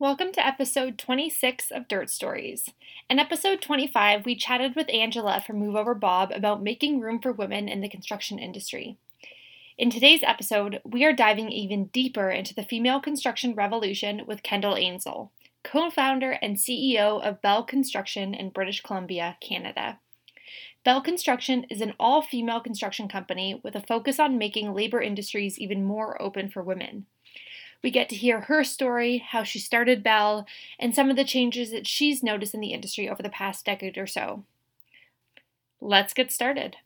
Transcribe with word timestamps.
Welcome 0.00 0.32
to 0.32 0.44
episode 0.44 0.98
26 0.98 1.70
of 1.70 1.86
Dirt 1.86 2.10
Stories. 2.10 2.68
In 3.08 3.20
episode 3.20 3.62
25, 3.62 4.26
we 4.26 4.34
chatted 4.34 4.74
with 4.74 4.92
Angela 4.92 5.40
from 5.40 5.60
Move 5.60 5.76
Over 5.76 5.94
Bob 5.94 6.32
about 6.32 6.64
making 6.64 6.98
room 6.98 7.20
for 7.20 7.30
women 7.30 7.68
in 7.68 7.80
the 7.80 7.88
construction 7.88 8.40
industry. 8.40 8.98
In 9.78 9.90
today's 9.90 10.24
episode, 10.24 10.80
we 10.84 11.04
are 11.04 11.12
diving 11.12 11.52
even 11.52 11.86
deeper 11.86 12.28
into 12.28 12.56
the 12.56 12.64
female 12.64 13.00
construction 13.00 13.54
revolution 13.54 14.22
with 14.26 14.42
Kendall 14.42 14.74
Ansell, 14.74 15.30
co 15.62 15.88
founder 15.90 16.32
and 16.42 16.56
CEO 16.56 17.22
of 17.22 17.40
Belle 17.40 17.62
Construction 17.62 18.34
in 18.34 18.50
British 18.50 18.82
Columbia, 18.82 19.36
Canada. 19.40 20.00
Belle 20.84 21.02
Construction 21.02 21.66
is 21.70 21.80
an 21.80 21.94
all 22.00 22.20
female 22.20 22.60
construction 22.60 23.06
company 23.06 23.60
with 23.62 23.76
a 23.76 23.80
focus 23.80 24.18
on 24.18 24.38
making 24.38 24.74
labor 24.74 25.00
industries 25.00 25.56
even 25.56 25.84
more 25.84 26.20
open 26.20 26.48
for 26.48 26.64
women. 26.64 27.06
We 27.84 27.90
get 27.90 28.08
to 28.08 28.16
hear 28.16 28.40
her 28.40 28.64
story, 28.64 29.18
how 29.18 29.42
she 29.42 29.58
started 29.58 30.02
Belle, 30.02 30.46
and 30.78 30.94
some 30.94 31.10
of 31.10 31.16
the 31.16 31.24
changes 31.24 31.70
that 31.70 31.86
she's 31.86 32.22
noticed 32.22 32.54
in 32.54 32.60
the 32.60 32.72
industry 32.72 33.10
over 33.10 33.22
the 33.22 33.28
past 33.28 33.66
decade 33.66 33.98
or 33.98 34.06
so. 34.06 34.44
Let's 35.82 36.14
get 36.14 36.32
started. 36.32 36.78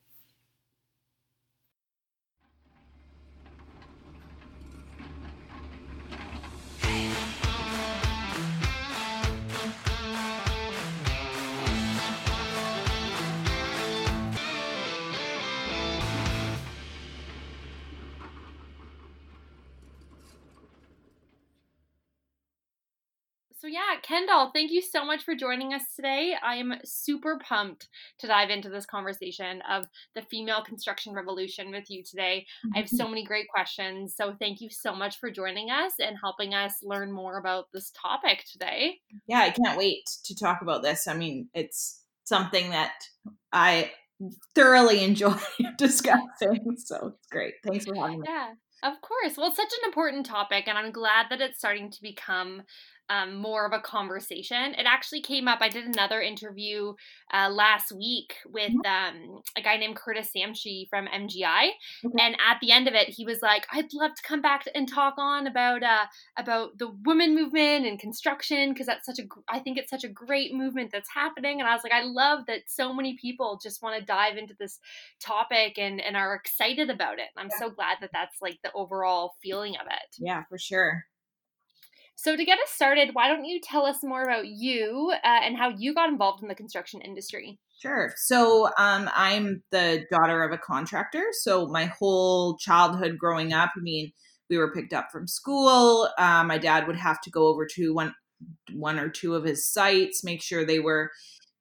Yeah, 23.69 24.01
Kendall, 24.03 24.51
thank 24.53 24.71
you 24.71 24.83
so 24.83 25.05
much 25.05 25.23
for 25.23 25.35
joining 25.35 25.73
us 25.73 25.83
today. 25.95 26.35
I 26.43 26.57
am 26.57 26.75
super 26.85 27.39
pumped 27.39 27.89
to 28.19 28.27
dive 28.27 28.51
into 28.51 28.69
this 28.69 28.87
conversation 28.87 29.63
of 29.71 29.85
the 30.15 30.23
female 30.23 30.63
construction 30.65 31.15
revolution 31.15 31.71
with 31.71 31.89
you 31.89 32.03
today. 32.03 32.47
Mm-hmm. 32.65 32.73
I 32.75 32.79
have 32.81 32.89
so 32.89 33.07
many 33.07 33.25
great 33.25 33.49
questions. 33.49 34.15
So, 34.17 34.35
thank 34.39 34.61
you 34.61 34.71
so 34.71 34.95
much 34.95 35.19
for 35.19 35.31
joining 35.31 35.71
us 35.71 35.93
and 36.01 36.17
helping 36.21 36.55
us 36.55 36.77
learn 36.83 37.13
more 37.13 37.39
about 37.39 37.67
this 37.73 37.93
topic 38.01 38.45
today. 38.51 38.99
Yeah, 39.27 39.41
I 39.41 39.51
can't 39.51 39.79
wait 39.79 40.09
to 40.25 40.35
talk 40.35 40.63
about 40.63 40.83
this. 40.83 41.07
I 41.07 41.15
mean, 41.15 41.49
it's 41.55 42.03
something 42.25 42.71
that 42.71 42.95
I 43.53 43.93
thoroughly 44.55 45.05
enjoy 45.05 45.37
discussing. 45.79 46.77
So, 46.79 47.15
it's 47.15 47.29
great. 47.31 47.55
Thanks 47.65 47.85
for 47.85 47.95
having 47.95 48.21
me. 48.21 48.27
Yeah. 48.29 48.55
Of 48.83 49.01
course. 49.01 49.37
Well, 49.37 49.49
it's 49.49 49.57
such 49.57 49.73
an 49.83 49.89
important 49.89 50.25
topic, 50.25 50.69
and 50.69 50.79
I'm 50.79 50.93
glad 50.93 51.27
that 51.31 51.41
it's 51.41 51.59
starting 51.59 51.91
to 51.91 52.01
become 52.01 52.63
um, 53.11 53.37
more 53.37 53.67
of 53.67 53.73
a 53.73 53.81
conversation. 53.81 54.75
It 54.75 54.87
actually 54.87 55.23
came 55.23 55.49
up. 55.49 55.59
I 55.61 55.69
did 55.69 55.87
another 55.87 56.21
interview 56.21 56.95
uh, 57.33 57.49
last 57.51 57.93
week 57.93 58.35
with 58.47 58.73
mm-hmm. 58.73 59.35
um, 59.35 59.43
a 59.57 59.63
guy 59.63 59.77
named 59.77 59.97
Curtis 59.97 60.31
Samshi 60.37 60.89
from 60.89 61.07
MGI, 61.07 61.71
okay. 62.05 62.15
and 62.21 62.37
at 62.47 62.59
the 62.61 62.71
end 62.71 62.89
of 62.89 62.95
it, 62.95 63.09
he 63.09 63.25
was 63.25 63.41
like, 63.43 63.67
"I'd 63.73 63.93
love 63.93 64.15
to 64.15 64.23
come 64.23 64.43
back 64.43 64.65
and 64.75 64.89
talk 64.89 65.15
on 65.19 65.47
about 65.47 65.83
uh, 65.83 66.07
about 66.37 66.79
the 66.79 66.91
women 67.05 67.35
movement 67.35 67.87
and 67.87 67.99
construction 67.99 68.73
because 68.73 68.87
that's 68.87 69.07
such 69.07 69.19
a 69.19 69.23
I 69.49 69.59
think 69.59 69.79
it's 69.79 69.91
such 69.91 70.05
a 70.05 70.09
great 70.09 70.55
movement 70.55 70.91
that's 70.93 71.11
happening." 71.15 71.61
And 71.61 71.69
I 71.69 71.75
was 71.75 71.83
like, 71.83 71.93
"I 71.93 72.05
love 72.05 72.47
that 72.47 72.63
so 72.67 72.93
many 72.93 73.17
people 73.21 73.59
just 73.63 73.83
want 73.83 73.99
to 73.99 74.05
dive 74.05 74.37
into 74.37 74.55
this 74.59 74.79
topic 75.21 75.79
and 75.79 76.01
and 76.01 76.17
are 76.17 76.35
excited 76.35 76.91
about 76.91 77.19
it." 77.19 77.29
And 77.37 77.45
I'm 77.45 77.51
yeah. 77.53 77.67
so 77.67 77.71
glad 77.71 77.99
that 78.01 78.11
that's 78.13 78.37
like 78.43 78.59
the 78.63 78.73
overall 78.75 79.35
feeling 79.43 79.75
of 79.77 79.87
it. 79.87 80.17
Yeah, 80.19 80.45
for 80.49 80.59
sure. 80.59 81.05
So, 82.21 82.35
to 82.35 82.45
get 82.45 82.59
us 82.59 82.71
started, 82.71 83.11
why 83.13 83.29
don't 83.29 83.45
you 83.45 83.61
tell 83.61 83.87
us 83.87 84.03
more 84.03 84.25
about 84.25 84.49
you 84.49 85.13
uh, 85.23 85.41
and 85.45 85.57
how 85.57 85.69
you 85.69 85.95
got 85.95 86.09
involved 86.09 86.43
in 86.43 86.49
the 86.49 86.55
construction 86.57 87.01
industry? 87.01 87.61
Sure. 87.81 88.13
So, 88.17 88.71
um, 88.77 89.09
I'm 89.15 89.63
the 89.71 90.05
daughter 90.11 90.43
of 90.43 90.51
a 90.51 90.59
contractor. 90.59 91.27
So, 91.31 91.69
my 91.69 91.85
whole 91.85 92.57
childhood 92.57 93.19
growing 93.19 93.53
up, 93.53 93.71
I 93.77 93.81
mean, 93.81 94.11
we 94.51 94.59
were 94.59 94.73
picked 94.73 94.93
up 94.93 95.13
from 95.13 95.29
school. 95.29 96.09
Uh, 96.19 96.43
my 96.43 96.59
dad 96.59 96.89
would 96.89 96.97
have 96.97 97.21
to 97.21 97.31
go 97.31 97.47
over 97.47 97.65
to 97.77 97.95
one, 97.95 98.13
one 98.73 98.99
or 98.99 99.09
two 99.09 99.37
of 99.37 99.45
his 99.45 99.71
sites, 99.73 100.25
make 100.25 100.43
sure 100.43 100.65
they 100.65 100.81
were 100.81 101.13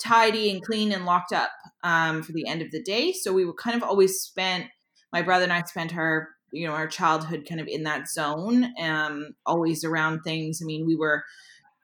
tidy 0.04 0.50
and 0.50 0.64
clean 0.64 0.92
and 0.92 1.06
locked 1.06 1.34
up 1.34 1.52
um, 1.84 2.24
for 2.24 2.32
the 2.32 2.48
end 2.48 2.64
of 2.64 2.72
the 2.72 2.82
day. 2.82 3.14
So, 3.14 3.32
we 3.32 3.46
were 3.46 3.54
kind 3.54 3.78
of 3.78 3.84
always 3.84 4.22
spent. 4.22 4.66
My 5.14 5.22
brother 5.22 5.44
and 5.44 5.54
I 5.54 5.62
spent 5.62 5.96
our 5.96 6.30
you 6.52 6.68
know 6.68 6.74
our 6.74 6.88
childhood 6.88 7.46
kind 7.48 7.62
of 7.62 7.68
in 7.68 7.84
that 7.84 8.08
zone 8.08 8.74
um 8.82 9.36
always 9.46 9.84
around 9.84 10.22
things. 10.22 10.62
I 10.62 10.66
mean 10.66 10.86
we 10.86 10.96
were 10.96 11.24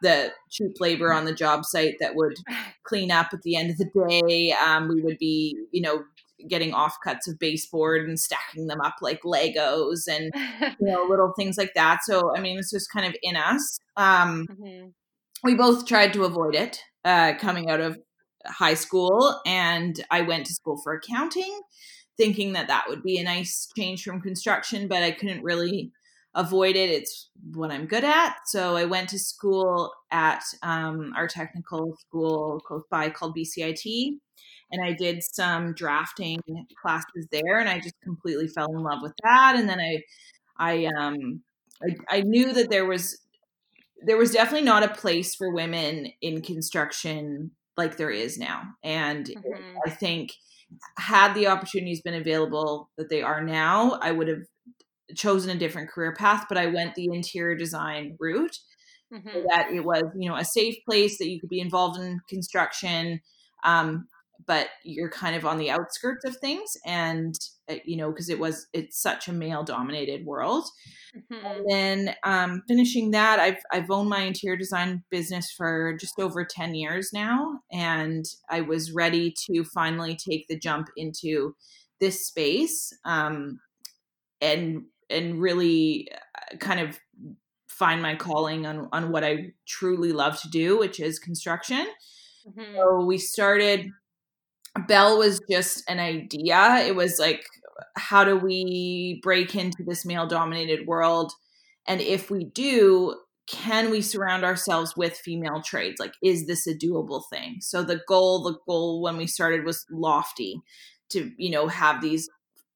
the 0.01 0.31
cheap 0.51 0.79
labor 0.79 1.13
on 1.13 1.25
the 1.25 1.34
job 1.34 1.66
site 1.66 1.96
that 2.00 2.16
would 2.16 2.35
clean 2.84 3.09
up 3.09 3.29
at 3.34 3.41
the 3.41 3.56
end 3.56 3.72
of 3.72 3.78
the 3.78 3.90
day. 4.09 4.51
Um, 4.53 4.88
we 4.88 5.01
would 5.01 5.18
be 5.18 5.57
you 5.72 5.81
know 5.81 6.03
getting 6.47 6.74
offcuts 6.74 7.28
of 7.28 7.40
baseboard 7.40 8.07
and 8.07 8.19
stacking 8.19 8.68
them 8.68 8.81
up 8.81 8.96
like 9.01 9.22
legos 9.22 10.07
and 10.09 10.31
you 10.80 10.88
know 10.88 11.06
little 11.09 11.34
things 11.38 11.57
like 11.57 11.74
that. 11.74 12.00
So 12.03 12.35
i 12.35 12.40
mean 12.40 12.59
it's 12.59 12.72
just 12.72 12.91
kind 12.91 13.06
of 13.06 13.16
in 13.24 13.35
us. 13.35 13.80
Um, 13.97 14.47
mm-hmm. 14.51 14.88
we 15.44 15.56
both 15.56 15.85
tried 15.85 16.13
to 16.13 16.25
avoid 16.25 16.56
it 16.56 16.80
uh, 17.06 17.34
coming 17.40 17.69
out 17.69 17.80
of 17.80 17.97
high 18.45 18.74
school 18.74 19.40
and 19.45 20.03
i 20.12 20.22
went 20.22 20.45
to 20.45 20.53
school 20.53 20.78
for 20.84 20.94
accounting 20.94 21.62
thinking 22.18 22.53
that 22.53 22.68
that 22.68 22.85
would 22.88 23.03
be 23.03 23.18
a 23.18 23.24
nice 23.24 23.69
change 23.78 24.03
from 24.03 24.22
construction, 24.22 24.88
but 24.88 25.03
I 25.03 25.12
couldn't 25.12 25.44
really 25.44 25.91
avoid 26.35 26.75
it. 26.75 26.90
It's 26.90 27.29
what 27.53 27.72
I'm 27.72 27.85
good 27.85 28.03
at. 28.03 28.35
So 28.46 28.75
I 28.75 28.85
went 28.85 29.09
to 29.09 29.19
school 29.19 29.94
at 30.12 30.44
um, 30.62 31.13
our 31.16 31.28
technical 31.28 31.96
school 31.97 32.59
close 32.66 32.84
by 32.90 33.09
called 33.09 33.35
BCIT. 33.35 34.18
And 34.72 34.84
I 34.84 34.94
did 34.94 35.22
some 35.24 35.74
drafting 35.74 36.40
classes 36.81 37.28
there, 37.31 37.59
and 37.59 37.69
I 37.69 37.79
just 37.79 38.00
completely 38.03 38.47
fell 38.47 38.74
in 38.74 38.81
love 38.81 39.00
with 39.03 39.13
that. 39.24 39.56
And 39.56 39.69
then 39.69 39.80
I, 39.80 40.01
I, 40.57 40.85
um, 40.97 41.41
I, 41.84 42.18
I 42.18 42.22
knew 42.22 42.53
that 42.53 42.72
there 42.72 42.85
was, 42.85 43.22
there 44.03 44.18
was 44.18 44.31
definitely 44.31 44.66
not 44.66 44.81
a 44.81 44.90
place 44.90 45.35
for 45.35 45.53
women 45.53 46.07
in 46.22 46.41
construction 46.41 47.51
like 47.78 47.97
there 47.97 48.09
is 48.09 48.40
now. 48.40 48.63
And 48.84 49.28
mm-hmm. 49.28 49.78
I 49.85 49.91
think 49.91 50.31
had 50.97 51.34
the 51.34 51.47
opportunities 51.47 52.01
been 52.01 52.13
available 52.13 52.89
that 52.97 53.09
they 53.09 53.22
are 53.22 53.44
now, 53.44 54.00
I 54.01 54.11
would 54.11 54.28
have 54.28 54.44
chosen 55.16 55.50
a 55.51 55.59
different 55.59 55.89
career 55.89 56.13
path, 56.13 56.45
but 56.50 56.57
I 56.57 56.67
went 56.67 56.95
the 56.95 57.09
interior 57.11 57.56
design 57.56 58.16
route. 58.19 58.57
Mm-hmm. 59.13 59.29
So 59.31 59.44
that 59.50 59.69
it 59.72 59.85
was, 59.85 60.03
you 60.17 60.28
know, 60.28 60.35
a 60.35 60.45
safe 60.45 60.75
place 60.89 61.19
that 61.19 61.29
you 61.29 61.39
could 61.39 61.50
be 61.50 61.59
involved 61.59 62.00
in 62.00 62.19
construction, 62.28 63.19
um, 63.63 64.07
but 64.45 64.67
you're 64.83 65.09
kind 65.09 65.35
of 65.35 65.45
on 65.45 65.57
the 65.57 65.69
outskirts 65.69 66.25
of 66.25 66.37
things, 66.37 66.71
and 66.85 67.35
uh, 67.69 67.75
you 67.85 67.95
know, 67.95 68.09
because 68.09 68.29
it 68.29 68.39
was 68.39 68.67
it's 68.73 69.01
such 69.01 69.27
a 69.27 69.33
male 69.33 69.63
dominated 69.63 70.25
world. 70.25 70.65
Mm-hmm. 71.15 71.45
And 71.45 71.65
then 71.69 72.15
um, 72.23 72.63
finishing 72.67 73.11
that, 73.11 73.39
I've 73.39 73.61
I've 73.71 73.91
owned 73.91 74.09
my 74.09 74.21
interior 74.21 74.57
design 74.57 75.03
business 75.09 75.51
for 75.55 75.95
just 75.99 76.19
over 76.19 76.43
ten 76.43 76.75
years 76.75 77.11
now, 77.13 77.59
and 77.71 78.25
I 78.49 78.61
was 78.61 78.91
ready 78.91 79.33
to 79.45 79.63
finally 79.63 80.15
take 80.17 80.47
the 80.47 80.57
jump 80.57 80.89
into 80.97 81.55
this 81.99 82.25
space, 82.27 82.91
um, 83.05 83.59
and 84.41 84.83
and 85.09 85.39
really 85.39 86.09
uh, 86.51 86.57
kind 86.57 86.79
of 86.79 86.99
find 87.67 88.01
my 88.01 88.15
calling 88.15 88.65
on 88.65 88.89
on 88.91 89.11
what 89.11 89.23
I 89.23 89.53
truly 89.67 90.11
love 90.11 90.41
to 90.41 90.49
do, 90.49 90.77
which 90.77 90.99
is 90.99 91.19
construction. 91.19 91.85
Mm-hmm. 92.47 92.75
So 92.75 93.05
we 93.05 93.17
started. 93.17 93.89
Belle 94.88 95.19
was 95.19 95.39
just 95.50 95.88
an 95.89 96.00
idea. 96.00 96.84
It 96.85 96.95
was 96.95 97.19
like 97.19 97.45
how 97.95 98.23
do 98.23 98.38
we 98.38 99.19
break 99.23 99.56
into 99.56 99.84
this 99.84 100.06
male 100.06 100.28
dominated 100.28 100.88
world? 100.88 101.31
And 101.88 102.01
if 102.01 102.31
we 102.31 102.45
do, 102.45 103.16
can 103.47 103.92
we 103.92 104.01
surround 104.01 104.44
ourselves 104.44 104.95
with 104.95 105.18
female 105.18 105.62
trades? 105.62 106.00
Like, 106.00 106.13
is 106.24 106.47
this 106.47 106.65
a 106.65 106.74
doable 106.74 107.24
thing? 107.30 107.57
So 107.59 107.83
the 107.83 108.01
goal, 108.07 108.44
the 108.44 108.57
goal 108.68 109.01
when 109.01 109.18
we 109.18 109.27
started 109.27 109.65
was 109.65 109.86
lofty 109.92 110.62
to, 111.09 111.31
you 111.38 111.50
know, 111.50 111.68
have 111.68 112.01
these 112.01 112.30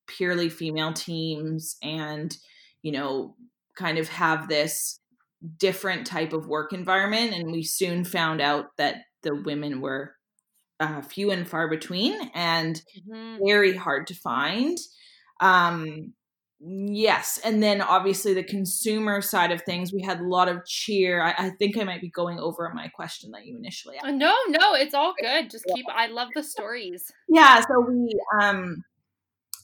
purely 0.08 0.50
female 0.50 0.94
teams 0.94 1.78
and, 1.82 2.36
you 2.82 2.92
know, 2.92 3.36
kind 3.76 3.98
of 3.98 4.10
have 4.10 4.50
this 4.50 5.00
different 5.58 6.06
type 6.06 6.34
of 6.34 6.48
work 6.48 6.74
environment. 6.74 7.34
And 7.34 7.52
we 7.52 7.64
soon 7.64 8.04
found 8.04 8.42
out 8.42 8.76
that 8.78 9.04
the 9.22 9.36
women 9.36 9.80
were 9.80 10.17
uh, 10.80 11.02
few 11.02 11.32
and 11.32 11.48
far 11.48 11.70
between 11.70 12.30
and 12.34 12.82
mm-hmm. 13.12 13.44
very 13.46 13.76
hard 13.76 14.08
to 14.08 14.16
find. 14.16 14.78
Um, 15.40 16.14
yes. 16.60 17.40
And 17.44 17.62
then 17.62 17.82
obviously 17.82 18.34
the 18.34 18.44
consumer 18.44 19.22
side 19.22 19.52
of 19.52 19.62
things, 19.62 19.94
we 19.94 20.02
had 20.02 20.20
a 20.20 20.28
lot 20.28 20.50
of 20.50 20.66
cheer. 20.66 21.24
I, 21.24 21.34
I 21.38 21.50
think 21.52 21.78
I 21.78 21.84
might 21.84 22.02
be 22.02 22.10
going 22.10 22.40
over 22.40 22.72
my 22.74 22.88
question 22.90 23.32
that 23.32 23.46
you 23.46 23.58
initially 23.58 23.98
asked. 23.98 24.16
No, 24.16 24.36
no, 24.50 24.74
it's 24.74 24.94
all 24.94 25.14
good. 25.20 25.50
Just 25.50 25.66
keep, 25.74 25.86
I 25.94 26.08
love 26.08 26.30
the 26.36 26.44
stories. 26.44 27.12
Yeah. 27.28 27.62
So 27.62 27.86
we, 27.88 28.12
um, 28.42 28.84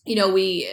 you 0.06 0.16
know, 0.16 0.32
we, 0.32 0.70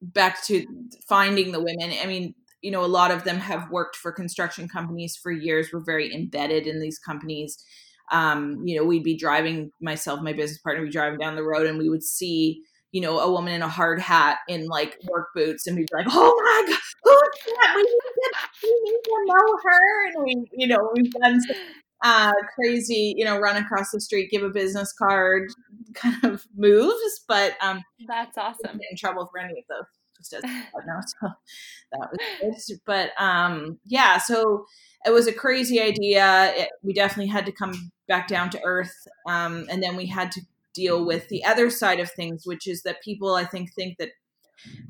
back 0.00 0.44
to 0.46 0.64
finding 1.08 1.52
the 1.52 1.62
women. 1.62 1.92
I 2.02 2.06
mean, 2.06 2.34
you 2.60 2.70
know 2.70 2.84
a 2.84 2.86
lot 2.86 3.10
of 3.10 3.24
them 3.24 3.38
have 3.38 3.70
worked 3.70 3.96
for 3.96 4.10
construction 4.10 4.68
companies 4.68 5.16
for 5.16 5.30
years 5.30 5.68
we're 5.72 5.84
very 5.84 6.12
embedded 6.12 6.66
in 6.66 6.80
these 6.80 6.98
companies 6.98 7.64
um, 8.10 8.60
you 8.64 8.76
know 8.78 8.84
we'd 8.84 9.04
be 9.04 9.16
driving 9.16 9.70
myself 9.80 10.20
my 10.20 10.32
business 10.32 10.58
partner 10.58 10.84
be 10.84 10.90
driving 10.90 11.18
down 11.18 11.36
the 11.36 11.42
road 11.42 11.66
and 11.66 11.78
we 11.78 11.88
would 11.88 12.02
see 12.02 12.62
you 12.92 13.00
know 13.00 13.18
a 13.20 13.30
woman 13.30 13.52
in 13.52 13.62
a 13.62 13.68
hard 13.68 14.00
hat 14.00 14.38
in 14.48 14.66
like 14.66 14.98
work 15.08 15.28
boots 15.34 15.66
and 15.66 15.76
we'd 15.76 15.88
be 15.90 15.96
like 15.96 16.06
oh 16.08 16.34
my 16.42 16.64
god 16.66 16.78
who's 17.04 17.54
that 17.56 17.72
we 17.76 17.82
need 17.82 17.88
to, 17.88 18.32
we 18.62 18.80
need 18.84 19.00
to 19.04 19.24
know 19.26 19.58
her 19.62 20.06
and 20.06 20.24
we 20.24 20.50
you 20.52 20.66
know 20.66 20.90
we've 20.94 21.12
done 21.12 21.40
some 21.42 21.56
uh, 22.04 22.32
crazy, 22.54 23.14
you 23.16 23.24
know, 23.24 23.38
run 23.38 23.56
across 23.56 23.90
the 23.90 24.00
street, 24.00 24.30
give 24.30 24.42
a 24.42 24.50
business 24.50 24.92
card 24.92 25.50
kind 25.94 26.24
of 26.24 26.46
moves. 26.56 27.24
But 27.26 27.54
um, 27.60 27.82
that's 28.06 28.38
awesome. 28.38 28.80
in 28.90 28.96
trouble 28.96 29.28
for 29.30 29.40
any 29.40 29.58
of 29.58 29.64
those. 29.68 29.97
Just 30.28 30.44
as 30.44 30.50
no, 30.86 31.00
so 31.20 31.28
that 31.92 32.08
was 32.42 32.64
good. 32.68 32.80
But 32.86 33.10
um, 33.18 33.78
yeah, 33.84 34.18
so 34.18 34.66
it 35.04 35.10
was 35.10 35.26
a 35.26 35.32
crazy 35.32 35.80
idea. 35.80 36.52
It, 36.56 36.68
we 36.82 36.92
definitely 36.92 37.30
had 37.30 37.46
to 37.46 37.52
come 37.52 37.90
back 38.06 38.28
down 38.28 38.50
to 38.50 38.60
earth, 38.64 38.94
um, 39.26 39.66
and 39.70 39.82
then 39.82 39.96
we 39.96 40.06
had 40.06 40.32
to 40.32 40.40
deal 40.74 41.04
with 41.04 41.28
the 41.28 41.44
other 41.44 41.70
side 41.70 42.00
of 42.00 42.10
things, 42.10 42.42
which 42.44 42.66
is 42.66 42.82
that 42.82 43.02
people 43.02 43.34
I 43.34 43.44
think 43.44 43.72
think 43.74 43.98
that 43.98 44.10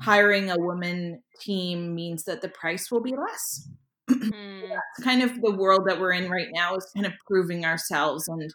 hiring 0.01 0.49
a 0.49 0.57
woman 0.57 1.21
team 1.39 1.93
means 1.95 2.23
that 2.25 2.41
the 2.41 2.49
price 2.49 2.91
will 2.91 3.01
be 3.01 3.15
less 3.15 3.69
mm. 4.09 4.61
that's 4.69 5.03
kind 5.03 5.21
of 5.21 5.41
the 5.41 5.51
world 5.51 5.83
that 5.87 5.99
we're 5.99 6.13
in 6.13 6.29
right 6.29 6.47
now 6.51 6.75
is 6.75 6.91
kind 6.95 7.05
of 7.05 7.13
proving 7.27 7.65
ourselves 7.65 8.27
and 8.27 8.51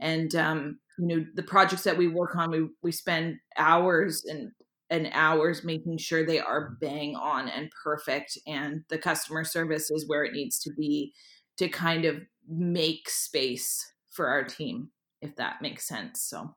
and 0.00 0.34
um, 0.34 0.78
you 0.98 1.06
know 1.06 1.24
the 1.34 1.42
projects 1.42 1.84
that 1.84 1.96
we 1.96 2.08
work 2.08 2.34
on 2.36 2.50
we 2.50 2.68
we 2.82 2.92
spend 2.92 3.36
hours 3.56 4.24
and 4.24 4.50
and 4.90 5.08
hours 5.12 5.64
making 5.64 5.96
sure 5.96 6.26
they 6.26 6.40
are 6.40 6.76
bang 6.80 7.14
on 7.16 7.48
and 7.48 7.70
perfect 7.82 8.36
and 8.46 8.82
the 8.88 8.98
customer 8.98 9.44
service 9.44 9.90
is 9.90 10.08
where 10.08 10.24
it 10.24 10.32
needs 10.32 10.58
to 10.58 10.72
be 10.72 11.12
to 11.56 11.68
kind 11.68 12.04
of 12.04 12.20
make 12.48 13.08
space 13.08 13.92
for 14.10 14.26
our 14.26 14.42
team 14.42 14.90
if 15.22 15.36
that 15.36 15.62
makes 15.62 15.86
sense 15.86 16.22
so. 16.22 16.54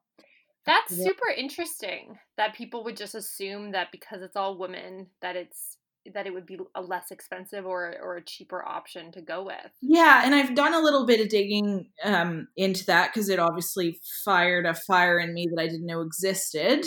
That's 0.65 0.95
super 0.95 1.27
interesting 1.35 2.17
that 2.37 2.55
people 2.55 2.85
would 2.85 2.95
just 2.95 3.15
assume 3.15 3.71
that 3.73 3.91
because 3.91 4.21
it's 4.21 4.37
all 4.37 4.57
women 4.57 5.07
that 5.21 5.35
it's 5.35 5.77
that 6.13 6.27
it 6.27 6.33
would 6.33 6.45
be 6.45 6.57
a 6.75 6.81
less 6.81 7.11
expensive 7.11 7.65
or 7.65 7.95
or 8.01 8.17
a 8.17 8.23
cheaper 8.23 8.67
option 8.67 9.11
to 9.13 9.21
go 9.21 9.43
with. 9.43 9.71
Yeah, 9.81 10.21
and 10.25 10.35
I've 10.35 10.55
done 10.55 10.73
a 10.73 10.81
little 10.81 11.05
bit 11.05 11.21
of 11.21 11.29
digging 11.29 11.89
um, 12.03 12.47
into 12.57 12.85
that 12.85 13.13
because 13.13 13.29
it 13.29 13.39
obviously 13.39 13.99
fired 14.25 14.65
a 14.65 14.73
fire 14.73 15.19
in 15.19 15.33
me 15.33 15.47
that 15.53 15.61
I 15.61 15.67
didn't 15.67 15.85
know 15.85 16.01
existed. 16.01 16.85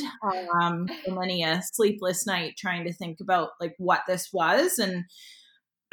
Um, 0.61 0.87
many 1.09 1.43
a 1.43 1.63
sleepless 1.73 2.27
night 2.27 2.55
trying 2.59 2.85
to 2.85 2.93
think 2.93 3.19
about 3.21 3.51
like 3.61 3.75
what 3.79 4.03
this 4.07 4.29
was, 4.33 4.79
and 4.79 5.05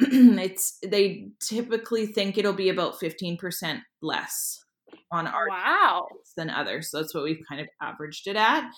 it's 0.00 0.78
they 0.86 1.28
typically 1.40 2.06
think 2.06 2.36
it'll 2.36 2.52
be 2.52 2.68
about 2.68 3.00
fifteen 3.00 3.36
percent 3.36 3.80
less 4.02 4.60
on 5.10 5.26
our 5.26 5.48
wow 5.48 6.06
than 6.36 6.50
others. 6.50 6.90
So 6.90 6.98
that's 6.98 7.14
what 7.14 7.24
we've 7.24 7.42
kind 7.48 7.60
of 7.60 7.68
averaged 7.80 8.26
it 8.26 8.36
at. 8.36 8.68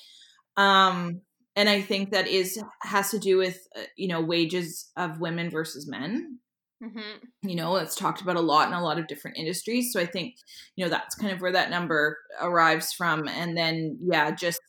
Um, 0.57 1.21
and 1.57 1.69
i 1.69 1.81
think 1.81 2.11
that 2.11 2.29
is 2.29 2.63
has 2.83 3.11
to 3.11 3.19
do 3.19 3.39
with 3.39 3.67
uh, 3.77 3.83
you 3.97 4.09
know 4.09 4.21
wages 4.21 4.91
of 4.97 5.21
women 5.21 5.51
versus 5.51 5.89
men. 5.89 6.39
Mm-hmm. 6.85 7.49
you 7.49 7.57
know 7.57 7.77
it's 7.77 7.95
talked 7.95 8.21
about 8.21 8.37
a 8.37 8.41
lot 8.41 8.69
in 8.69 8.75
a 8.75 8.85
lot 8.85 8.99
of 8.99 9.07
different 9.07 9.39
industries. 9.39 9.93
So 9.93 10.01
i 10.01 10.05
think 10.05 10.35
you 10.77 10.85
know 10.85 10.91
that's 10.91 11.15
kind 11.15 11.33
of 11.33 11.41
where 11.41 11.53
that 11.53 11.71
number 11.71 12.19
arrives 12.41 12.93
from. 12.93 13.27
And 13.27 13.57
then 13.57 13.99
yeah 14.03 14.31
just 14.31 14.61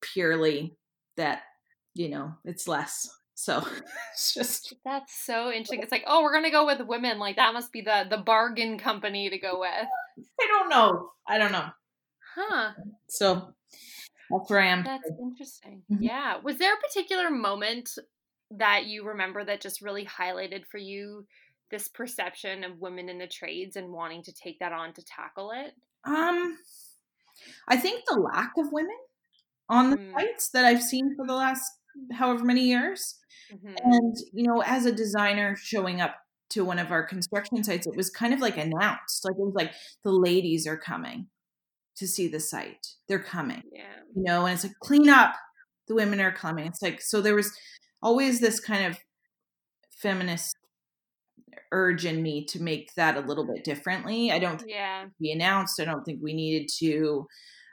purely 0.00 0.74
that 1.18 1.42
you 1.94 2.08
know 2.08 2.32
it's 2.44 2.66
less. 2.66 3.08
So 3.34 3.62
it's 4.12 4.32
just 4.32 4.74
that's 4.84 5.24
so 5.24 5.50
interesting. 5.50 5.82
It's 5.82 5.92
like 5.92 6.04
oh 6.06 6.22
we're 6.22 6.32
gonna 6.32 6.50
go 6.50 6.64
with 6.64 6.80
women. 6.86 7.18
Like 7.18 7.36
that 7.36 7.52
must 7.52 7.72
be 7.72 7.82
the 7.82 8.06
the 8.08 8.16
bargain 8.16 8.78
company 8.78 9.28
to 9.28 9.38
go 9.38 9.60
with. 9.60 9.70
I 10.40 10.46
don't 10.46 10.70
know. 10.70 11.10
I 11.28 11.36
don't 11.38 11.52
know. 11.52 11.68
Huh. 12.34 12.72
So 13.08 13.54
that's 14.30 14.50
where 14.50 14.60
I 14.60 14.66
am. 14.66 14.84
That's 14.84 15.10
interesting. 15.20 15.82
Mm-hmm. 15.90 16.02
Yeah. 16.02 16.36
Was 16.42 16.58
there 16.58 16.74
a 16.74 16.76
particular 16.76 17.30
moment 17.30 17.98
that 18.52 18.86
you 18.86 19.06
remember 19.06 19.44
that 19.44 19.60
just 19.60 19.80
really 19.80 20.04
highlighted 20.04 20.66
for 20.66 20.78
you 20.78 21.26
this 21.70 21.88
perception 21.88 22.64
of 22.64 22.80
women 22.80 23.08
in 23.08 23.18
the 23.18 23.26
trades 23.26 23.76
and 23.76 23.92
wanting 23.92 24.22
to 24.24 24.32
take 24.32 24.58
that 24.58 24.72
on 24.72 24.92
to 24.94 25.04
tackle 25.04 25.52
it? 25.52 25.72
Um, 26.04 26.56
I 27.68 27.76
think 27.76 28.02
the 28.06 28.20
lack 28.20 28.52
of 28.58 28.72
women 28.72 28.96
on 29.68 29.90
the 29.90 29.96
mm. 29.96 30.12
sites 30.12 30.50
that 30.50 30.64
I've 30.64 30.82
seen 30.82 31.14
for 31.16 31.26
the 31.26 31.34
last 31.34 31.62
however 32.12 32.44
many 32.44 32.64
years. 32.64 33.18
Mm-hmm. 33.52 33.74
And, 33.84 34.16
you 34.32 34.44
know, 34.44 34.62
as 34.64 34.86
a 34.86 34.92
designer 34.92 35.56
showing 35.56 36.00
up 36.00 36.16
to 36.50 36.64
one 36.64 36.78
of 36.78 36.90
our 36.90 37.04
construction 37.04 37.62
sites, 37.62 37.86
it 37.86 37.96
was 37.96 38.10
kind 38.10 38.34
of 38.34 38.40
like 38.40 38.56
announced. 38.56 39.24
Like 39.24 39.36
it 39.38 39.44
was 39.44 39.54
like 39.54 39.72
the 40.04 40.12
ladies 40.12 40.66
are 40.66 40.76
coming 40.76 41.28
to 41.96 42.06
see 42.06 42.28
the 42.28 42.40
site. 42.40 42.86
They're 43.08 43.18
coming. 43.18 43.62
Yeah. 43.72 43.82
You 44.14 44.22
know, 44.22 44.46
and 44.46 44.54
it's 44.54 44.64
like 44.64 44.72
clean 44.80 45.08
up. 45.08 45.34
The 45.88 45.94
women 45.94 46.20
are 46.20 46.32
coming. 46.32 46.66
It's 46.66 46.82
like 46.82 47.00
so 47.00 47.20
there 47.20 47.34
was 47.34 47.52
always 48.02 48.40
this 48.40 48.60
kind 48.60 48.86
of 48.86 48.98
feminist 49.90 50.56
urge 51.72 52.04
in 52.04 52.22
me 52.22 52.44
to 52.46 52.62
make 52.62 52.94
that 52.94 53.16
a 53.16 53.20
little 53.20 53.46
bit 53.46 53.64
differently. 53.64 54.30
I 54.32 54.38
don't 54.38 54.62
yeah. 54.66 55.06
we 55.20 55.30
announced. 55.30 55.80
I 55.80 55.84
don't 55.84 56.04
think 56.04 56.20
we 56.22 56.32
needed 56.32 56.68
to 56.78 57.26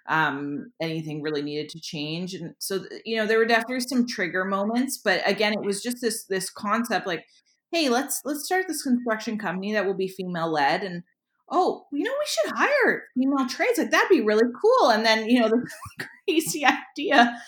um 0.09 0.71
anything 0.81 1.21
really 1.21 1.41
needed 1.41 1.67
to 1.67 1.81
change 1.81 2.33
and 2.33 2.53
so 2.59 2.85
you 3.03 3.17
know 3.17 3.25
there 3.25 3.37
were 3.37 3.45
definitely 3.45 3.81
some 3.81 4.07
trigger 4.07 4.45
moments 4.45 5.01
but 5.03 5.21
again 5.29 5.51
it 5.51 5.61
was 5.61 5.83
just 5.83 5.97
this 5.99 6.23
this 6.29 6.49
concept 6.49 7.05
like 7.05 7.25
hey 7.73 7.89
let's 7.89 8.21
let's 8.23 8.45
start 8.45 8.65
this 8.69 8.83
construction 8.83 9.37
company 9.37 9.73
that 9.73 9.85
will 9.85 9.93
be 9.93 10.07
female 10.07 10.49
led 10.49 10.81
and 10.81 11.03
oh, 11.49 11.85
you 11.91 12.03
know, 12.03 12.11
we 12.11 12.25
should 12.25 12.55
hire 12.55 13.03
female 13.15 13.47
trades. 13.47 13.77
Like 13.77 13.91
that'd 13.91 14.09
be 14.09 14.21
really 14.21 14.49
cool. 14.61 14.89
And 14.89 15.05
then, 15.05 15.29
you 15.29 15.39
know, 15.39 15.49
the 15.49 15.67
crazy 16.27 16.65
idea 16.65 17.39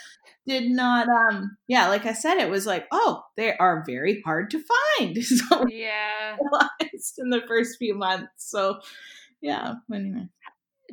did 0.48 0.70
not 0.70 1.08
um 1.08 1.58
yeah, 1.68 1.90
like 1.90 2.06
I 2.06 2.14
said, 2.14 2.38
it 2.38 2.50
was 2.50 2.66
like, 2.66 2.88
oh, 2.92 3.24
they 3.38 3.56
are 3.58 3.84
very 3.86 4.22
hard 4.26 4.52
to 4.52 4.64
find. 4.98 5.18
So 5.24 5.68
yeah. 5.68 6.38
in 7.18 7.30
the 7.30 7.42
first 7.48 7.78
few 7.78 7.96
months. 7.96 8.30
So 8.38 8.80
yeah, 9.42 9.76
anyway 9.94 10.28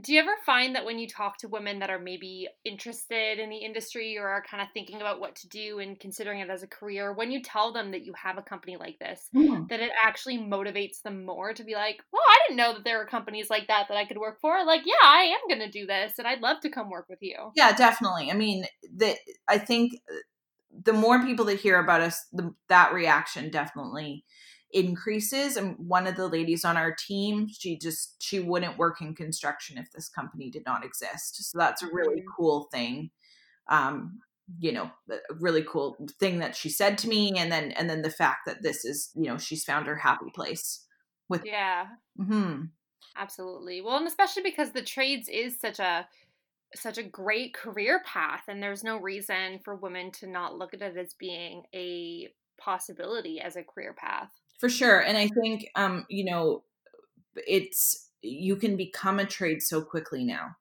do 0.02 0.12
you 0.12 0.20
ever 0.20 0.34
find 0.44 0.74
that 0.74 0.84
when 0.84 0.98
you 0.98 1.08
talk 1.08 1.38
to 1.38 1.48
women 1.48 1.78
that 1.78 1.90
are 1.90 1.98
maybe 1.98 2.48
interested 2.64 3.38
in 3.38 3.48
the 3.48 3.56
industry 3.56 4.18
or 4.18 4.28
are 4.28 4.42
kind 4.42 4.62
of 4.62 4.68
thinking 4.74 5.00
about 5.00 5.20
what 5.20 5.34
to 5.36 5.48
do 5.48 5.78
and 5.78 5.98
considering 5.98 6.40
it 6.40 6.50
as 6.50 6.62
a 6.62 6.66
career, 6.66 7.12
when 7.12 7.30
you 7.30 7.42
tell 7.42 7.72
them 7.72 7.92
that 7.92 8.04
you 8.04 8.12
have 8.12 8.36
a 8.36 8.42
company 8.42 8.76
like 8.76 8.98
this, 8.98 9.28
mm. 9.34 9.68
that 9.68 9.80
it 9.80 9.90
actually 10.02 10.38
motivates 10.38 11.02
them 11.02 11.24
more 11.24 11.54
to 11.54 11.64
be 11.64 11.74
like, 11.74 12.02
well, 12.12 12.22
I 12.28 12.36
didn't 12.46 12.58
know 12.58 12.74
that 12.74 12.84
there 12.84 12.98
were 12.98 13.06
companies 13.06 13.48
like 13.48 13.68
that 13.68 13.86
that 13.88 13.96
I 13.96 14.04
could 14.04 14.18
work 14.18 14.40
for. 14.40 14.64
Like, 14.66 14.82
yeah, 14.84 14.94
I 15.02 15.34
am 15.34 15.48
going 15.48 15.70
to 15.70 15.78
do 15.78 15.86
this 15.86 16.14
and 16.18 16.28
I'd 16.28 16.42
love 16.42 16.60
to 16.60 16.70
come 16.70 16.90
work 16.90 17.06
with 17.08 17.20
you. 17.22 17.52
Yeah, 17.54 17.74
definitely. 17.74 18.30
I 18.30 18.34
mean, 18.34 18.66
the, 18.94 19.16
I 19.48 19.58
think 19.58 19.94
uh, 20.10 20.16
the 20.84 20.92
more 20.92 21.22
people 21.22 21.46
that 21.46 21.60
hear 21.60 21.78
about 21.78 22.02
us, 22.02 22.26
the, 22.32 22.54
that 22.68 22.92
reaction 22.92 23.50
definitely 23.50 24.24
increases 24.72 25.56
and 25.56 25.76
one 25.78 26.06
of 26.06 26.16
the 26.16 26.26
ladies 26.26 26.64
on 26.64 26.76
our 26.76 26.92
team 26.92 27.46
she 27.48 27.78
just 27.78 28.20
she 28.20 28.40
wouldn't 28.40 28.76
work 28.76 29.00
in 29.00 29.14
construction 29.14 29.78
if 29.78 29.90
this 29.92 30.08
company 30.08 30.50
did 30.50 30.64
not 30.66 30.84
exist 30.84 31.50
so 31.50 31.56
that's 31.56 31.82
a 31.82 31.88
really 31.92 32.16
mm-hmm. 32.16 32.34
cool 32.36 32.68
thing 32.72 33.10
um 33.68 34.18
you 34.58 34.72
know 34.72 34.90
a 35.10 35.34
really 35.38 35.62
cool 35.62 35.96
thing 36.18 36.38
that 36.40 36.56
she 36.56 36.68
said 36.68 36.98
to 36.98 37.08
me 37.08 37.32
and 37.36 37.50
then 37.50 37.72
and 37.72 37.88
then 37.88 38.02
the 38.02 38.10
fact 38.10 38.40
that 38.46 38.62
this 38.62 38.84
is 38.84 39.10
you 39.14 39.24
know 39.24 39.38
she's 39.38 39.64
found 39.64 39.86
her 39.86 39.96
happy 39.96 40.30
place 40.34 40.84
with 41.28 41.42
yeah 41.44 41.86
mm-hmm. 42.18 42.62
absolutely 43.16 43.80
well 43.80 43.96
and 43.96 44.06
especially 44.06 44.42
because 44.42 44.72
the 44.72 44.82
trades 44.82 45.28
is 45.28 45.58
such 45.58 45.78
a 45.78 46.06
such 46.74 46.98
a 46.98 47.02
great 47.02 47.54
career 47.54 48.02
path 48.04 48.42
and 48.48 48.62
there's 48.62 48.84
no 48.84 48.98
reason 48.98 49.60
for 49.64 49.76
women 49.76 50.10
to 50.10 50.26
not 50.26 50.58
look 50.58 50.74
at 50.74 50.82
it 50.82 50.96
as 50.96 51.14
being 51.14 51.62
a 51.74 52.28
possibility 52.58 53.40
as 53.40 53.56
a 53.56 53.62
career 53.62 53.94
path 53.96 54.30
for 54.58 54.68
sure 54.68 55.00
and 55.00 55.16
i 55.16 55.28
think 55.40 55.68
um 55.74 56.04
you 56.08 56.24
know 56.24 56.62
it's 57.46 58.10
you 58.22 58.56
can 58.56 58.76
become 58.76 59.18
a 59.18 59.26
trade 59.26 59.62
so 59.62 59.82
quickly 59.82 60.24
now 60.24 60.56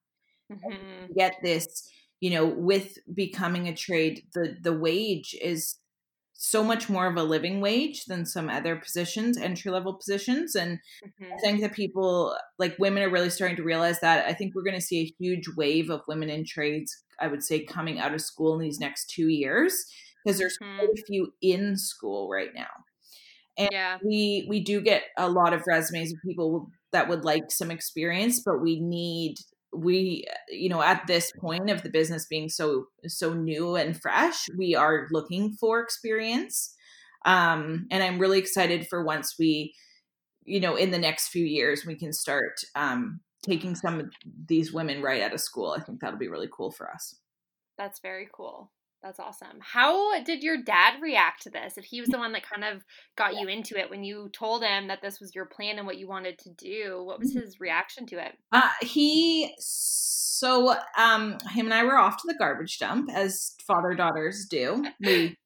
mm-hmm. 0.51 1.13
get 1.17 1.35
this 1.43 1.89
you 2.19 2.29
know 2.29 2.45
with 2.45 2.97
becoming 3.13 3.67
a 3.67 3.75
trade 3.75 4.23
the 4.33 4.55
the 4.61 4.73
wage 4.73 5.35
is 5.41 5.75
so 6.37 6.61
much 6.61 6.89
more 6.89 7.07
of 7.07 7.15
a 7.15 7.23
living 7.23 7.61
wage 7.61 8.05
than 8.05 8.25
some 8.25 8.49
other 8.49 8.75
positions 8.75 9.37
entry 9.37 9.71
level 9.71 9.93
positions 9.93 10.55
and 10.55 10.79
mm-hmm. 11.05 11.33
i 11.33 11.37
think 11.39 11.61
that 11.61 11.73
people 11.73 12.35
like 12.59 12.77
women 12.77 13.03
are 13.03 13.09
really 13.09 13.29
starting 13.29 13.55
to 13.55 13.63
realize 13.63 13.99
that 14.01 14.25
i 14.27 14.33
think 14.33 14.53
we're 14.53 14.63
going 14.63 14.75
to 14.75 14.81
see 14.81 14.99
a 14.99 15.13
huge 15.23 15.47
wave 15.55 15.89
of 15.89 16.01
women 16.07 16.29
in 16.29 16.45
trades 16.45 17.03
i 17.19 17.27
would 17.27 17.43
say 17.43 17.63
coming 17.63 17.99
out 17.99 18.13
of 18.13 18.21
school 18.21 18.53
in 18.53 18.59
these 18.59 18.79
next 18.79 19.09
two 19.09 19.29
years 19.29 19.85
because 20.23 20.37
there's 20.37 20.57
mm-hmm. 20.61 20.77
quite 20.77 20.89
a 20.89 21.03
few 21.07 21.31
in 21.41 21.77
school 21.77 22.29
right 22.29 22.53
now 22.53 22.67
and 23.57 23.69
yeah. 23.71 23.97
we 24.03 24.45
we 24.49 24.59
do 24.59 24.81
get 24.81 25.03
a 25.17 25.29
lot 25.29 25.53
of 25.53 25.63
resumes 25.67 26.11
of 26.11 26.19
people 26.25 26.67
that 26.91 27.07
would 27.07 27.25
like 27.25 27.49
some 27.49 27.71
experience 27.71 28.41
but 28.45 28.61
we 28.61 28.79
need 28.79 29.35
we 29.73 30.25
you 30.49 30.69
know 30.69 30.81
at 30.81 31.05
this 31.07 31.31
point 31.39 31.69
of 31.69 31.83
the 31.83 31.89
business 31.89 32.25
being 32.29 32.49
so 32.49 32.85
so 33.07 33.33
new 33.33 33.75
and 33.75 34.01
fresh 34.01 34.45
we 34.57 34.75
are 34.75 35.07
looking 35.11 35.53
for 35.59 35.79
experience 35.79 36.73
Um, 37.25 37.87
and 37.89 38.03
I'm 38.03 38.19
really 38.19 38.37
excited 38.37 38.87
for 38.87 39.03
once 39.03 39.33
we, 39.39 39.73
you 40.45 40.59
know, 40.59 40.75
in 40.75 40.91
the 40.91 40.99
next 40.99 41.29
few 41.29 41.43
years, 41.43 41.83
we 41.83 41.95
can 41.95 42.13
start 42.13 42.59
um, 42.75 43.19
taking 43.43 43.73
some 43.75 43.99
of 43.99 44.11
these 44.47 44.71
women 44.71 45.01
right 45.01 45.23
out 45.23 45.33
of 45.33 45.41
school. 45.41 45.75
I 45.75 45.81
think 45.81 46.01
that'll 46.01 46.19
be 46.19 46.27
really 46.27 46.49
cool 46.55 46.71
for 46.71 46.87
us. 46.87 47.15
That's 47.79 47.99
very 47.99 48.27
cool. 48.31 48.71
That's 49.05 49.19
awesome. 49.19 49.59
How 49.59 50.19
did 50.23 50.41
your 50.41 50.63
dad 50.63 50.99
react 50.99 51.43
to 51.43 51.51
this? 51.51 51.77
If 51.77 51.85
he 51.85 52.01
was 52.01 52.09
the 52.09 52.17
one 52.17 52.31
that 52.31 52.41
kind 52.41 52.63
of 52.63 52.83
got 53.15 53.39
you 53.39 53.47
into 53.47 53.77
it 53.77 53.91
when 53.91 54.03
you 54.03 54.29
told 54.33 54.63
him 54.63 54.87
that 54.87 55.03
this 55.03 55.19
was 55.19 55.35
your 55.35 55.45
plan 55.45 55.77
and 55.77 55.85
what 55.85 55.99
you 55.99 56.07
wanted 56.07 56.39
to 56.39 56.49
do, 56.49 57.03
what 57.03 57.19
was 57.19 57.31
his 57.31 57.59
reaction 57.59 58.07
to 58.07 58.15
it? 58.17 58.35
Uh, 58.51 58.71
he 58.81 59.53
so 59.59 60.75
um 60.97 61.37
him 61.53 61.67
and 61.67 61.73
I 61.73 61.83
were 61.83 61.99
off 61.99 62.17
to 62.17 62.27
the 62.27 62.33
garbage 62.33 62.79
dump 62.79 63.11
as 63.13 63.53
father 63.67 63.93
daughters 63.93 64.47
do. 64.49 64.83
We 64.99 65.37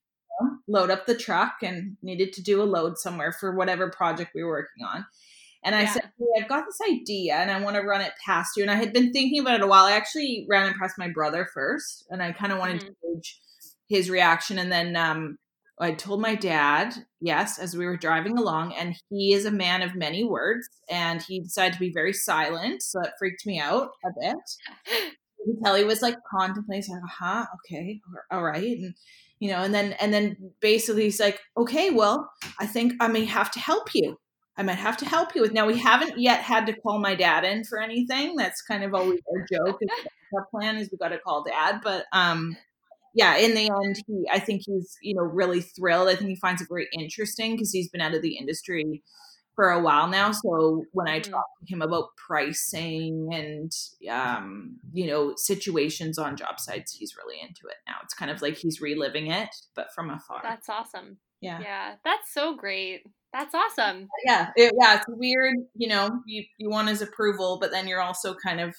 load 0.70 0.90
up 0.90 1.06
the 1.06 1.18
truck 1.18 1.56
and 1.62 1.98
needed 2.02 2.32
to 2.34 2.42
do 2.42 2.62
a 2.62 2.64
load 2.64 2.98
somewhere 2.98 3.34
for 3.34 3.54
whatever 3.54 3.90
project 3.90 4.32
we 4.34 4.42
were 4.42 4.52
working 4.52 4.86
on. 4.86 5.06
And 5.64 5.76
I 5.76 5.82
yeah. 5.82 5.92
said, 5.92 6.12
hey, 6.18 6.42
I've 6.42 6.48
got 6.48 6.64
this 6.66 6.80
idea 6.90 7.36
and 7.36 7.52
I 7.52 7.60
want 7.60 7.76
to 7.76 7.82
run 7.82 8.00
it 8.00 8.14
past 8.26 8.56
you. 8.56 8.64
And 8.64 8.72
I 8.72 8.76
had 8.76 8.94
been 8.94 9.12
thinking 9.12 9.42
about 9.42 9.56
it 9.56 9.64
a 9.64 9.68
while. 9.68 9.84
I 9.84 9.92
actually 9.92 10.46
ran 10.50 10.70
it 10.70 10.78
past 10.80 10.98
my 10.98 11.10
brother 11.10 11.50
first 11.54 12.08
and 12.10 12.24
I 12.24 12.32
kind 12.32 12.54
of 12.54 12.60
wanted 12.60 12.78
mm-hmm. 12.78 12.88
to 12.88 13.16
gauge 13.16 13.42
his 13.90 14.10
reaction. 14.10 14.60
And 14.60 14.72
then 14.72 14.96
um, 14.96 15.38
I 15.80 15.92
told 15.94 16.22
my 16.22 16.36
dad, 16.36 16.94
yes, 17.20 17.60
as 17.60 17.76
we 17.76 17.86
were 17.86 17.98
driving 17.98 18.38
along. 18.38 18.74
And 18.74 18.96
he 19.10 19.34
is 19.34 19.46
a 19.46 19.52
man 19.52 19.82
of 19.82 19.96
many 19.96 20.24
words 20.24 20.70
and 20.90 21.22
he 21.22 21.40
decided 21.40 21.74
to 21.74 21.80
be 21.80 21.92
very 21.92 22.14
silent. 22.14 22.84
So 22.84 23.02
it 23.02 23.12
freaked 23.18 23.46
me 23.46 23.60
out 23.60 23.90
a 24.06 24.10
bit. 24.22 24.38
You 25.46 25.54
could 25.54 25.64
tell 25.64 25.76
he 25.76 25.84
was 25.84 26.02
like 26.02 26.18
contemplating, 26.30 26.96
like, 26.96 27.04
huh, 27.10 27.46
okay, 27.56 28.02
all 28.30 28.44
right. 28.44 28.78
And 28.78 28.94
you 29.40 29.50
know, 29.50 29.60
and 29.60 29.74
then 29.74 29.94
and 30.02 30.14
then 30.14 30.36
basically 30.60 31.04
he's 31.04 31.20
like, 31.20 31.40
okay, 31.56 31.92
well, 31.92 32.30
I 32.60 32.66
think 32.66 32.94
I 33.00 33.08
may 33.08 33.24
have 33.24 33.50
to 33.52 33.60
help 33.60 33.96
you. 33.96 34.20
I 34.58 34.64
might 34.64 34.74
have 34.74 34.98
to 34.98 35.06
help 35.06 35.34
you 35.34 35.42
with. 35.42 35.54
Now 35.54 35.66
we 35.66 35.78
haven't 35.78 36.20
yet 36.20 36.42
had 36.42 36.66
to 36.66 36.74
call 36.74 37.00
my 37.00 37.16
dad 37.16 37.46
in 37.46 37.64
for 37.64 37.80
anything. 37.80 38.36
That's 38.36 38.62
kind 38.62 38.84
of 38.84 38.94
always 38.94 39.22
our 39.32 39.46
joke. 39.50 39.80
Our 40.36 40.46
plan 40.52 40.76
is 40.76 40.90
we 40.92 40.98
got 40.98 41.10
to 41.10 41.18
call 41.18 41.46
dad, 41.46 41.80
but 41.82 42.06
um, 42.12 42.58
yeah. 43.14 43.38
In 43.38 43.56
the 43.56 43.70
end, 43.70 44.04
he 44.08 44.26
I 44.32 44.40
think 44.40 44.64
he's 44.66 44.98
you 45.02 45.16
know 45.16 45.24
really 45.24 45.62
thrilled. 45.62 46.10
I 46.10 46.16
think 46.16 46.30
he 46.30 46.36
finds 46.36 46.62
it 46.62 46.68
very 46.70 46.88
interesting 46.98 47.56
because 47.56 47.72
he's 47.72 47.90
been 47.90 48.02
out 48.02 48.14
of 48.14 48.22
the 48.22 48.38
industry 48.38 49.04
for 49.60 49.72
a 49.72 49.82
while 49.82 50.08
now. 50.08 50.32
So 50.32 50.86
when 50.94 51.10
I 51.10 51.20
mm-hmm. 51.20 51.32
talk 51.32 51.46
to 51.60 51.74
him 51.74 51.82
about 51.82 52.16
pricing 52.16 53.28
and 53.34 53.70
um, 54.10 54.78
you 54.94 55.08
know 55.08 55.34
situations 55.36 56.18
on 56.18 56.38
job 56.38 56.60
sites, 56.60 56.94
he's 56.94 57.16
really 57.18 57.42
into 57.42 57.68
it 57.68 57.76
now. 57.86 57.96
It's 58.04 58.14
kind 58.14 58.32
of 58.32 58.42
like 58.42 58.56
he's 58.56 58.80
reliving 58.80 59.32
it, 59.32 59.50
but 59.76 59.88
from 59.94 60.12
afar. 60.12 60.40
That's 60.44 60.70
awesome. 60.70 61.18
Yeah, 61.42 61.60
yeah, 61.62 61.96
that's 62.06 62.34
so 62.34 62.56
great. 62.56 63.02
That's 63.34 63.54
awesome. 63.54 64.08
Yeah, 64.26 64.52
it, 64.56 64.74
yeah, 64.80 64.96
it's 64.96 65.06
weird. 65.10 65.56
You 65.76 65.90
know, 65.90 66.22
you 66.26 66.46
you 66.58 66.70
want 66.70 66.88
his 66.88 67.02
approval, 67.02 67.58
but 67.60 67.72
then 67.72 67.86
you're 67.86 68.02
also 68.02 68.36
kind 68.36 68.62
of 68.62 68.74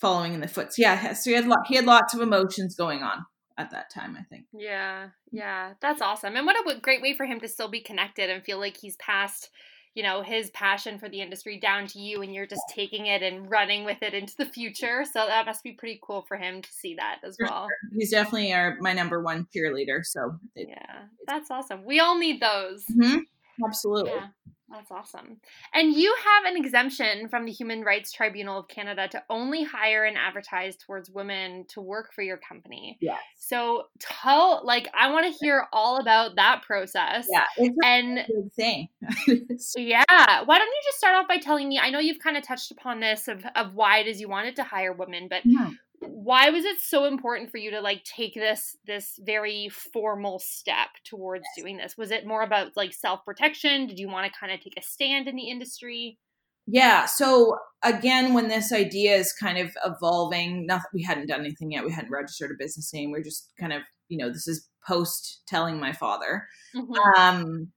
following 0.00 0.32
in 0.32 0.40
the 0.40 0.48
foot. 0.48 0.72
So 0.74 0.82
yeah, 0.82 1.12
so 1.14 1.30
he 1.30 1.34
had 1.34 1.50
he 1.66 1.74
had 1.74 1.86
lots 1.86 2.14
of 2.14 2.20
emotions 2.20 2.76
going 2.76 3.02
on 3.02 3.24
at 3.58 3.70
that 3.72 3.90
time. 3.90 4.16
I 4.18 4.22
think. 4.22 4.46
Yeah, 4.52 5.08
yeah, 5.30 5.74
that's 5.80 6.00
awesome. 6.00 6.36
And 6.36 6.46
what 6.46 6.56
a 6.56 6.80
great 6.80 7.02
way 7.02 7.14
for 7.14 7.26
him 7.26 7.40
to 7.40 7.48
still 7.48 7.68
be 7.68 7.80
connected 7.80 8.30
and 8.30 8.42
feel 8.42 8.58
like 8.58 8.76
he's 8.76 8.96
passed 8.96 9.50
you 9.98 10.04
know 10.04 10.22
his 10.22 10.50
passion 10.50 10.96
for 10.96 11.08
the 11.08 11.20
industry 11.20 11.58
down 11.58 11.88
to 11.88 11.98
you 11.98 12.22
and 12.22 12.32
you're 12.32 12.46
just 12.46 12.62
taking 12.72 13.06
it 13.06 13.20
and 13.20 13.50
running 13.50 13.84
with 13.84 14.00
it 14.00 14.14
into 14.14 14.32
the 14.38 14.46
future 14.46 15.04
so 15.04 15.26
that 15.26 15.44
must 15.44 15.64
be 15.64 15.72
pretty 15.72 15.98
cool 16.02 16.24
for 16.28 16.36
him 16.36 16.62
to 16.62 16.68
see 16.70 16.94
that 16.94 17.18
as 17.24 17.36
well 17.40 17.66
sure. 17.66 17.98
he's 17.98 18.12
definitely 18.12 18.52
our 18.52 18.76
my 18.80 18.92
number 18.92 19.20
one 19.20 19.46
cheerleader 19.54 20.04
so 20.04 20.38
it, 20.54 20.68
yeah 20.70 21.02
that's 21.26 21.50
awesome 21.50 21.84
we 21.84 21.98
all 21.98 22.16
need 22.16 22.40
those 22.40 22.84
mm-hmm. 22.84 23.18
absolutely 23.66 24.12
yeah. 24.12 24.28
That's 24.70 24.90
awesome. 24.90 25.38
And 25.72 25.94
you 25.94 26.14
have 26.24 26.52
an 26.52 26.58
exemption 26.58 27.28
from 27.28 27.46
the 27.46 27.52
Human 27.52 27.82
Rights 27.82 28.12
Tribunal 28.12 28.58
of 28.58 28.68
Canada 28.68 29.08
to 29.08 29.22
only 29.30 29.64
hire 29.64 30.04
and 30.04 30.18
advertise 30.18 30.76
towards 30.76 31.08
women 31.08 31.64
to 31.68 31.80
work 31.80 32.12
for 32.12 32.20
your 32.20 32.36
company. 32.36 32.98
Yes. 33.00 33.18
So 33.36 33.84
tell, 33.98 34.60
like, 34.64 34.88
I 34.94 35.10
want 35.10 35.26
to 35.26 35.38
hear 35.40 35.66
all 35.72 35.98
about 35.98 36.36
that 36.36 36.62
process. 36.62 37.26
Yeah, 37.32 37.44
it's 37.56 37.76
and 37.82 38.52
thing. 38.54 38.88
yeah. 39.76 40.04
Why 40.08 40.58
don't 40.58 40.68
you 40.68 40.82
just 40.84 40.98
start 40.98 41.14
off 41.14 41.28
by 41.28 41.38
telling 41.38 41.68
me? 41.68 41.78
I 41.78 41.88
know 41.88 41.98
you've 41.98 42.18
kind 42.18 42.36
of 42.36 42.42
touched 42.42 42.70
upon 42.70 43.00
this 43.00 43.26
of 43.26 43.44
of 43.56 43.74
why 43.74 43.98
it 43.98 44.06
is 44.06 44.20
you 44.20 44.28
wanted 44.28 44.56
to 44.56 44.64
hire 44.64 44.92
women, 44.92 45.28
but 45.28 45.42
yeah 45.44 45.70
why 46.00 46.50
was 46.50 46.64
it 46.64 46.80
so 46.80 47.04
important 47.04 47.50
for 47.50 47.58
you 47.58 47.70
to 47.70 47.80
like 47.80 48.04
take 48.04 48.34
this 48.34 48.76
this 48.86 49.18
very 49.24 49.68
formal 49.68 50.38
step 50.38 50.88
towards 51.04 51.44
doing 51.56 51.76
this? 51.76 51.96
Was 51.96 52.10
it 52.10 52.26
more 52.26 52.42
about 52.42 52.76
like 52.76 52.92
self-protection? 52.92 53.86
Did 53.86 53.98
you 53.98 54.08
want 54.08 54.30
to 54.30 54.38
kind 54.38 54.52
of 54.52 54.60
take 54.60 54.74
a 54.78 54.82
stand 54.82 55.28
in 55.28 55.36
the 55.36 55.50
industry? 55.50 56.18
Yeah 56.66 57.06
so 57.06 57.56
again 57.82 58.34
when 58.34 58.48
this 58.48 58.72
idea 58.72 59.14
is 59.14 59.32
kind 59.32 59.58
of 59.58 59.70
evolving 59.84 60.66
nothing 60.66 60.90
we 60.92 61.02
hadn't 61.02 61.28
done 61.28 61.40
anything 61.40 61.72
yet. 61.72 61.84
We 61.84 61.92
hadn't 61.92 62.10
registered 62.10 62.50
a 62.50 62.62
business 62.62 62.92
name. 62.92 63.10
We 63.10 63.20
are 63.20 63.24
just 63.24 63.50
kind 63.58 63.72
of 63.72 63.82
you 64.08 64.18
know 64.18 64.28
this 64.28 64.48
is 64.48 64.68
post 64.86 65.42
telling 65.46 65.80
my 65.80 65.92
father. 65.92 66.46
Mm-hmm. 66.76 67.20
um 67.20 67.72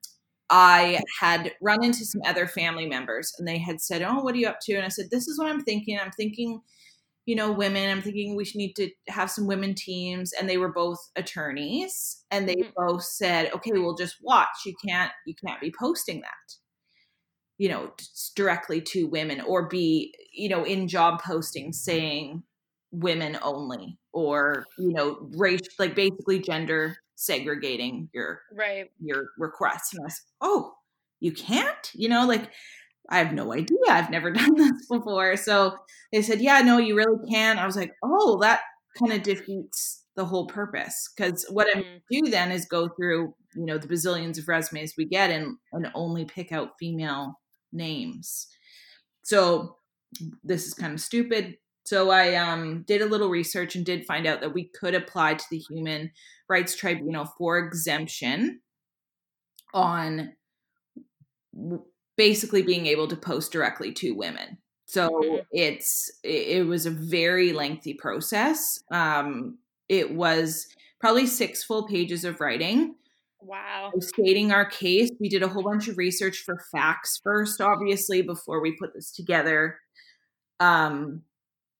I 0.53 0.99
had 1.21 1.53
run 1.61 1.81
into 1.81 2.03
some 2.03 2.21
other 2.25 2.45
family 2.45 2.85
members 2.85 3.31
and 3.39 3.47
they 3.47 3.57
had 3.57 3.79
said, 3.79 4.01
Oh, 4.01 4.21
what 4.21 4.35
are 4.35 4.37
you 4.37 4.49
up 4.49 4.59
to? 4.63 4.73
And 4.73 4.83
I 4.83 4.89
said, 4.89 5.05
This 5.09 5.27
is 5.29 5.39
what 5.39 5.47
I'm 5.47 5.63
thinking. 5.63 5.97
I'm 5.97 6.11
thinking 6.11 6.59
you 7.25 7.35
know, 7.35 7.51
women. 7.51 7.89
I'm 7.89 8.01
thinking 8.01 8.35
we 8.35 8.45
should 8.45 8.57
need 8.57 8.73
to 8.73 8.89
have 9.07 9.29
some 9.29 9.47
women 9.47 9.75
teams. 9.75 10.33
And 10.33 10.49
they 10.49 10.57
were 10.57 10.71
both 10.71 10.99
attorneys 11.15 12.23
and 12.31 12.47
they 12.47 12.55
mm-hmm. 12.55 12.71
both 12.75 13.03
said, 13.03 13.51
okay, 13.53 13.71
we'll 13.73 13.95
just 13.95 14.17
watch. 14.21 14.47
You 14.65 14.73
can't 14.85 15.11
you 15.25 15.35
can't 15.45 15.61
be 15.61 15.73
posting 15.77 16.21
that, 16.21 16.55
you 17.57 17.69
know, 17.69 17.91
directly 18.35 18.81
to 18.81 19.07
women 19.07 19.41
or 19.41 19.67
be, 19.67 20.13
you 20.33 20.49
know, 20.49 20.63
in 20.63 20.87
job 20.87 21.21
postings 21.21 21.75
saying 21.75 22.43
women 22.91 23.37
only 23.41 23.97
or, 24.11 24.65
you 24.77 24.91
know, 24.91 25.29
race 25.37 25.61
like 25.79 25.95
basically 25.95 26.39
gender 26.39 26.97
segregating 27.15 28.09
your 28.13 28.41
right 28.57 28.89
your 28.99 29.29
requests. 29.37 29.93
And 29.93 30.01
I 30.01 30.05
was, 30.05 30.21
oh, 30.41 30.73
you 31.19 31.31
can't, 31.31 31.91
you 31.93 32.09
know, 32.09 32.25
like 32.25 32.49
I 33.11 33.19
have 33.19 33.33
no 33.33 33.53
idea. 33.53 33.77
I've 33.89 34.09
never 34.09 34.31
done 34.31 34.55
this 34.55 34.87
before. 34.89 35.37
So 35.37 35.77
they 36.11 36.21
said, 36.21 36.41
Yeah, 36.41 36.61
no, 36.61 36.77
you 36.77 36.95
really 36.95 37.29
can. 37.29 37.59
I 37.59 37.65
was 37.65 37.75
like, 37.75 37.91
Oh, 38.03 38.39
that 38.41 38.61
kind 38.97 39.13
of 39.13 39.21
defeats 39.21 40.03
the 40.15 40.25
whole 40.25 40.47
purpose. 40.47 41.09
Because 41.15 41.45
what 41.49 41.67
mm. 41.67 41.79
I 41.79 42.01
do 42.09 42.29
then 42.29 42.51
is 42.51 42.65
go 42.65 42.89
through, 42.89 43.33
you 43.55 43.65
know, 43.65 43.77
the 43.77 43.87
bazillions 43.87 44.39
of 44.39 44.47
resumes 44.47 44.95
we 44.97 45.05
get 45.05 45.29
and, 45.29 45.57
and 45.73 45.91
only 45.93 46.25
pick 46.25 46.51
out 46.51 46.77
female 46.79 47.39
names. 47.71 48.47
So 49.23 49.77
this 50.43 50.65
is 50.65 50.73
kind 50.73 50.93
of 50.93 51.01
stupid. 51.01 51.57
So 51.85 52.11
I 52.11 52.35
um, 52.35 52.83
did 52.87 53.01
a 53.01 53.07
little 53.07 53.29
research 53.29 53.75
and 53.75 53.85
did 53.85 54.05
find 54.05 54.27
out 54.27 54.41
that 54.41 54.53
we 54.53 54.69
could 54.79 54.95
apply 54.95 55.35
to 55.35 55.45
the 55.49 55.57
Human 55.69 56.11
Rights 56.47 56.75
Tribunal 56.75 57.25
for 57.37 57.57
exemption 57.57 58.61
on 59.73 60.33
basically 62.17 62.61
being 62.61 62.85
able 62.85 63.07
to 63.07 63.15
post 63.15 63.51
directly 63.51 63.91
to 63.93 64.11
women. 64.11 64.57
So 64.85 65.09
mm-hmm. 65.09 65.37
it's 65.51 66.11
it 66.23 66.67
was 66.67 66.85
a 66.85 66.91
very 66.91 67.53
lengthy 67.53 67.93
process. 67.93 68.83
Um, 68.91 69.57
it 69.87 70.13
was 70.13 70.67
probably 70.99 71.27
six 71.27 71.63
full 71.63 71.87
pages 71.87 72.25
of 72.25 72.39
writing. 72.41 72.95
Wow. 73.39 73.91
Stating 73.99 74.51
our 74.51 74.65
case. 74.65 75.09
We 75.19 75.29
did 75.29 75.43
a 75.43 75.47
whole 75.47 75.63
bunch 75.63 75.87
of 75.87 75.97
research 75.97 76.43
for 76.45 76.63
facts 76.71 77.19
first, 77.23 77.59
obviously, 77.59 78.21
before 78.21 78.61
we 78.61 78.75
put 78.77 78.93
this 78.93 79.11
together. 79.11 79.79
Um, 80.59 81.23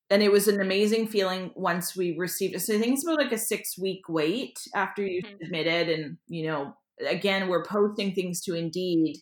and 0.10 0.24
it 0.24 0.32
was 0.32 0.48
an 0.48 0.60
amazing 0.60 1.08
feeling 1.08 1.52
once 1.56 1.96
we 1.96 2.18
received 2.18 2.56
it. 2.56 2.62
So 2.62 2.76
I 2.76 2.80
think 2.80 2.96
it's 2.96 3.06
about 3.06 3.20
like 3.20 3.32
a 3.32 3.38
six 3.38 3.78
week 3.78 4.02
wait 4.10 4.60
after 4.74 5.06
you 5.06 5.22
mm-hmm. 5.22 5.36
submitted. 5.44 5.90
And, 5.90 6.18
you 6.28 6.48
know, 6.48 6.74
again, 7.08 7.48
we're 7.48 7.64
posting 7.64 8.14
things 8.14 8.42
to 8.42 8.56
Indeed 8.56 9.18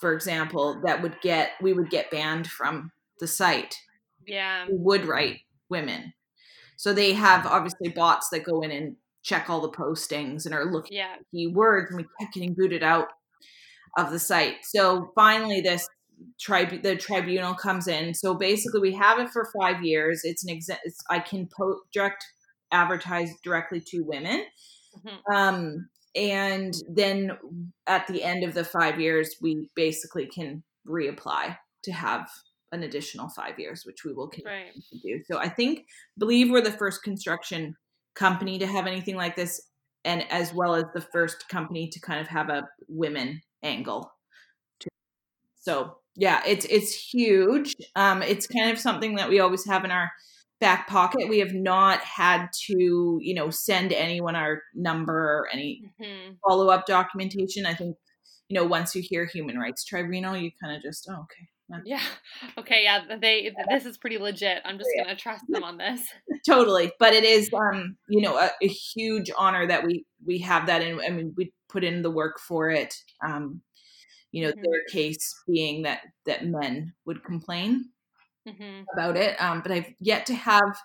for 0.00 0.14
example, 0.14 0.80
that 0.84 1.02
would 1.02 1.20
get 1.20 1.50
we 1.60 1.72
would 1.72 1.90
get 1.90 2.10
banned 2.10 2.48
from 2.48 2.90
the 3.20 3.26
site. 3.26 3.76
Yeah. 4.26 4.66
Would 4.68 5.04
write 5.04 5.40
women. 5.68 6.14
So 6.76 6.94
they 6.94 7.12
have 7.12 7.46
obviously 7.46 7.90
bots 7.90 8.30
that 8.30 8.44
go 8.44 8.62
in 8.62 8.70
and 8.70 8.96
check 9.22 9.50
all 9.50 9.60
the 9.60 9.68
postings 9.68 10.46
and 10.46 10.54
are 10.54 10.64
looking 10.64 10.96
yeah. 10.96 11.16
at 11.18 11.26
keywords 11.34 11.88
and 11.88 11.98
we 11.98 12.06
kept 12.18 12.32
getting 12.32 12.54
booted 12.54 12.82
out 12.82 13.08
of 13.98 14.10
the 14.10 14.18
site. 14.18 14.56
So 14.62 15.12
finally 15.14 15.60
this 15.60 15.86
tribu- 16.40 16.80
the 16.80 16.96
tribunal 16.96 17.54
comes 17.54 17.86
in. 17.86 18.14
So 18.14 18.34
basically 18.34 18.80
we 18.80 18.94
have 18.94 19.18
it 19.18 19.28
for 19.28 19.50
5 19.60 19.84
years. 19.84 20.22
It's 20.24 20.44
an 20.44 20.56
exa- 20.56 20.78
it's, 20.84 21.00
I 21.10 21.18
can 21.18 21.48
po- 21.54 21.80
direct 21.92 22.24
advertise 22.72 23.30
directly 23.44 23.82
to 23.88 24.00
women. 24.00 24.46
Mm-hmm. 25.04 25.32
Um 25.32 25.88
and 26.14 26.74
then 26.88 27.30
at 27.86 28.06
the 28.08 28.22
end 28.22 28.44
of 28.44 28.54
the 28.54 28.64
five 28.64 29.00
years 29.00 29.36
we 29.40 29.70
basically 29.76 30.26
can 30.26 30.62
reapply 30.86 31.56
to 31.82 31.92
have 31.92 32.28
an 32.72 32.82
additional 32.82 33.28
five 33.30 33.58
years 33.58 33.82
which 33.84 34.04
we 34.04 34.12
will 34.12 34.28
continue 34.28 34.64
right. 34.64 34.74
to 34.90 34.98
do 34.98 35.22
so 35.30 35.38
i 35.38 35.48
think 35.48 35.84
believe 36.18 36.50
we're 36.50 36.60
the 36.60 36.72
first 36.72 37.02
construction 37.02 37.74
company 38.14 38.58
to 38.58 38.66
have 38.66 38.86
anything 38.86 39.16
like 39.16 39.36
this 39.36 39.60
and 40.04 40.24
as 40.30 40.54
well 40.54 40.74
as 40.74 40.84
the 40.94 41.00
first 41.00 41.48
company 41.48 41.88
to 41.88 42.00
kind 42.00 42.20
of 42.20 42.28
have 42.28 42.48
a 42.48 42.68
women 42.88 43.40
angle. 43.62 44.12
So 45.56 45.96
yeah, 46.16 46.42
it's 46.46 46.64
it's 46.66 46.94
huge. 46.94 47.76
Um, 47.94 48.22
it's 48.22 48.46
kind 48.46 48.70
of 48.70 48.78
something 48.78 49.16
that 49.16 49.28
we 49.28 49.40
always 49.40 49.66
have 49.66 49.84
in 49.84 49.90
our 49.90 50.10
back 50.60 50.88
pocket. 50.88 51.28
We 51.28 51.38
have 51.38 51.54
not 51.54 52.00
had 52.00 52.48
to, 52.66 53.18
you 53.20 53.34
know, 53.34 53.50
send 53.50 53.92
anyone 53.92 54.36
our 54.36 54.62
number 54.74 55.14
or 55.14 55.48
any 55.52 55.82
mm-hmm. 56.00 56.32
follow 56.46 56.68
up 56.68 56.86
documentation. 56.86 57.66
I 57.66 57.74
think, 57.74 57.96
you 58.48 58.58
know, 58.58 58.66
once 58.66 58.94
you 58.94 59.02
hear 59.04 59.24
human 59.24 59.58
rights 59.58 59.84
tribunal, 59.84 60.36
you 60.36 60.50
kind 60.62 60.76
of 60.76 60.82
just, 60.82 61.08
oh, 61.10 61.22
okay. 61.22 61.48
Yeah. 61.84 62.00
Okay. 62.58 62.82
Yeah. 62.82 63.16
They. 63.20 63.52
This 63.68 63.86
is 63.86 63.96
pretty 63.96 64.18
legit. 64.18 64.60
I'm 64.64 64.76
just 64.76 64.90
yeah. 64.94 65.04
gonna 65.04 65.16
trust 65.16 65.44
them 65.48 65.62
on 65.64 65.78
this. 65.78 66.02
totally. 66.48 66.92
But 66.98 67.12
it 67.12 67.24
is, 67.24 67.50
um, 67.54 67.96
you 68.08 68.22
know, 68.22 68.36
a, 68.36 68.50
a, 68.60 68.66
huge 68.66 69.30
honor 69.38 69.66
that 69.66 69.86
we 69.86 70.04
we 70.26 70.38
have 70.38 70.66
that, 70.66 70.82
and 70.82 71.00
I 71.00 71.10
mean, 71.10 71.32
we 71.36 71.52
put 71.68 71.84
in 71.84 72.02
the 72.02 72.10
work 72.10 72.40
for 72.40 72.70
it. 72.70 72.94
Um, 73.24 73.62
you 74.32 74.42
know, 74.42 74.50
mm-hmm. 74.50 74.62
their 74.62 74.84
case 74.90 75.34
being 75.46 75.82
that 75.82 76.00
that 76.26 76.44
men 76.44 76.92
would 77.06 77.24
complain 77.24 77.84
mm-hmm. 78.48 78.82
about 78.94 79.16
it. 79.16 79.40
Um, 79.40 79.60
but 79.62 79.72
I've 79.72 79.92
yet 80.00 80.26
to 80.26 80.34
have 80.34 80.78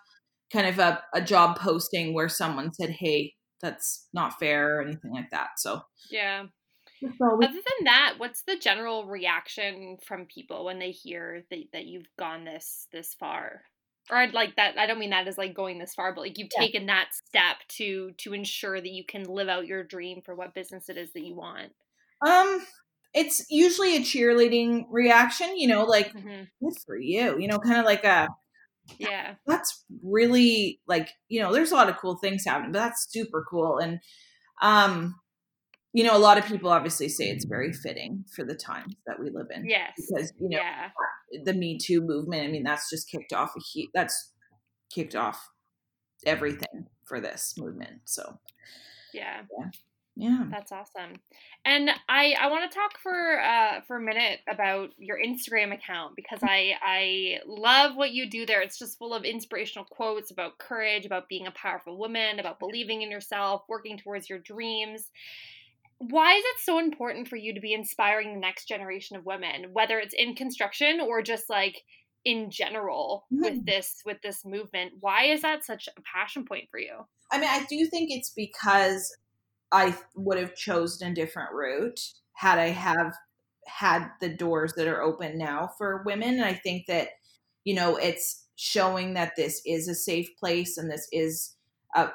kind 0.51 0.67
of 0.67 0.79
a, 0.79 1.01
a 1.13 1.21
job 1.21 1.59
posting 1.59 2.13
where 2.13 2.29
someone 2.29 2.73
said, 2.73 2.89
"Hey, 2.91 3.33
that's 3.61 4.07
not 4.13 4.39
fair" 4.39 4.77
or 4.77 4.81
anything 4.81 5.11
like 5.11 5.29
that. 5.31 5.49
So 5.57 5.81
yeah. 6.09 6.45
Other 7.03 7.47
than 7.47 7.85
that, 7.85 8.15
what's 8.17 8.43
the 8.43 8.57
general 8.57 9.05
reaction 9.05 9.97
from 10.05 10.25
people 10.25 10.65
when 10.65 10.79
they 10.79 10.91
hear 10.91 11.43
that, 11.49 11.59
that 11.73 11.85
you've 11.85 12.07
gone 12.17 12.45
this 12.45 12.87
this 12.91 13.13
far? 13.13 13.63
Or 14.09 14.17
I'd 14.17 14.33
like 14.33 14.55
that 14.55 14.77
I 14.77 14.85
don't 14.85 14.99
mean 14.99 15.09
that 15.09 15.27
as 15.27 15.37
like 15.37 15.53
going 15.53 15.79
this 15.79 15.93
far, 15.93 16.13
but 16.13 16.21
like 16.21 16.37
you've 16.37 16.49
yeah. 16.55 16.65
taken 16.65 16.85
that 16.87 17.09
step 17.13 17.57
to 17.77 18.11
to 18.19 18.33
ensure 18.33 18.79
that 18.79 18.91
you 18.91 19.03
can 19.03 19.23
live 19.23 19.49
out 19.49 19.67
your 19.67 19.83
dream 19.83 20.21
for 20.23 20.35
what 20.35 20.53
business 20.53 20.89
it 20.89 20.97
is 20.97 21.11
that 21.13 21.23
you 21.23 21.35
want. 21.35 21.71
Um 22.25 22.65
it's 23.15 23.45
usually 23.49 23.95
a 23.95 24.01
cheerleading 24.01 24.83
reaction, 24.91 25.57
you 25.57 25.67
know, 25.67 25.85
like 25.85 26.13
mm-hmm. 26.13 26.43
good 26.61 26.73
for 26.85 26.97
you, 26.97 27.39
you 27.39 27.47
know, 27.47 27.57
kind 27.57 27.79
of 27.79 27.85
like 27.85 28.03
a 28.03 28.27
yeah. 28.99 29.35
That's 29.47 29.83
really 30.03 30.79
like, 30.87 31.09
you 31.27 31.41
know, 31.41 31.51
there's 31.51 31.71
a 31.71 31.75
lot 31.75 31.89
of 31.89 31.97
cool 31.97 32.17
things 32.17 32.45
happening, 32.45 32.71
but 32.71 32.79
that's 32.79 33.07
super 33.09 33.43
cool 33.49 33.79
and 33.79 33.99
um 34.61 35.15
you 35.93 36.03
know, 36.03 36.15
a 36.15 36.19
lot 36.19 36.37
of 36.37 36.45
people 36.45 36.69
obviously 36.69 37.07
say 37.07 37.29
it's 37.29 37.45
very 37.45 37.71
fitting 37.71 38.25
for 38.35 38.43
the 38.43 38.53
times 38.53 38.95
that 39.07 39.17
we 39.17 39.29
live 39.29 39.47
in. 39.55 39.65
Yes. 39.65 39.93
Because, 39.95 40.33
you 40.41 40.49
know, 40.49 40.57
yeah. 40.57 40.89
the 41.45 41.53
Me 41.53 41.77
Too 41.81 42.01
movement, 42.01 42.43
I 42.43 42.51
mean, 42.51 42.63
that's 42.63 42.89
just 42.89 43.09
kicked 43.09 43.31
off 43.31 43.53
a 43.55 43.61
heat 43.61 43.91
that's 43.93 44.33
kicked 44.93 45.15
off 45.15 45.49
everything 46.25 46.87
for 47.05 47.21
this 47.21 47.53
movement. 47.57 48.01
So 48.03 48.39
yeah. 49.13 49.43
yeah. 49.57 49.69
Yeah. 50.15 50.45
That's 50.49 50.71
awesome. 50.71 51.13
And 51.65 51.89
I 52.07 52.35
I 52.39 52.47
want 52.47 52.71
to 52.71 52.77
talk 52.77 52.97
for 52.99 53.41
uh 53.41 53.81
for 53.81 53.97
a 53.97 54.01
minute 54.01 54.39
about 54.49 54.91
your 54.97 55.17
Instagram 55.19 55.73
account 55.73 56.15
because 56.15 56.39
I 56.41 56.73
I 56.81 57.39
love 57.45 57.95
what 57.95 58.11
you 58.11 58.29
do 58.29 58.45
there. 58.45 58.61
It's 58.61 58.79
just 58.79 58.97
full 58.97 59.13
of 59.13 59.23
inspirational 59.25 59.85
quotes 59.85 60.31
about 60.31 60.57
courage, 60.57 61.05
about 61.05 61.27
being 61.27 61.47
a 61.47 61.51
powerful 61.51 61.97
woman, 61.97 62.39
about 62.39 62.59
believing 62.59 63.01
in 63.01 63.11
yourself, 63.11 63.63
working 63.67 63.97
towards 63.97 64.29
your 64.29 64.39
dreams. 64.39 65.11
Why 65.97 66.33
is 66.35 66.43
it 66.45 66.63
so 66.63 66.79
important 66.79 67.27
for 67.27 67.35
you 67.35 67.53
to 67.53 67.61
be 67.61 67.73
inspiring 67.73 68.33
the 68.33 68.39
next 68.39 68.67
generation 68.67 69.17
of 69.17 69.25
women, 69.25 69.67
whether 69.73 69.99
it's 69.99 70.15
in 70.17 70.35
construction 70.35 71.01
or 71.01 71.21
just 71.21 71.49
like 71.49 71.81
in 72.23 72.49
general 72.49 73.25
mm-hmm. 73.33 73.43
with 73.43 73.65
this 73.65 74.01
with 74.05 74.21
this 74.23 74.45
movement? 74.45 74.93
Why 75.01 75.25
is 75.25 75.41
that 75.41 75.65
such 75.65 75.89
a 75.89 76.01
passion 76.01 76.45
point 76.45 76.69
for 76.71 76.79
you? 76.79 77.05
I 77.31 77.37
mean, 77.37 77.49
I 77.49 77.65
do 77.69 77.85
think 77.87 78.11
it's 78.11 78.29
because 78.29 79.13
I 79.71 79.97
would 80.15 80.37
have 80.37 80.55
chosen 80.55 81.11
a 81.11 81.15
different 81.15 81.51
route 81.53 81.99
had 82.33 82.59
I 82.59 82.69
have 82.69 83.13
had 83.65 84.09
the 84.21 84.29
doors 84.29 84.73
that 84.73 84.87
are 84.87 85.01
open 85.01 85.37
now 85.37 85.71
for 85.77 86.03
women. 86.05 86.35
And 86.35 86.45
I 86.45 86.53
think 86.53 86.85
that, 86.87 87.09
you 87.63 87.73
know, 87.73 87.97
it's 87.97 88.45
showing 88.55 89.13
that 89.15 89.35
this 89.35 89.61
is 89.65 89.87
a 89.87 89.95
safe 89.95 90.29
place 90.39 90.77
and 90.77 90.89
this 90.89 91.07
is 91.11 91.55
a 91.95 92.09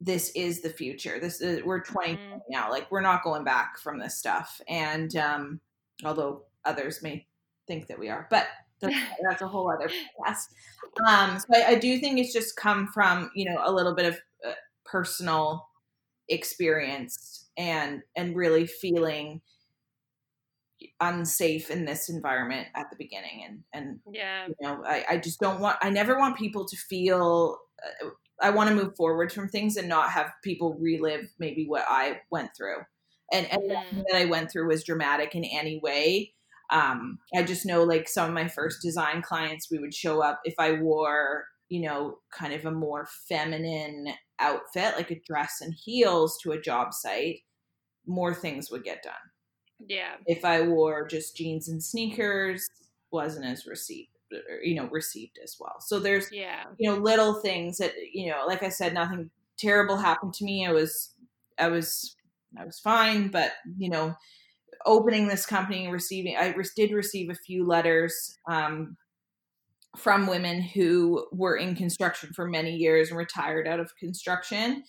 this 0.00 0.30
is 0.34 0.60
the 0.60 0.70
future. 0.70 1.18
This 1.18 1.40
is 1.40 1.62
we're 1.62 1.82
20 1.82 2.14
mm-hmm. 2.14 2.38
now. 2.50 2.70
Like 2.70 2.90
we're 2.90 3.00
not 3.00 3.24
going 3.24 3.44
back 3.44 3.78
from 3.78 3.98
this 3.98 4.18
stuff. 4.18 4.60
And 4.68 5.14
um 5.16 5.60
although 6.04 6.42
others 6.64 7.02
may 7.02 7.26
think 7.66 7.86
that 7.86 7.98
we 7.98 8.08
are, 8.08 8.26
but 8.30 8.48
that's, 8.80 8.96
that's 9.28 9.42
a 9.42 9.48
whole 9.48 9.70
other 9.70 9.88
podcast. 9.88 10.48
Um, 11.08 11.38
so 11.38 11.46
I, 11.54 11.70
I, 11.70 11.74
do 11.76 11.98
think 11.98 12.18
it's 12.18 12.32
just 12.32 12.56
come 12.56 12.88
from 12.88 13.30
you 13.34 13.44
know 13.44 13.60
a 13.64 13.72
little 13.72 13.94
bit 13.94 14.06
of 14.06 14.14
uh, 14.46 14.52
personal 14.84 15.66
experienced 16.28 17.50
and 17.56 18.02
and 18.16 18.36
really 18.36 18.66
feeling 18.66 19.40
unsafe 21.00 21.70
in 21.70 21.84
this 21.84 22.08
environment 22.08 22.68
at 22.74 22.90
the 22.90 22.96
beginning 22.96 23.44
and 23.46 23.60
and 23.72 24.00
yeah. 24.12 24.46
you 24.46 24.54
know 24.60 24.82
I, 24.86 25.04
I 25.10 25.16
just 25.18 25.40
don't 25.40 25.60
want 25.60 25.78
i 25.82 25.88
never 25.88 26.18
want 26.18 26.36
people 26.36 26.66
to 26.66 26.76
feel 26.76 27.58
uh, 27.82 28.08
i 28.42 28.50
want 28.50 28.68
to 28.68 28.74
move 28.74 28.96
forward 28.96 29.32
from 29.32 29.48
things 29.48 29.76
and 29.76 29.88
not 29.88 30.10
have 30.10 30.30
people 30.42 30.76
relive 30.78 31.32
maybe 31.38 31.64
what 31.66 31.84
i 31.88 32.20
went 32.30 32.50
through. 32.56 32.78
And 33.32 33.50
and 33.50 33.62
mm. 33.62 34.04
that 34.10 34.16
i 34.16 34.24
went 34.26 34.50
through 34.50 34.68
was 34.68 34.84
dramatic 34.84 35.34
in 35.34 35.44
any 35.44 35.80
way. 35.82 36.34
Um 36.70 37.18
i 37.34 37.42
just 37.42 37.66
know 37.66 37.84
like 37.84 38.08
some 38.08 38.28
of 38.28 38.34
my 38.34 38.48
first 38.48 38.82
design 38.82 39.22
clients 39.22 39.70
we 39.70 39.78
would 39.78 39.94
show 39.94 40.22
up 40.22 40.40
if 40.44 40.54
i 40.58 40.72
wore 40.72 41.46
you 41.68 41.80
know 41.80 42.18
kind 42.32 42.52
of 42.52 42.64
a 42.64 42.70
more 42.70 43.06
feminine 43.28 44.14
outfit, 44.38 44.94
like 44.96 45.10
a 45.10 45.20
dress 45.26 45.60
and 45.60 45.74
heels, 45.74 46.38
to 46.42 46.52
a 46.52 46.60
job 46.60 46.92
site, 46.92 47.40
more 48.06 48.34
things 48.34 48.70
would 48.70 48.84
get 48.84 49.02
done. 49.02 49.12
Yeah. 49.86 50.14
If 50.26 50.44
I 50.44 50.62
wore 50.62 51.06
just 51.06 51.36
jeans 51.36 51.68
and 51.68 51.82
sneakers, 51.82 52.68
wasn't 53.10 53.46
as 53.46 53.66
received, 53.66 54.10
you 54.62 54.74
know, 54.74 54.88
received 54.90 55.38
as 55.42 55.56
well. 55.58 55.76
So 55.80 55.98
there's, 55.98 56.30
yeah, 56.32 56.64
you 56.78 56.90
know, 56.90 56.96
little 56.96 57.34
things 57.34 57.78
that, 57.78 57.92
you 58.12 58.30
know, 58.30 58.44
like 58.46 58.62
I 58.62 58.68
said, 58.68 58.94
nothing 58.94 59.30
terrible 59.58 59.96
happened 59.96 60.34
to 60.34 60.44
me. 60.44 60.66
I 60.66 60.72
was, 60.72 61.14
I 61.58 61.68
was, 61.68 62.16
I 62.58 62.64
was 62.64 62.78
fine, 62.78 63.28
but 63.28 63.52
you 63.78 63.88
know, 63.88 64.14
opening 64.86 65.28
this 65.28 65.46
company 65.46 65.84
and 65.84 65.92
receiving, 65.92 66.36
I 66.36 66.54
did 66.76 66.92
receive 66.92 67.30
a 67.30 67.34
few 67.34 67.66
letters 67.66 68.38
um, 68.50 68.96
from 69.96 70.26
women 70.26 70.60
who 70.60 71.26
were 71.32 71.56
in 71.56 71.74
construction 71.74 72.32
for 72.34 72.48
many 72.48 72.74
years 72.74 73.08
and 73.08 73.18
retired 73.18 73.66
out 73.66 73.80
of 73.80 73.94
construction 73.96 74.82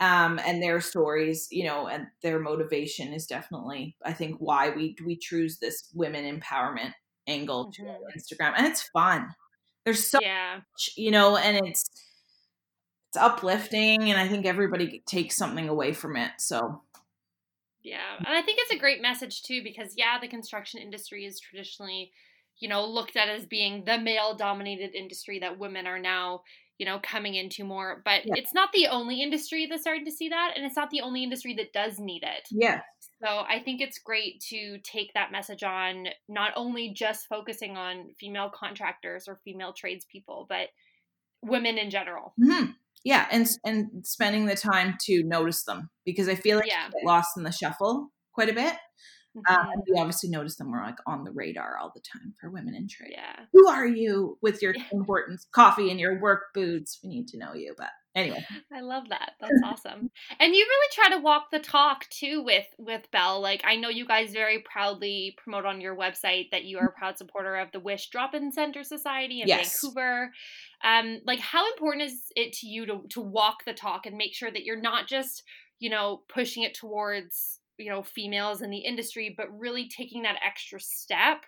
um, 0.00 0.38
and 0.46 0.62
their 0.62 0.80
stories 0.80 1.48
you 1.50 1.64
know 1.64 1.86
and 1.86 2.06
their 2.22 2.38
motivation 2.38 3.12
is 3.12 3.26
definitely 3.26 3.96
i 4.04 4.12
think 4.12 4.36
why 4.38 4.70
we 4.70 4.96
we 5.04 5.16
choose 5.16 5.58
this 5.58 5.88
women 5.94 6.24
empowerment 6.24 6.92
angle 7.26 7.66
mm-hmm. 7.66 7.86
to 7.86 8.18
instagram 8.18 8.52
and 8.56 8.66
it's 8.66 8.82
fun 8.92 9.28
there's 9.84 10.06
so 10.06 10.18
yeah. 10.20 10.56
much 10.56 10.90
you 10.96 11.10
know 11.10 11.36
and 11.36 11.66
it's 11.66 11.84
it's 13.08 13.16
uplifting 13.16 14.10
and 14.10 14.20
i 14.20 14.28
think 14.28 14.46
everybody 14.46 15.02
takes 15.06 15.36
something 15.36 15.68
away 15.68 15.92
from 15.92 16.16
it 16.16 16.32
so 16.38 16.82
yeah 17.82 18.16
and 18.18 18.36
i 18.36 18.42
think 18.42 18.58
it's 18.60 18.72
a 18.72 18.78
great 18.78 19.00
message 19.00 19.42
too 19.42 19.62
because 19.62 19.94
yeah 19.96 20.18
the 20.20 20.28
construction 20.28 20.80
industry 20.80 21.24
is 21.24 21.40
traditionally 21.40 22.12
you 22.58 22.68
know, 22.68 22.84
looked 22.86 23.16
at 23.16 23.28
as 23.28 23.46
being 23.46 23.84
the 23.84 23.98
male 23.98 24.34
dominated 24.34 24.94
industry 24.94 25.38
that 25.40 25.58
women 25.58 25.86
are 25.86 25.98
now, 25.98 26.42
you 26.78 26.86
know, 26.86 26.98
coming 27.02 27.34
into 27.34 27.64
more. 27.64 28.02
But 28.04 28.22
yeah. 28.24 28.34
it's 28.36 28.54
not 28.54 28.70
the 28.72 28.86
only 28.86 29.22
industry 29.22 29.66
that's 29.66 29.82
starting 29.82 30.04
to 30.04 30.10
see 30.10 30.28
that, 30.28 30.52
and 30.56 30.64
it's 30.64 30.76
not 30.76 30.90
the 30.90 31.00
only 31.00 31.22
industry 31.22 31.54
that 31.54 31.72
does 31.72 31.98
need 31.98 32.22
it. 32.22 32.48
Yeah. 32.50 32.80
So 33.22 33.28
I 33.28 33.60
think 33.64 33.80
it's 33.80 33.98
great 33.98 34.40
to 34.50 34.78
take 34.82 35.12
that 35.14 35.32
message 35.32 35.62
on, 35.62 36.08
not 36.28 36.52
only 36.54 36.92
just 36.94 37.26
focusing 37.28 37.76
on 37.76 38.10
female 38.18 38.50
contractors 38.54 39.26
or 39.26 39.40
female 39.44 39.72
tradespeople, 39.72 40.46
but 40.48 40.68
women 41.42 41.78
in 41.78 41.90
general. 41.90 42.34
Mm-hmm. 42.42 42.72
Yeah, 43.04 43.26
and 43.30 43.48
and 43.64 44.04
spending 44.04 44.46
the 44.46 44.56
time 44.56 44.96
to 45.02 45.22
notice 45.22 45.62
them 45.62 45.90
because 46.04 46.28
I 46.28 46.34
feel 46.34 46.58
like 46.58 46.68
yeah. 46.68 46.90
lost 47.04 47.36
in 47.36 47.44
the 47.44 47.52
shuffle 47.52 48.10
quite 48.32 48.48
a 48.48 48.54
bit. 48.54 48.74
Um, 49.36 49.56
mm-hmm. 49.56 49.70
and 49.72 49.82
we 49.88 49.98
obviously 49.98 50.30
notice 50.30 50.56
them. 50.56 50.70
We're 50.70 50.82
like 50.82 50.98
on 51.06 51.24
the 51.24 51.32
radar 51.32 51.78
all 51.78 51.92
the 51.94 52.00
time 52.00 52.34
for 52.40 52.50
women 52.50 52.74
in 52.74 52.88
trade. 52.88 53.12
Yeah. 53.12 53.44
Who 53.52 53.68
are 53.68 53.86
you 53.86 54.38
with 54.42 54.62
your 54.62 54.74
important 54.92 55.44
coffee 55.52 55.90
and 55.90 56.00
your 56.00 56.20
work 56.20 56.54
boots? 56.54 56.98
We 57.02 57.10
need 57.10 57.28
to 57.28 57.38
know 57.38 57.54
you. 57.54 57.74
But 57.76 57.90
anyway, 58.14 58.44
I 58.72 58.80
love 58.80 59.04
that. 59.10 59.32
That's 59.40 59.60
awesome. 59.64 60.10
And 60.40 60.54
you 60.54 60.66
really 60.66 60.88
try 60.92 61.16
to 61.16 61.22
walk 61.22 61.50
the 61.52 61.58
talk 61.58 62.08
too 62.08 62.42
with 62.42 62.66
with 62.78 63.02
Belle. 63.12 63.40
Like 63.40 63.62
I 63.64 63.76
know 63.76 63.88
you 63.88 64.06
guys 64.06 64.32
very 64.32 64.60
proudly 64.60 65.36
promote 65.42 65.66
on 65.66 65.80
your 65.80 65.96
website 65.96 66.50
that 66.50 66.64
you 66.64 66.78
are 66.78 66.86
a 66.86 66.98
proud 66.98 67.18
supporter 67.18 67.56
of 67.56 67.70
the 67.72 67.80
Wish 67.80 68.08
Drop-In 68.08 68.52
Center 68.52 68.82
Society 68.82 69.42
in 69.42 69.48
yes. 69.48 69.80
Vancouver. 69.80 70.30
Um, 70.82 71.20
like 71.26 71.40
how 71.40 71.70
important 71.72 72.04
is 72.04 72.20
it 72.34 72.52
to 72.54 72.66
you 72.66 72.86
to 72.86 73.02
to 73.10 73.20
walk 73.20 73.64
the 73.66 73.74
talk 73.74 74.06
and 74.06 74.16
make 74.16 74.34
sure 74.34 74.50
that 74.50 74.64
you're 74.64 74.80
not 74.80 75.06
just 75.06 75.42
you 75.78 75.90
know 75.90 76.22
pushing 76.28 76.62
it 76.62 76.74
towards 76.74 77.60
you 77.78 77.90
know 77.90 78.02
females 78.02 78.62
in 78.62 78.70
the 78.70 78.78
industry 78.78 79.34
but 79.36 79.46
really 79.58 79.88
taking 79.88 80.22
that 80.22 80.36
extra 80.44 80.80
step 80.80 81.44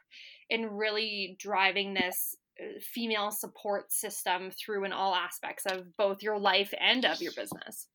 and 0.51 0.79
really 0.79 1.37
driving 1.39 1.95
this 1.95 2.37
uh, 2.61 2.79
female 2.81 3.31
support 3.31 3.93
system 3.93 4.51
through 4.51 4.85
in 4.85 4.93
all 4.93 5.15
aspects 5.15 5.65
of 5.67 5.97
both 5.97 6.23
your 6.23 6.39
life 6.39 6.73
and 6.81 7.05
of 7.05 7.21
your 7.21 7.33
business. 7.33 7.87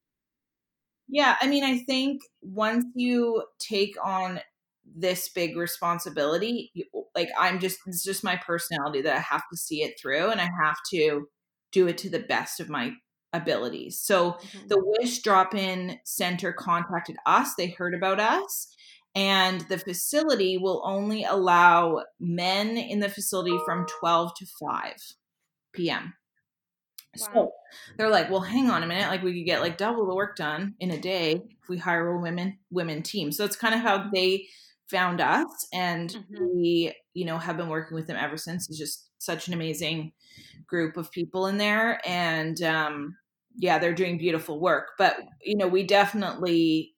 Yeah, 1.07 1.35
I 1.41 1.47
mean, 1.47 1.63
I 1.63 1.79
think 1.79 2.21
once 2.41 2.85
you 2.95 3.43
take 3.59 3.95
on 4.03 4.39
this 4.85 5.29
big 5.29 5.57
responsibility, 5.57 6.71
like 7.15 7.29
I'm 7.37 7.59
just 7.59 7.79
it's 7.85 8.03
just 8.03 8.23
my 8.23 8.37
personality 8.37 9.01
that 9.01 9.15
I 9.15 9.19
have 9.19 9.43
to 9.51 9.57
see 9.57 9.83
it 9.83 9.95
through 10.01 10.29
and 10.29 10.41
I 10.41 10.49
have 10.63 10.77
to 10.91 11.27
do 11.71 11.87
it 11.87 11.97
to 11.99 12.09
the 12.09 12.19
best 12.19 12.59
of 12.59 12.69
my 12.69 12.93
abilities. 13.33 13.99
So 13.99 14.33
mm-hmm. 14.33 14.67
the 14.67 14.83
Wish 14.83 15.19
drop-in 15.19 15.99
center 16.05 16.53
contacted 16.53 17.17
us, 17.25 17.55
they 17.55 17.69
heard 17.69 17.93
about 17.93 18.19
us, 18.19 18.73
and 19.15 19.61
the 19.61 19.77
facility 19.77 20.57
will 20.57 20.81
only 20.85 21.23
allow 21.23 22.03
men 22.19 22.77
in 22.77 22.99
the 22.99 23.09
facility 23.09 23.57
from 23.65 23.85
12 23.99 24.35
to 24.35 24.45
5 24.45 24.93
p.m. 25.73 26.13
Wow. 27.19 27.27
So 27.33 27.51
they're 27.97 28.09
like, 28.09 28.31
well, 28.31 28.41
hang 28.41 28.69
on 28.69 28.81
a 28.83 28.87
minute. 28.87 29.09
Like 29.09 29.21
we 29.21 29.33
could 29.33 29.45
get 29.45 29.61
like 29.61 29.77
double 29.77 30.07
the 30.07 30.15
work 30.15 30.35
done 30.35 30.75
in 30.79 30.91
a 30.91 30.99
day 30.99 31.33
if 31.33 31.69
we 31.69 31.77
hire 31.77 32.07
a 32.07 32.19
women 32.19 32.57
women 32.71 33.03
team. 33.03 33.31
So 33.31 33.45
it's 33.45 33.55
kind 33.55 33.75
of 33.75 33.81
how 33.81 34.09
they 34.11 34.47
found 34.89 35.21
us, 35.21 35.67
and 35.73 36.09
mm-hmm. 36.09 36.45
we, 36.55 36.93
you 37.13 37.25
know, 37.25 37.37
have 37.37 37.57
been 37.57 37.69
working 37.69 37.95
with 37.95 38.07
them 38.07 38.17
ever 38.19 38.37
since. 38.37 38.67
It's 38.67 38.77
just 38.77 39.09
such 39.19 39.47
an 39.47 39.53
amazing 39.53 40.11
group 40.67 40.97
of 40.97 41.11
people 41.11 41.47
in 41.47 41.57
there, 41.57 42.01
and 42.05 42.61
um, 42.63 43.15
yeah, 43.55 43.79
they're 43.79 43.93
doing 43.93 44.17
beautiful 44.17 44.59
work. 44.59 44.91
But 44.97 45.17
you 45.41 45.55
know, 45.55 45.67
we 45.67 45.83
definitely 45.83 46.93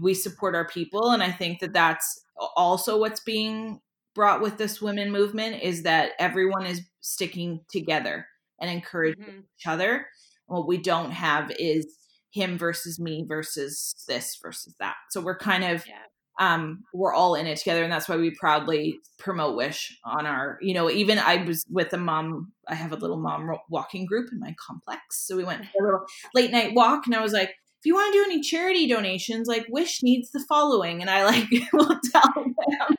we 0.00 0.14
support 0.14 0.54
our 0.54 0.66
people, 0.66 1.10
and 1.10 1.22
I 1.22 1.30
think 1.30 1.60
that 1.60 1.72
that's 1.72 2.24
also 2.56 2.98
what's 2.98 3.20
being 3.20 3.80
brought 4.14 4.40
with 4.40 4.56
this 4.56 4.80
women 4.80 5.12
movement 5.12 5.62
is 5.62 5.82
that 5.82 6.12
everyone 6.18 6.66
is 6.66 6.80
sticking 7.00 7.60
together 7.70 8.26
and 8.60 8.70
encouraging 8.70 9.22
mm-hmm. 9.22 9.40
each 9.58 9.66
other. 9.66 10.06
What 10.46 10.66
we 10.66 10.78
don't 10.78 11.10
have 11.10 11.50
is 11.58 11.86
him 12.30 12.58
versus 12.58 12.98
me 12.98 13.24
versus 13.26 13.94
this 14.08 14.38
versus 14.42 14.74
that. 14.80 14.96
So 15.10 15.20
we're 15.20 15.38
kind 15.38 15.64
of 15.64 15.86
yeah. 15.86 15.94
Um 16.38 16.82
we're 16.92 17.14
all 17.14 17.34
in 17.34 17.46
it 17.46 17.58
together 17.58 17.82
and 17.82 17.92
that's 17.92 18.08
why 18.08 18.16
we 18.16 18.30
proudly 18.30 18.98
promote 19.18 19.56
wish 19.56 19.96
on 20.04 20.26
our 20.26 20.58
you 20.60 20.74
know 20.74 20.90
even 20.90 21.18
i 21.18 21.42
was 21.44 21.64
with 21.70 21.92
a 21.92 21.96
mom 21.96 22.52
i 22.68 22.74
have 22.74 22.92
a 22.92 22.96
little 22.96 23.16
mom 23.16 23.50
walking 23.70 24.04
group 24.04 24.28
in 24.32 24.38
my 24.38 24.54
complex 24.64 25.26
so 25.26 25.36
we 25.36 25.44
went 25.44 25.64
for 25.66 25.82
a 25.82 25.84
little 25.84 26.06
late 26.34 26.50
night 26.50 26.74
walk 26.74 27.06
and 27.06 27.14
i 27.14 27.22
was 27.22 27.32
like 27.32 27.48
if 27.48 27.84
you 27.84 27.94
want 27.94 28.12
to 28.12 28.18
do 28.18 28.24
any 28.24 28.40
charity 28.40 28.86
donations 28.86 29.48
like 29.48 29.66
wish 29.68 30.02
needs 30.02 30.30
the 30.30 30.44
following 30.48 31.00
and 31.00 31.10
i 31.10 31.24
like 31.24 31.48
will 31.72 31.98
tell 32.12 32.32
them 32.34 32.54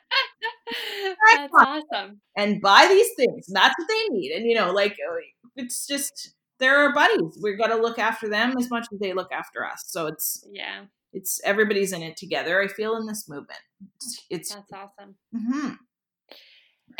that's 1.30 1.52
awesome 1.54 2.20
and 2.36 2.60
buy 2.60 2.86
these 2.88 3.08
things 3.16 3.48
and 3.48 3.56
that's 3.56 3.74
what 3.78 3.88
they 3.88 4.16
need 4.16 4.32
and 4.32 4.46
you 4.46 4.54
know 4.54 4.72
like 4.72 4.96
it's 5.56 5.86
just 5.86 6.34
they're 6.58 6.76
our 6.76 6.92
buddies. 6.92 7.38
We've 7.42 7.58
got 7.58 7.68
to 7.68 7.76
look 7.76 7.98
after 7.98 8.28
them 8.28 8.56
as 8.58 8.70
much 8.70 8.86
as 8.92 8.98
they 8.98 9.12
look 9.12 9.32
after 9.32 9.64
us. 9.64 9.84
So 9.86 10.06
it's 10.06 10.44
yeah, 10.50 10.84
it's 11.12 11.40
everybody's 11.44 11.92
in 11.92 12.02
it 12.02 12.16
together. 12.16 12.60
I 12.60 12.68
feel 12.68 12.96
in 12.96 13.06
this 13.06 13.28
movement. 13.28 13.60
It's, 13.96 14.24
it's 14.30 14.54
that's 14.54 14.72
awesome. 14.72 15.16
Mm-hmm. 15.34 15.74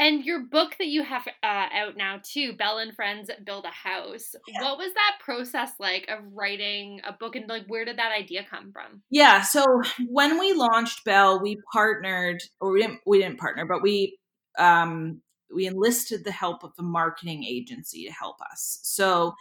And 0.00 0.24
your 0.24 0.44
book 0.44 0.76
that 0.78 0.86
you 0.86 1.02
have 1.02 1.26
uh, 1.42 1.66
out 1.72 1.96
now 1.96 2.20
too, 2.22 2.52
Belle 2.52 2.78
and 2.78 2.94
Friends 2.94 3.30
Build 3.44 3.64
a 3.64 3.68
House. 3.68 4.34
Yeah. 4.46 4.62
What 4.62 4.78
was 4.78 4.92
that 4.94 5.16
process 5.24 5.72
like 5.80 6.06
of 6.08 6.20
writing 6.32 7.00
a 7.04 7.12
book, 7.12 7.34
and 7.34 7.48
like 7.48 7.64
where 7.66 7.84
did 7.84 7.98
that 7.98 8.12
idea 8.12 8.46
come 8.48 8.70
from? 8.70 9.02
Yeah, 9.10 9.42
so 9.42 9.64
when 10.08 10.38
we 10.38 10.52
launched 10.52 11.04
Belle, 11.04 11.42
we 11.42 11.56
partnered, 11.72 12.42
or 12.60 12.72
we 12.72 12.82
didn't, 12.82 13.00
we 13.06 13.18
didn't 13.18 13.38
partner, 13.38 13.66
but 13.66 13.82
we 13.82 14.18
um, 14.58 15.20
we 15.52 15.66
enlisted 15.66 16.24
the 16.24 16.32
help 16.32 16.62
of 16.62 16.72
a 16.78 16.82
marketing 16.82 17.42
agency 17.42 18.04
to 18.04 18.12
help 18.12 18.36
us. 18.52 18.78
So 18.82 19.34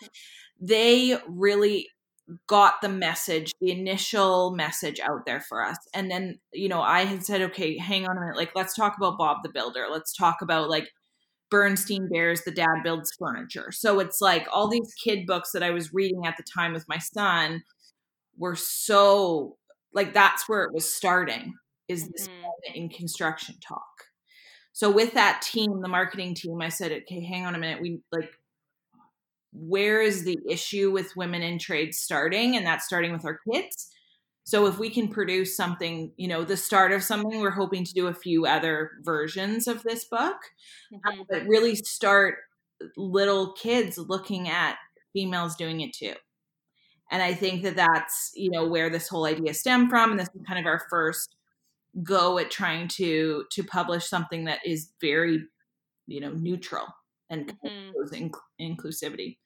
they 0.60 1.18
really 1.28 1.90
got 2.48 2.82
the 2.82 2.90
message, 2.90 3.54
the 3.62 3.72
initial 3.72 4.52
message 4.52 5.00
out 5.00 5.26
there 5.26 5.42
for 5.42 5.64
us. 5.64 5.78
And 5.94 6.12
then, 6.12 6.40
you 6.54 6.68
know, 6.68 6.82
I 6.82 7.06
had 7.06 7.24
said, 7.24 7.42
okay, 7.42 7.78
hang 7.78 8.08
on 8.08 8.18
a 8.18 8.20
minute. 8.20 8.36
Like, 8.36 8.52
let's 8.56 8.76
talk 8.76 8.96
about 8.98 9.18
Bob 9.18 9.38
the 9.44 9.50
Builder. 9.50 9.86
Let's 9.90 10.14
talk 10.14 10.42
about 10.42 10.70
like 10.70 10.90
Bernstein 11.50 12.10
Bears, 12.12 12.42
the 12.44 12.52
dad 12.52 12.84
builds 12.84 13.14
furniture. 13.18 13.72
So 13.72 14.00
it's 14.00 14.20
like 14.20 14.48
all 14.52 14.68
these 14.68 14.94
kid 15.02 15.26
books 15.26 15.52
that 15.52 15.64
I 15.64 15.72
was 15.72 15.94
reading 15.94 16.26
at 16.26 16.36
the 16.38 16.44
time 16.44 16.74
with 16.74 16.86
my 16.90 16.98
son 16.98 17.64
were 18.38 18.56
so 18.56 19.58
like 19.94 20.14
that's 20.14 20.48
where 20.48 20.64
it 20.64 20.74
was 20.74 20.92
starting 20.92 21.54
is 21.88 22.08
this 22.10 22.28
mm-hmm. 22.28 22.76
in 22.76 22.90
construction 22.90 23.56
talk 23.66 24.06
so 24.74 24.90
with 24.90 25.14
that 25.14 25.42
team 25.42 25.82
the 25.82 25.88
marketing 25.88 26.36
team 26.36 26.62
i 26.62 26.70
said 26.70 26.92
okay 26.92 27.24
hang 27.24 27.46
on 27.46 27.56
a 27.56 27.58
minute 27.58 27.82
we 27.82 28.00
like 28.12 28.32
where 29.60 30.02
is 30.02 30.24
the 30.24 30.40
issue 30.50 30.92
with 30.92 31.16
women 31.16 31.42
in 31.42 31.58
trade 31.60 31.94
starting 31.94 32.56
and 32.56 32.66
that's 32.66 32.86
starting 32.86 33.12
with 33.12 33.26
our 33.26 33.40
kids 33.52 33.90
so 34.44 34.66
if 34.66 34.80
we 34.80 34.90
can 34.90 35.08
produce 35.08 35.56
something 35.56 36.12
you 36.18 36.28
know 36.28 36.44
the 36.44 36.58
start 36.58 36.92
of 36.92 37.04
something 37.04 37.42
we're 37.42 37.52
hoping 37.52 37.84
to 37.84 37.94
do 37.94 38.08
a 38.08 38.14
few 38.14 38.46
other 38.46 38.92
versions 39.04 39.68
of 39.68 39.84
this 39.84 40.06
book 40.06 40.38
mm-hmm. 40.94 41.22
but 41.30 41.46
really 41.48 41.76
start 41.76 42.36
little 42.96 43.54
kids 43.54 43.98
looking 43.98 44.48
at 44.48 44.78
females 45.14 45.56
doing 45.56 45.82
it 45.82 45.94
too 45.94 46.14
and 47.12 47.22
i 47.22 47.34
think 47.34 47.64
that 47.64 47.76
that's 47.76 48.32
you 48.36 48.50
know 48.52 48.68
where 48.68 48.90
this 48.90 49.08
whole 49.08 49.26
idea 49.26 49.54
stemmed 49.54 49.90
from 49.90 50.12
and 50.12 50.20
this 50.20 50.30
is 50.34 50.42
kind 50.48 50.60
of 50.60 50.66
our 50.66 50.84
first 50.90 51.36
go 52.04 52.38
at 52.38 52.52
trying 52.52 52.88
to 52.88 53.44
to 53.52 53.64
publish 53.64 54.06
something 54.06 54.46
that 54.46 54.60
is 54.66 54.92
very 55.02 55.44
you 56.06 56.22
know 56.22 56.32
neutral 56.32 56.86
and 57.30 57.54
mm-hmm. 57.66 57.92
Inc- 58.62 58.78
inclusivity 58.78 59.38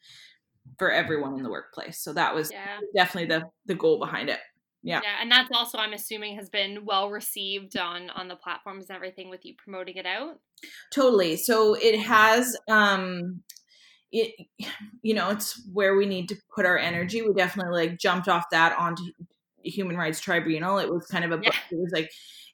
for 0.77 0.91
everyone 0.91 1.35
in 1.37 1.43
the 1.43 1.49
workplace. 1.49 1.99
So 1.99 2.13
that 2.13 2.35
was 2.35 2.51
yeah. 2.51 2.79
definitely 2.95 3.35
the 3.35 3.43
the 3.65 3.75
goal 3.75 3.99
behind 3.99 4.29
it. 4.29 4.39
Yeah. 4.83 5.01
Yeah 5.03 5.17
and 5.21 5.31
that's 5.31 5.49
also 5.53 5.77
i'm 5.77 5.93
assuming 5.93 6.35
has 6.37 6.49
been 6.49 6.85
well 6.85 7.11
received 7.11 7.77
on 7.77 8.09
on 8.09 8.27
the 8.27 8.35
platforms 8.35 8.87
and 8.89 8.95
everything 8.95 9.29
with 9.29 9.45
you 9.45 9.53
promoting 9.57 9.95
it 9.95 10.05
out? 10.05 10.39
Totally. 10.93 11.37
So 11.37 11.75
it 11.75 11.99
has 11.99 12.57
um 12.69 13.41
it 14.11 14.33
you 15.01 15.13
know 15.13 15.29
it's 15.29 15.61
where 15.71 15.95
we 15.95 16.05
need 16.05 16.29
to 16.29 16.35
put 16.53 16.65
our 16.65 16.77
energy. 16.77 17.21
We 17.21 17.33
definitely 17.33 17.87
like 17.87 17.99
jumped 17.99 18.27
off 18.27 18.45
that 18.51 18.77
onto 18.77 19.03
human 19.63 19.97
rights 19.97 20.19
tribunal. 20.19 20.79
It 20.79 20.91
was 20.91 21.05
kind 21.07 21.25
of 21.25 21.31
a 21.31 21.43
yeah. 21.43 21.51
it 21.71 21.77
was 21.77 21.91
like 21.93 22.09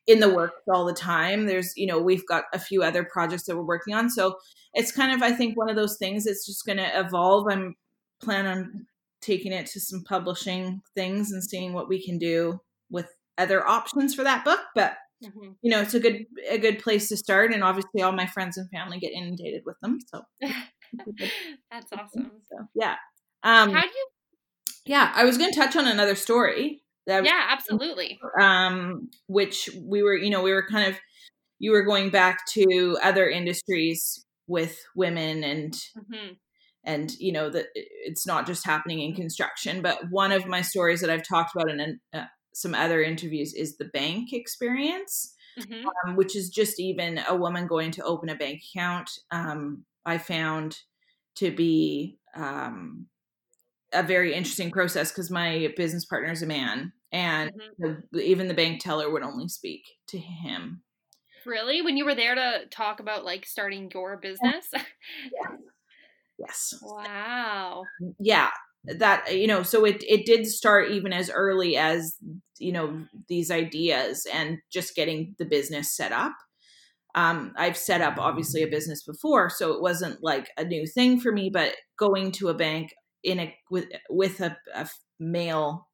in 0.08 0.22
the 0.22 0.34
works 0.34 0.62
all 0.74 0.86
the 0.86 0.94
time. 0.94 1.46
There's, 1.46 1.74
you 1.76 1.86
know, 1.86 2.00
we've 2.00 2.26
got 2.26 2.46
a 2.54 2.60
few 2.60 2.82
other 2.82 3.04
projects 3.04 3.44
that 3.44 3.58
we're 3.58 3.64
working 3.64 3.94
on. 3.94 4.10
So 4.10 4.38
it's 4.74 4.92
kind 4.92 5.12
of, 5.12 5.22
I 5.22 5.34
think, 5.34 5.58
one 5.58 5.70
of 5.70 5.76
those 5.76 5.98
things 5.98 6.24
that's 6.24 6.46
just 6.46 6.66
going 6.66 6.78
to 6.78 7.00
evolve. 7.00 7.48
I'm 7.52 7.76
plan 8.22 8.48
on 8.48 8.88
taking 9.22 9.52
it 9.52 9.68
to 9.68 9.80
some 9.80 10.04
publishing 10.04 10.82
things 10.96 11.32
and 11.32 11.44
seeing 11.44 11.74
what 11.74 11.90
we 11.90 12.04
can 12.04 12.18
do 12.18 12.60
with 12.90 13.08
other 13.38 13.68
options 13.68 14.16
for 14.16 14.24
that 14.24 14.46
book. 14.46 14.62
But 14.74 14.94
mm-hmm. 15.24 15.52
you 15.62 15.70
know, 15.70 15.82
it's 15.82 15.94
a 15.94 16.00
good 16.00 16.26
a 16.50 16.58
good 16.58 16.80
place 16.80 17.10
to 17.10 17.18
start. 17.18 17.54
And 17.54 17.64
obviously, 17.64 18.02
all 18.02 18.14
my 18.14 18.28
friends 18.28 18.58
and 18.58 18.70
family 18.72 19.00
get 19.00 19.12
inundated 19.12 19.64
with 19.66 19.76
them. 19.82 20.00
So 20.08 20.22
that's 21.72 21.92
awesome. 21.92 22.32
So 22.50 22.68
yeah. 22.74 22.96
Um, 23.44 23.72
How 23.72 23.82
do 23.82 23.88
you? 23.88 24.08
Yeah, 24.86 25.12
I 25.14 25.26
was 25.26 25.38
going 25.38 25.52
to 25.52 25.60
touch 25.60 25.76
on 25.76 25.86
another 25.86 26.16
story 26.16 26.82
that 27.08 27.26
yeah, 27.26 27.48
absolutely. 27.50 28.20
Um, 28.40 29.10
which 29.28 29.70
we 29.82 30.04
were, 30.04 30.16
you 30.16 30.30
know, 30.30 30.44
we 30.44 30.54
were 30.54 30.68
kind 30.70 30.90
of, 30.90 31.00
you 31.58 31.72
were 31.72 31.84
going 31.84 32.10
back 32.10 32.46
to 32.52 32.98
other 33.02 33.28
industries 33.28 34.26
with 34.46 34.78
women 34.96 35.44
and, 35.44 35.74
mm-hmm. 35.74 36.34
and 36.84 37.12
you 37.20 37.32
know 37.32 37.50
that 37.50 37.68
it's 37.74 38.28
not 38.28 38.46
just 38.46 38.66
happening 38.66 39.00
in 39.00 39.16
construction. 39.16 39.82
But 39.82 40.10
one 40.10 40.32
of 40.32 40.46
my 40.46 40.62
stories 40.62 41.02
that 41.02 41.10
I've 41.10 41.28
talked 41.28 41.56
about 41.56 41.72
in 41.72 42.00
uh, 42.14 42.26
some 42.54 42.76
other 42.76 43.02
interviews 43.02 43.54
is 43.54 43.78
the 43.78 43.86
bank 43.86 44.34
experience, 44.34 45.34
mm-hmm. 45.60 45.88
um, 46.06 46.16
which 46.16 46.36
is 46.36 46.50
just 46.50 46.80
even 46.80 47.20
a 47.28 47.36
woman 47.36 47.68
going 47.68 47.92
to 47.92 48.04
open 48.04 48.30
a 48.30 48.36
bank 48.36 48.62
account. 48.76 49.10
Um, 49.32 49.86
I 50.06 50.18
found 50.18 50.78
to 51.36 51.52
be 51.52 52.18
um, 52.36 53.08
a 53.94 54.04
very 54.04 54.34
interesting 54.34 54.72
process 54.72 55.12
because 55.12 55.32
my 55.32 55.74
business 55.78 56.06
partner 56.06 56.32
is 56.32 56.42
a 56.42 56.48
man 56.48 56.94
and 57.12 57.52
mm-hmm. 57.52 58.00
the, 58.12 58.22
even 58.22 58.48
the 58.48 58.54
bank 58.54 58.82
teller 58.82 59.12
would 59.12 59.24
only 59.24 59.48
speak 59.48 59.84
to 60.08 60.18
him. 60.18 60.82
Really? 61.46 61.82
When 61.82 61.96
you 61.96 62.06
were 62.06 62.16
there 62.16 62.36
to 62.36 62.66
talk 62.70 63.00
about 63.00 63.24
like 63.24 63.46
starting 63.46 63.90
your 63.94 64.18
business? 64.18 64.68
Yes, 64.74 65.60
yes. 66.38 66.74
wow. 66.82 67.84
Yeah. 68.20 68.50
That 68.84 69.38
you 69.38 69.48
know 69.48 69.64
so 69.64 69.84
it 69.86 70.04
it 70.08 70.26
did 70.26 70.46
start 70.46 70.92
even 70.92 71.12
as 71.12 71.30
early 71.30 71.76
as 71.76 72.16
you 72.58 72.72
know 72.72 73.04
these 73.28 73.52
ideas 73.52 74.26
and 74.32 74.60
just 74.72 74.96
getting 74.96 75.36
the 75.40 75.46
business 75.46 75.96
set 75.96 76.12
up. 76.12 76.34
Um, 77.16 77.54
I've 77.58 77.76
set 77.76 78.02
up 78.02 78.18
obviously 78.18 78.62
a 78.64 78.68
business 78.68 79.04
before, 79.04 79.50
so 79.50 79.74
it 79.74 79.82
wasn't 79.82 80.22
like 80.22 80.50
a 80.58 80.64
new 80.64 80.86
thing 80.86 81.20
for 81.20 81.32
me. 81.32 81.50
But 81.52 81.76
going 81.98 82.32
to 82.34 82.50
a 82.50 82.54
bank 82.54 82.94
in 83.24 83.40
a 83.40 83.56
with 83.70 83.86
with 84.10 84.40
a, 84.40 84.58
a 84.74 84.88
male 85.20 85.88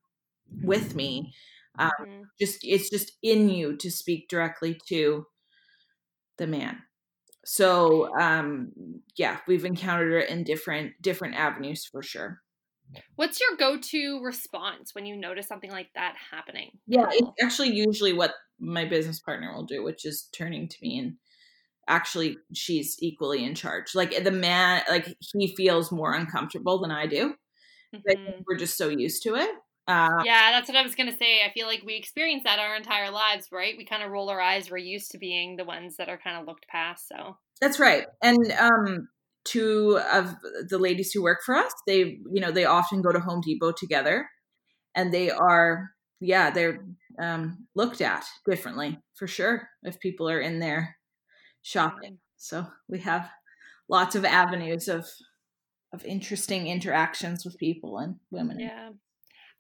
with 0.62 0.96
me 0.96 1.34
um, 1.80 1.92
mm-hmm. 2.02 2.22
just 2.40 2.60
it's 2.64 2.90
just 2.90 3.14
in 3.24 3.50
you 3.50 3.76
to 3.78 3.90
speak 3.90 4.30
directly 4.30 4.80
to 4.88 5.26
the 6.38 6.48
man 6.48 6.78
so 7.46 8.16
um 8.20 8.72
yeah 9.16 9.38
we've 9.48 9.66
encountered 9.66 10.24
it 10.24 10.30
in 10.30 10.44
different 10.44 10.94
different 11.02 11.36
avenues 11.36 11.86
for 11.86 12.02
sure 12.02 12.42
What's 13.16 13.40
your 13.40 13.58
go-to 13.58 14.22
response 14.24 14.94
when 14.94 15.06
you 15.06 15.16
notice 15.16 15.48
something 15.48 15.72
like 15.72 15.90
that 15.96 16.16
happening? 16.32 16.72
Yeah, 16.88 17.08
it's 17.12 17.32
actually 17.42 17.70
usually 17.70 18.14
what 18.14 18.34
my 18.60 18.86
business 18.86 19.20
partner 19.20 19.54
will 19.54 19.66
do, 19.66 19.84
which 19.84 20.06
is 20.06 20.30
turning 20.34 20.68
to 20.68 20.78
me 20.82 21.00
and 21.00 21.16
actually 21.88 22.38
she's 22.54 22.98
equally 23.00 23.44
in 23.44 23.56
charge. 23.56 23.96
Like 23.96 24.24
the 24.24 24.32
man, 24.32 24.84
like 24.90 25.16
he 25.34 25.56
feels 25.56 25.92
more 25.92 26.14
uncomfortable 26.14 26.80
than 26.80 26.92
I 26.92 27.08
do. 27.08 27.36
Mm-hmm. 27.96 28.42
We're 28.48 28.58
just 28.58 28.78
so 28.78 28.90
used 28.90 29.24
to 29.24 29.36
it. 29.36 29.50
Uh, 29.88 30.22
yeah, 30.24 30.52
that's 30.52 30.70
what 30.70 30.78
I 30.78 30.84
was 30.84 30.96
gonna 30.96 31.16
say. 31.16 31.44
I 31.46 31.52
feel 31.52 31.68
like 31.68 31.84
we 31.86 31.96
experience 31.96 32.44
that 32.46 32.60
our 32.60 32.76
entire 32.76 33.12
lives, 33.12 33.50
right? 33.52 33.76
We 33.78 33.86
kind 33.86 34.04
of 34.04 34.12
roll 34.12 34.30
our 34.30 34.40
eyes. 34.40 34.72
We're 34.72 34.78
used 34.78 35.12
to 35.12 35.18
being 35.18 35.58
the 35.58 35.66
ones 35.66 35.98
that 35.98 36.10
are 36.10 36.18
kind 36.18 36.38
of 36.38 36.48
looked 36.48 36.68
past. 36.68 37.08
So 37.08 37.38
that's 37.60 37.80
right. 37.80 38.06
And 38.22 38.52
um, 38.54 39.10
two 39.44 40.00
of 40.12 40.36
the 40.70 40.78
ladies 40.78 41.12
who 41.12 41.22
work 41.22 41.40
for 41.46 41.56
us, 41.56 41.74
they 41.86 42.20
you 42.32 42.40
know 42.40 42.52
they 42.52 42.66
often 42.66 43.02
go 43.02 43.12
to 43.12 43.20
Home 43.20 43.42
Depot 43.42 43.74
together, 43.74 44.30
and 44.96 45.14
they 45.14 45.30
are 45.30 45.90
yeah 46.22 46.50
they're 46.50 46.86
um, 47.22 47.68
looked 47.76 48.02
at 48.02 48.24
differently 48.50 49.00
for 49.16 49.28
sure 49.28 49.68
if 49.84 50.00
people 50.00 50.30
are 50.30 50.40
in 50.40 50.60
there 50.60 50.96
shopping. 51.62 52.20
So 52.38 52.68
we 52.88 53.00
have 53.00 53.30
lots 53.90 54.16
of 54.16 54.24
avenues 54.24 54.88
of 54.88 55.08
of 55.94 56.04
interesting 56.06 56.68
interactions 56.68 57.46
with 57.46 57.58
people 57.58 57.98
and 57.98 58.16
women. 58.32 58.60
Yeah. 58.60 58.90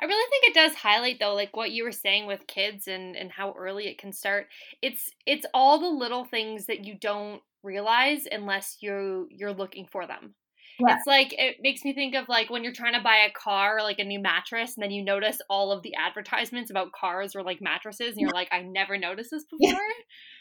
I 0.01 0.05
really 0.05 0.29
think 0.29 0.43
it 0.47 0.59
does 0.59 0.75
highlight 0.75 1.19
though 1.19 1.35
like 1.35 1.55
what 1.55 1.71
you 1.71 1.83
were 1.83 1.91
saying 1.91 2.27
with 2.27 2.47
kids 2.47 2.87
and 2.87 3.15
and 3.15 3.31
how 3.31 3.53
early 3.57 3.87
it 3.87 3.97
can 3.97 4.11
start. 4.11 4.47
It's 4.81 5.11
it's 5.25 5.45
all 5.53 5.79
the 5.79 5.87
little 5.87 6.25
things 6.25 6.65
that 6.65 6.83
you 6.83 6.95
don't 6.95 7.41
realize 7.63 8.25
unless 8.31 8.77
you 8.81 9.27
you're 9.31 9.53
looking 9.53 9.87
for 9.91 10.05
them. 10.05 10.35
Yeah. 10.79 10.95
It's 10.95 11.05
like 11.05 11.33
it 11.37 11.57
makes 11.61 11.83
me 11.85 11.93
think 11.93 12.15
of 12.15 12.27
like 12.27 12.49
when 12.49 12.63
you're 12.63 12.73
trying 12.73 12.93
to 12.93 13.01
buy 13.01 13.27
a 13.27 13.31
car, 13.31 13.77
or 13.77 13.83
like 13.83 13.99
a 13.99 14.03
new 14.03 14.19
mattress, 14.19 14.75
and 14.75 14.83
then 14.83 14.91
you 14.91 15.03
notice 15.03 15.39
all 15.49 15.71
of 15.71 15.83
the 15.83 15.93
advertisements 15.95 16.71
about 16.71 16.91
cars 16.91 17.35
or 17.35 17.43
like 17.43 17.61
mattresses, 17.61 18.13
and 18.13 18.21
you're 18.21 18.31
like, 18.31 18.49
I 18.51 18.61
never 18.61 18.97
noticed 18.97 19.31
this 19.31 19.43
before. 19.45 19.69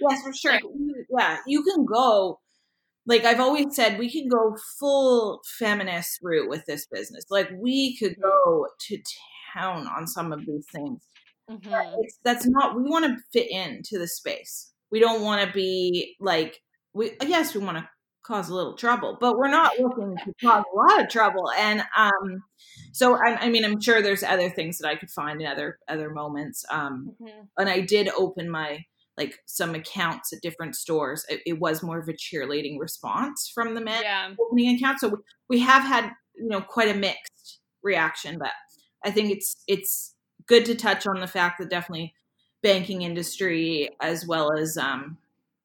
Yeah. 0.00 0.08
Yes, 0.10 0.22
for 0.22 0.32
sure. 0.32 0.52
Like, 0.52 0.62
yeah, 1.18 1.38
you 1.46 1.62
can 1.62 1.84
go. 1.84 2.40
Like 3.04 3.24
I've 3.24 3.40
always 3.40 3.74
said, 3.74 3.98
we 3.98 4.10
can 4.10 4.28
go 4.28 4.56
full 4.78 5.42
feminist 5.58 6.20
route 6.22 6.48
with 6.48 6.64
this 6.66 6.86
business. 6.86 7.24
Like 7.30 7.50
we 7.54 7.96
could 7.96 8.12
mm-hmm. 8.12 8.22
go 8.22 8.68
to 8.88 8.96
town 9.52 9.86
on 9.86 10.06
some 10.06 10.32
of 10.32 10.44
these 10.46 10.66
things. 10.72 11.02
Mm-hmm. 11.50 12.00
that's 12.24 12.46
not. 12.46 12.76
We 12.76 12.82
want 12.82 13.04
to 13.04 13.22
fit 13.32 13.50
into 13.50 13.98
the 13.98 14.06
space. 14.06 14.72
We 14.90 15.00
don't 15.00 15.22
want 15.22 15.46
to 15.46 15.52
be 15.52 16.16
like 16.20 16.60
we. 16.94 17.12
Yes, 17.26 17.54
we 17.54 17.60
want 17.60 17.78
to 17.78 17.88
cause 18.22 18.48
a 18.48 18.54
little 18.54 18.74
trouble, 18.74 19.18
but 19.20 19.36
we're 19.36 19.48
not 19.48 19.78
looking 19.78 20.16
to 20.16 20.34
cause 20.42 20.64
a 20.72 20.76
lot 20.76 21.02
of 21.02 21.08
trouble. 21.08 21.50
And 21.58 21.82
um, 21.96 22.42
so 22.92 23.16
I, 23.16 23.36
I, 23.40 23.48
mean, 23.48 23.64
I'm 23.64 23.80
sure 23.80 24.00
there's 24.00 24.22
other 24.22 24.48
things 24.48 24.78
that 24.78 24.88
I 24.88 24.96
could 24.96 25.10
find 25.10 25.40
in 25.40 25.46
other 25.46 25.78
other 25.88 26.10
moments. 26.10 26.64
Um, 26.70 27.14
mm-hmm. 27.20 27.40
and 27.58 27.68
I 27.68 27.80
did 27.80 28.08
open 28.16 28.48
my 28.50 28.84
like 29.16 29.38
some 29.46 29.74
accounts 29.74 30.32
at 30.32 30.40
different 30.40 30.76
stores. 30.76 31.26
It, 31.28 31.40
it, 31.44 31.60
was 31.60 31.82
more 31.82 31.98
of 31.98 32.08
a 32.08 32.14
cheerleading 32.14 32.78
response 32.78 33.50
from 33.54 33.74
the 33.74 33.80
men 33.80 34.02
yeah. 34.02 34.32
opening 34.40 34.74
accounts. 34.74 35.02
So 35.02 35.18
we 35.48 35.58
have 35.60 35.82
had 35.82 36.12
you 36.34 36.48
know 36.48 36.60
quite 36.60 36.88
a 36.88 36.98
mixed 36.98 37.60
reaction, 37.82 38.38
but 38.38 38.52
I 39.04 39.10
think 39.10 39.30
it's 39.30 39.56
it's 39.66 40.14
good 40.46 40.64
to 40.66 40.74
touch 40.74 41.06
on 41.06 41.20
the 41.20 41.26
fact 41.26 41.58
that 41.58 41.70
definitely 41.70 42.14
banking 42.62 43.02
industry 43.02 43.90
as 44.00 44.26
well 44.26 44.52
as 44.56 44.78
um, 44.78 45.18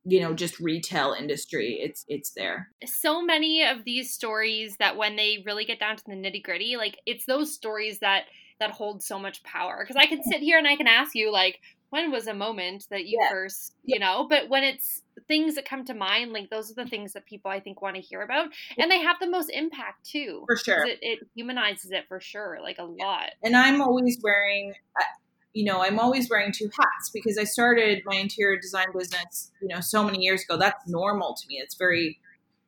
you 0.06 0.20
know 0.22 0.34
just 0.34 0.60
retail 0.60 1.14
industry 1.18 1.80
it's 1.82 2.06
it's 2.08 2.32
there. 2.32 2.70
So 2.86 3.22
many 3.22 3.64
of 3.64 3.84
these 3.84 4.14
stories 4.14 4.78
that 4.78 4.98
when 4.98 5.16
they 5.16 5.44
really 5.46 5.66
get 5.66 5.80
down 5.80 5.98
to 5.98 6.04
the 6.06 6.14
nitty 6.14 6.44
gritty 6.44 6.78
like 6.78 7.00
it's 7.06 7.26
those 7.26 7.54
stories 7.54 8.00
that 8.00 8.26
that 8.60 8.72
hold 8.72 9.04
so 9.04 9.20
much 9.20 9.44
power. 9.44 9.84
Because 9.84 10.02
i 10.02 10.08
can 10.08 10.24
sit 10.24 10.42
here 10.42 10.58
and 10.58 10.68
i 10.68 10.76
can 10.76 10.88
ask 10.88 11.16
you 11.16 11.32
like 11.32 11.60
when 11.90 12.12
was 12.12 12.28
a 12.28 12.34
moment 12.34 12.86
that 12.90 13.06
you 13.06 13.18
yeah. 13.22 13.30
first 13.30 13.74
you 13.84 14.00
know 14.00 14.28
but 14.30 14.50
when 14.50 14.64
it's 14.64 15.02
things 15.28 15.56
that 15.56 15.68
come 15.68 15.84
to 15.86 15.94
mind 15.94 16.32
like 16.32 16.50
those 16.50 16.72
are 16.72 16.76
the 16.76 16.90
things 16.90 17.14
that 17.14 17.26
people 17.26 17.50
i 17.50 17.60
think 17.60 17.82
want 17.82 17.96
to 17.96 18.02
hear 18.02 18.22
about 18.22 18.48
and 18.78 18.92
they 18.92 19.02
have 19.02 19.18
the 19.20 19.30
most 19.30 19.50
impact 19.50 20.06
too 20.06 20.44
for 20.48 20.56
sure 20.56 20.86
it, 20.86 21.00
it, 21.02 21.20
humanizes 21.36 21.92
it 21.92 22.06
for 22.08 22.20
sure 22.20 22.60
like 22.62 22.78
a 22.80 22.84
lot 22.84 23.32
and 23.44 23.56
i'm 23.56 23.82
always 23.82 24.20
wearing 24.24 24.74
you 25.58 25.64
know, 25.64 25.82
I'm 25.82 26.00
always 26.00 26.30
wearing 26.30 26.52
two 26.52 26.70
hats 26.80 27.10
because 27.12 27.40
I 27.40 27.44
started 27.44 28.04
my 28.06 28.16
interior 28.16 28.60
design 28.60 28.86
business, 28.96 29.52
you 29.60 29.68
know, 29.68 29.80
so 29.82 30.04
many 30.04 30.20
years 30.20 30.44
ago. 30.44 30.56
That's 30.56 30.88
normal 30.88 31.34
to 31.34 31.48
me. 31.48 31.56
It's 31.56 31.74
very, 31.74 32.20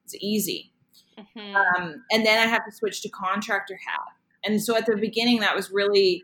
it's 0.05 0.15
easy. 0.19 0.71
Mm-hmm. 1.15 1.55
Um, 1.55 2.03
and 2.11 2.25
then 2.25 2.39
I 2.39 2.49
have 2.49 2.65
to 2.65 2.71
switch 2.71 3.03
to 3.03 3.09
contractor 3.09 3.75
hat. 3.75 4.07
And 4.43 4.59
so 4.59 4.75
at 4.75 4.87
the 4.87 4.95
beginning, 4.95 5.41
that 5.41 5.55
was 5.55 5.69
really 5.69 6.23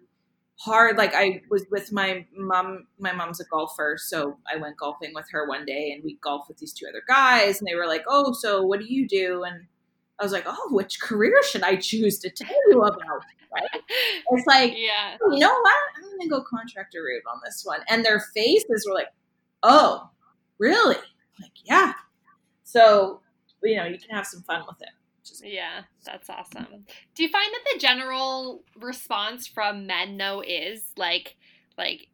hard. 0.58 0.98
Like 0.98 1.14
I 1.14 1.42
was 1.50 1.66
with 1.72 1.92
my 1.92 2.26
mom. 2.36 2.88
My 3.00 3.12
mom's 3.12 3.40
a 3.40 3.46
golfer, 3.46 3.98
so 4.00 4.38
I 4.52 4.58
went 4.58 4.78
golfing 4.78 5.14
with 5.14 5.28
her 5.32 5.48
one 5.48 5.66
day, 5.66 5.92
and 5.94 6.04
we 6.04 6.18
golfed 6.22 6.48
with 6.48 6.58
these 6.58 6.74
two 6.74 6.86
other 6.88 7.04
guys, 7.08 7.60
and 7.60 7.68
they 7.68 7.76
were 7.76 7.88
like, 7.88 8.04
"Oh, 8.08 8.34
so 8.34 8.64
what 8.64 8.80
do 8.80 8.86
you 8.92 9.08
do?" 9.08 9.44
And 9.44 9.66
I 10.20 10.24
was 10.24 10.32
like, 10.32 10.46
"Oh, 10.48 10.70
which 10.72 11.00
career 11.02 11.42
should 11.44 11.64
I 11.64 11.76
choose 11.76 12.20
to 12.20 12.30
tell 12.30 12.70
you 12.70 12.82
about?" 12.82 13.24
right? 13.56 13.82
It's 14.32 14.48
like, 14.48 14.74
yeah. 14.76 15.18
Oh, 15.24 15.32
you 15.32 15.40
know 15.40 15.54
what? 15.54 15.76
I'm 15.98 16.20
to 16.20 16.28
go 16.28 16.42
contractor 16.42 17.04
route 17.04 17.24
on 17.32 17.40
this 17.46 17.64
one. 17.64 17.80
And 17.88 18.04
their 18.04 18.20
faces 18.34 18.86
were 18.88 18.94
like, 18.94 19.10
oh, 19.64 20.10
really? 20.58 20.96
I'm 20.96 21.42
like, 21.42 21.52
yeah. 21.64 21.94
So, 22.64 23.22
you 23.64 23.76
know, 23.76 23.86
you 23.86 23.98
can 24.00 24.16
have 24.16 24.26
some 24.26 24.42
fun 24.42 24.64
with 24.68 24.82
it. 24.82 24.90
Just- 25.26 25.46
yeah, 25.46 25.84
that's 26.06 26.30
awesome. 26.30 26.86
Do 27.16 27.24
you 27.24 27.30
find 27.30 27.50
that 27.52 27.74
the 27.74 27.80
general 27.80 28.64
response 28.80 29.48
from 29.48 29.88
men 29.88 30.18
though 30.18 30.44
is 30.46 30.84
like, 30.98 31.36
like, 31.78 32.08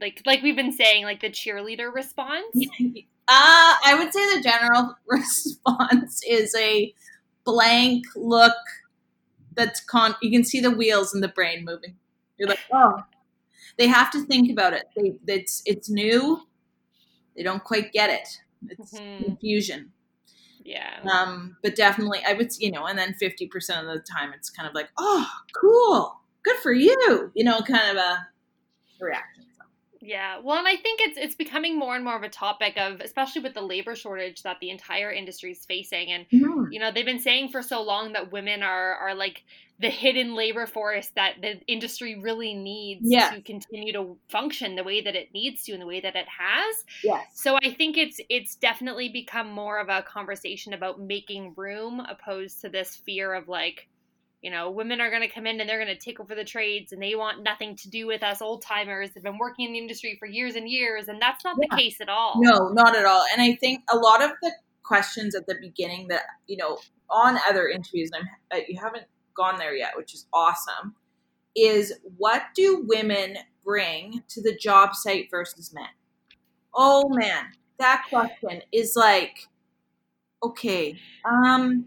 like, 0.00 0.22
like 0.24 0.42
we've 0.42 0.56
been 0.56 0.72
saying, 0.72 1.04
like 1.04 1.20
the 1.20 1.30
cheerleader 1.30 1.92
response? 1.92 2.56
Uh, 3.30 3.76
I 3.84 3.94
would 3.98 4.10
say 4.10 4.36
the 4.36 4.42
general 4.42 4.96
response 5.06 6.22
is 6.26 6.54
a 6.58 6.94
blank 7.44 8.06
look 8.16 8.54
that's 9.54 9.80
con 9.80 10.14
you 10.22 10.30
can 10.30 10.44
see 10.44 10.60
the 10.60 10.70
wheels 10.70 11.14
in 11.14 11.20
the 11.20 11.28
brain 11.28 11.62
moving. 11.62 11.94
You're 12.38 12.48
like, 12.48 12.60
oh, 12.72 13.02
they 13.76 13.86
have 13.86 14.10
to 14.12 14.24
think 14.24 14.50
about 14.50 14.72
it. 14.72 14.84
They 14.96 15.18
it's 15.26 15.62
it's 15.66 15.90
new. 15.90 16.40
They 17.36 17.42
don't 17.42 17.62
quite 17.62 17.92
get 17.92 18.08
it. 18.08 18.28
It's 18.66 18.94
mm-hmm. 18.94 19.24
confusion. 19.24 19.92
Yeah. 20.68 21.00
Um, 21.10 21.56
but 21.62 21.76
definitely, 21.76 22.20
I 22.28 22.34
would, 22.34 22.50
you 22.58 22.70
know, 22.70 22.84
and 22.84 22.98
then 22.98 23.14
fifty 23.14 23.46
percent 23.46 23.86
of 23.86 23.94
the 23.94 24.00
time, 24.00 24.32
it's 24.34 24.50
kind 24.50 24.68
of 24.68 24.74
like, 24.74 24.90
oh, 24.98 25.26
cool, 25.58 26.20
good 26.42 26.56
for 26.56 26.72
you, 26.72 27.32
you 27.34 27.42
know, 27.42 27.60
kind 27.62 27.90
of 27.90 27.96
a 27.96 28.26
reaction. 29.00 29.44
Yeah, 30.00 30.38
well, 30.42 30.58
and 30.58 30.68
I 30.68 30.76
think 30.76 31.00
it's 31.00 31.18
it's 31.18 31.34
becoming 31.34 31.78
more 31.78 31.96
and 31.96 32.04
more 32.04 32.16
of 32.16 32.22
a 32.22 32.28
topic 32.28 32.78
of, 32.78 33.00
especially 33.00 33.42
with 33.42 33.54
the 33.54 33.62
labor 33.62 33.96
shortage 33.96 34.42
that 34.42 34.58
the 34.60 34.70
entire 34.70 35.10
industry 35.10 35.52
is 35.52 35.64
facing, 35.64 36.12
and 36.12 36.26
mm. 36.30 36.66
you 36.70 36.78
know 36.78 36.92
they've 36.92 37.04
been 37.04 37.18
saying 37.18 37.48
for 37.48 37.62
so 37.62 37.82
long 37.82 38.12
that 38.12 38.30
women 38.30 38.62
are 38.62 38.94
are 38.94 39.14
like 39.14 39.42
the 39.80 39.90
hidden 39.90 40.34
labor 40.34 40.66
force 40.66 41.08
that 41.14 41.34
the 41.40 41.60
industry 41.68 42.18
really 42.18 42.54
needs 42.54 43.02
yes. 43.04 43.32
to 43.32 43.40
continue 43.40 43.92
to 43.92 44.16
function 44.28 44.74
the 44.74 44.82
way 44.82 45.00
that 45.00 45.14
it 45.14 45.28
needs 45.32 45.62
to 45.64 45.72
and 45.72 45.80
the 45.80 45.86
way 45.86 46.00
that 46.00 46.16
it 46.16 46.26
has. 46.26 46.84
Yes. 47.04 47.26
So 47.34 47.56
I 47.62 47.72
think 47.72 47.96
it's 47.96 48.20
it's 48.28 48.56
definitely 48.56 49.08
become 49.08 49.50
more 49.50 49.78
of 49.78 49.88
a 49.88 50.02
conversation 50.02 50.72
about 50.72 51.00
making 51.00 51.54
room 51.56 52.00
opposed 52.00 52.62
to 52.62 52.68
this 52.68 52.96
fear 52.96 53.32
of 53.34 53.48
like 53.48 53.88
you 54.42 54.52
know, 54.52 54.70
women 54.70 55.00
are 55.00 55.10
going 55.10 55.22
to 55.22 55.28
come 55.28 55.46
in 55.46 55.60
and 55.60 55.68
they're 55.68 55.84
going 55.84 55.94
to 55.94 56.00
take 56.00 56.20
over 56.20 56.34
the 56.34 56.44
trades 56.44 56.92
and 56.92 57.02
they 57.02 57.16
want 57.16 57.42
nothing 57.42 57.74
to 57.74 57.90
do 57.90 58.06
with 58.06 58.22
us 58.22 58.40
old 58.40 58.62
timers 58.62 59.08
that 59.08 59.16
have 59.16 59.24
been 59.24 59.38
working 59.38 59.66
in 59.66 59.72
the 59.72 59.78
industry 59.78 60.16
for 60.18 60.26
years 60.26 60.54
and 60.54 60.68
years. 60.68 61.08
And 61.08 61.20
that's 61.20 61.44
not 61.44 61.56
yeah. 61.60 61.66
the 61.70 61.76
case 61.76 62.00
at 62.00 62.08
all. 62.08 62.34
No, 62.36 62.68
not 62.68 62.96
at 62.96 63.04
all. 63.04 63.24
And 63.32 63.42
I 63.42 63.56
think 63.56 63.82
a 63.92 63.96
lot 63.96 64.22
of 64.22 64.30
the 64.40 64.52
questions 64.84 65.34
at 65.34 65.46
the 65.46 65.56
beginning 65.60 66.08
that, 66.08 66.22
you 66.46 66.56
know, 66.56 66.78
on 67.10 67.36
other 67.48 67.66
interviews, 67.66 68.10
and 68.14 68.24
I'm, 68.52 68.60
uh, 68.60 68.62
you 68.68 68.78
haven't 68.80 69.04
gone 69.38 69.58
there 69.58 69.74
yet, 69.74 69.96
which 69.96 70.12
is 70.12 70.26
awesome, 70.32 70.94
is 71.56 71.94
what 72.16 72.42
do 72.54 72.84
women 72.86 73.36
bring 73.64 74.22
to 74.28 74.42
the 74.42 74.56
job 74.56 74.94
site 74.94 75.28
versus 75.30 75.72
men? 75.72 75.88
Oh 76.74 77.08
man, 77.08 77.46
that 77.78 78.04
question 78.08 78.62
is 78.72 78.94
like, 78.96 79.48
okay, 80.42 80.98
um, 81.24 81.86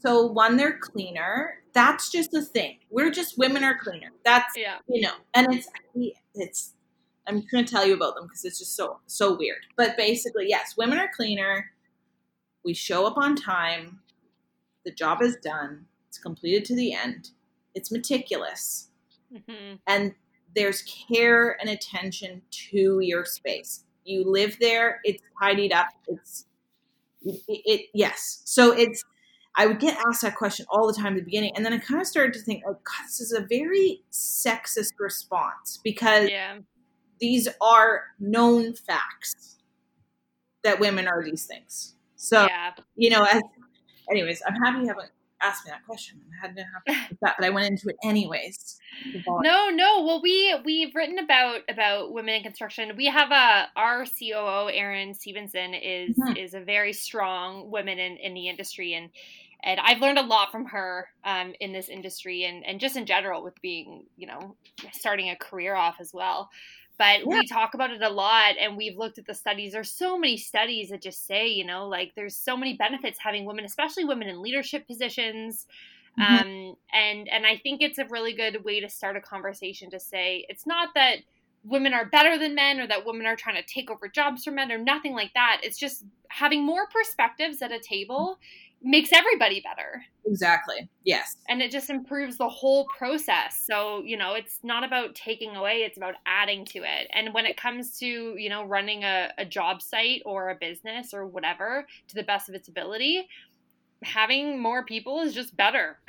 so 0.00 0.26
one, 0.26 0.56
they're 0.56 0.78
cleaner. 0.78 1.58
That's 1.74 2.10
just 2.10 2.34
a 2.34 2.42
thing. 2.42 2.78
We're 2.90 3.10
just 3.10 3.38
women 3.38 3.64
are 3.64 3.78
cleaner. 3.78 4.10
That's 4.24 4.56
yeah. 4.56 4.78
you 4.88 5.02
know, 5.02 5.14
and 5.34 5.54
it's 5.54 5.68
it's. 6.34 6.74
I'm 7.28 7.44
going 7.52 7.64
to 7.64 7.72
tell 7.72 7.86
you 7.86 7.94
about 7.94 8.16
them 8.16 8.24
because 8.24 8.44
it's 8.44 8.58
just 8.58 8.74
so 8.74 8.98
so 9.06 9.36
weird. 9.36 9.60
But 9.76 9.96
basically, 9.96 10.46
yes, 10.48 10.74
women 10.76 10.98
are 10.98 11.10
cleaner. 11.14 11.70
We 12.64 12.74
show 12.74 13.06
up 13.06 13.16
on 13.16 13.36
time. 13.36 14.00
The 14.84 14.90
job 14.90 15.22
is 15.22 15.36
done. 15.36 15.86
It's 16.12 16.18
completed 16.18 16.66
to 16.66 16.76
the 16.76 16.92
end. 16.92 17.30
It's 17.74 17.90
meticulous, 17.90 18.90
mm-hmm. 19.32 19.76
and 19.86 20.14
there's 20.54 20.82
care 20.82 21.56
and 21.58 21.70
attention 21.70 22.42
to 22.70 23.00
your 23.00 23.24
space. 23.24 23.84
You 24.04 24.30
live 24.30 24.58
there. 24.60 25.00
It's 25.04 25.22
tidied 25.40 25.72
up. 25.72 25.86
It's 26.06 26.44
it, 27.22 27.40
it 27.48 27.80
yes. 27.94 28.42
So 28.44 28.72
it's 28.72 29.02
I 29.56 29.64
would 29.64 29.80
get 29.80 29.98
asked 30.06 30.20
that 30.20 30.36
question 30.36 30.66
all 30.68 30.86
the 30.86 30.92
time 30.92 31.14
at 31.14 31.20
the 31.20 31.24
beginning, 31.24 31.52
and 31.56 31.64
then 31.64 31.72
I 31.72 31.78
kind 31.78 31.98
of 31.98 32.06
started 32.06 32.34
to 32.34 32.40
think, 32.40 32.62
oh 32.66 32.74
God, 32.74 33.06
this 33.06 33.22
is 33.22 33.32
a 33.32 33.46
very 33.48 34.02
sexist 34.12 34.92
response 34.98 35.80
because 35.82 36.28
Yeah. 36.28 36.58
these 37.20 37.48
are 37.62 38.02
known 38.20 38.74
facts 38.74 39.56
that 40.62 40.78
women 40.78 41.08
are 41.08 41.24
these 41.24 41.46
things. 41.46 41.94
So 42.16 42.44
yeah. 42.44 42.72
you 42.96 43.08
know, 43.08 43.24
as 43.24 43.40
anyways, 44.10 44.42
I'm 44.46 44.56
happy 44.56 44.80
you 44.80 44.88
haven't 44.88 45.10
asked 45.42 45.64
me 45.64 45.70
that 45.72 45.84
question. 45.84 46.20
I 46.42 46.46
had 46.46 46.56
to 46.56 46.64
that, 47.20 47.34
but 47.38 47.44
I 47.44 47.50
went 47.50 47.66
into 47.70 47.88
it 47.88 47.96
anyways. 48.04 48.78
No, 49.42 49.70
no. 49.70 50.04
Well, 50.04 50.20
we 50.22 50.54
we've 50.64 50.94
written 50.94 51.18
about 51.18 51.60
about 51.68 52.12
women 52.12 52.34
in 52.36 52.42
construction. 52.42 52.92
We 52.96 53.06
have 53.06 53.30
a 53.30 53.68
our 53.76 54.04
COO 54.04 54.68
Erin 54.72 55.14
Stevenson 55.14 55.74
is 55.74 56.16
Mhm. 56.16 56.36
is 56.36 56.54
a 56.54 56.60
very 56.60 56.92
strong 56.92 57.70
woman 57.70 57.98
in 57.98 58.16
in 58.18 58.34
the 58.34 58.48
industry 58.48 58.94
and 58.94 59.10
and 59.64 59.78
I've 59.78 60.00
learned 60.00 60.18
a 60.18 60.22
lot 60.22 60.50
from 60.50 60.64
her 60.66 61.08
um, 61.24 61.54
in 61.60 61.72
this 61.72 61.88
industry 61.88 62.44
and 62.44 62.64
and 62.66 62.80
just 62.80 62.96
in 62.96 63.06
general 63.06 63.42
with 63.42 63.60
being 63.62 64.04
you 64.16 64.26
know 64.26 64.56
starting 64.92 65.30
a 65.30 65.36
career 65.36 65.74
off 65.74 65.96
as 66.00 66.12
well. 66.12 66.50
But 67.02 67.22
Yeah. 67.24 67.32
we 67.32 67.46
talk 67.46 67.74
about 67.74 67.90
it 67.90 68.02
a 68.02 68.08
lot, 68.10 68.54
and 68.60 68.76
we've 68.76 68.96
looked 68.96 69.18
at 69.18 69.26
the 69.26 69.34
studies. 69.34 69.72
There's 69.72 69.92
so 69.92 70.16
many 70.16 70.36
studies 70.36 70.90
that 70.90 71.02
just 71.02 71.26
say, 71.26 71.48
you 71.48 71.64
know, 71.64 71.88
like 71.88 72.12
there's 72.14 72.36
so 72.36 72.56
many 72.56 72.76
benefits 72.76 73.18
having 73.18 73.44
women, 73.44 73.64
especially 73.64 74.04
women 74.04 74.28
in 74.28 74.40
leadership 74.42 74.86
positions, 74.86 75.66
Mhm. 76.16 76.42
um, 76.42 76.76
and 76.92 77.28
and 77.28 77.46
I 77.46 77.56
think 77.58 77.82
it's 77.82 77.98
a 77.98 78.06
really 78.06 78.34
good 78.34 78.64
way 78.64 78.80
to 78.80 78.88
start 78.88 79.16
a 79.16 79.20
conversation 79.20 79.90
to 79.90 79.98
say 80.00 80.46
it's 80.48 80.66
not 80.66 80.90
that 80.94 81.18
women 81.64 81.94
are 81.94 82.06
better 82.06 82.38
than 82.38 82.54
men 82.54 82.80
or 82.80 82.86
that 82.88 83.06
women 83.06 83.26
are 83.26 83.36
trying 83.36 83.56
to 83.56 83.62
take 83.64 83.90
over 83.90 84.08
jobs 84.08 84.44
from 84.44 84.56
men 84.56 84.70
or 84.72 84.78
nothing 84.78 85.14
like 85.14 85.32
that. 85.34 85.60
It's 85.62 85.78
just 85.78 86.04
having 86.30 86.64
more 86.64 86.88
perspectives 86.88 87.62
at 87.62 87.72
a 87.72 87.80
table 87.80 88.38
makes 88.82 89.12
everybody 89.12 89.60
better 89.60 90.04
exactly. 90.26 90.88
Yes. 91.04 91.36
and 91.48 91.62
it 91.62 91.70
just 91.70 91.90
improves 91.90 92.36
the 92.36 92.48
whole 92.48 92.86
process 92.96 93.62
so 93.64 94.02
you 94.04 94.16
know 94.16 94.34
it's 94.34 94.58
not 94.62 94.84
about 94.84 95.14
taking 95.14 95.56
away 95.56 95.78
it's 95.78 95.96
about 95.96 96.14
adding 96.26 96.64
to 96.66 96.78
it 96.78 97.08
and 97.12 97.32
when 97.34 97.46
it 97.46 97.56
comes 97.56 97.98
to 97.98 98.36
you 98.36 98.48
know 98.48 98.64
running 98.64 99.04
a, 99.04 99.30
a 99.38 99.44
job 99.44 99.82
site 99.82 100.22
or 100.24 100.50
a 100.50 100.54
business 100.54 101.14
or 101.14 101.26
whatever 101.26 101.86
to 102.08 102.14
the 102.14 102.22
best 102.22 102.48
of 102.48 102.54
its 102.54 102.68
ability 102.68 103.26
having 104.02 104.60
more 104.60 104.84
people 104.84 105.20
is 105.20 105.34
just 105.34 105.56
better 105.56 105.98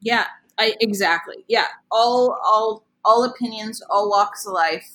Yeah. 0.00 0.26
I 0.58 0.74
exactly. 0.80 1.36
Yeah. 1.48 1.66
All 1.90 2.38
all 2.44 2.84
all 3.04 3.24
opinions, 3.24 3.82
all 3.88 4.10
walks 4.10 4.46
of 4.46 4.52
life, 4.52 4.86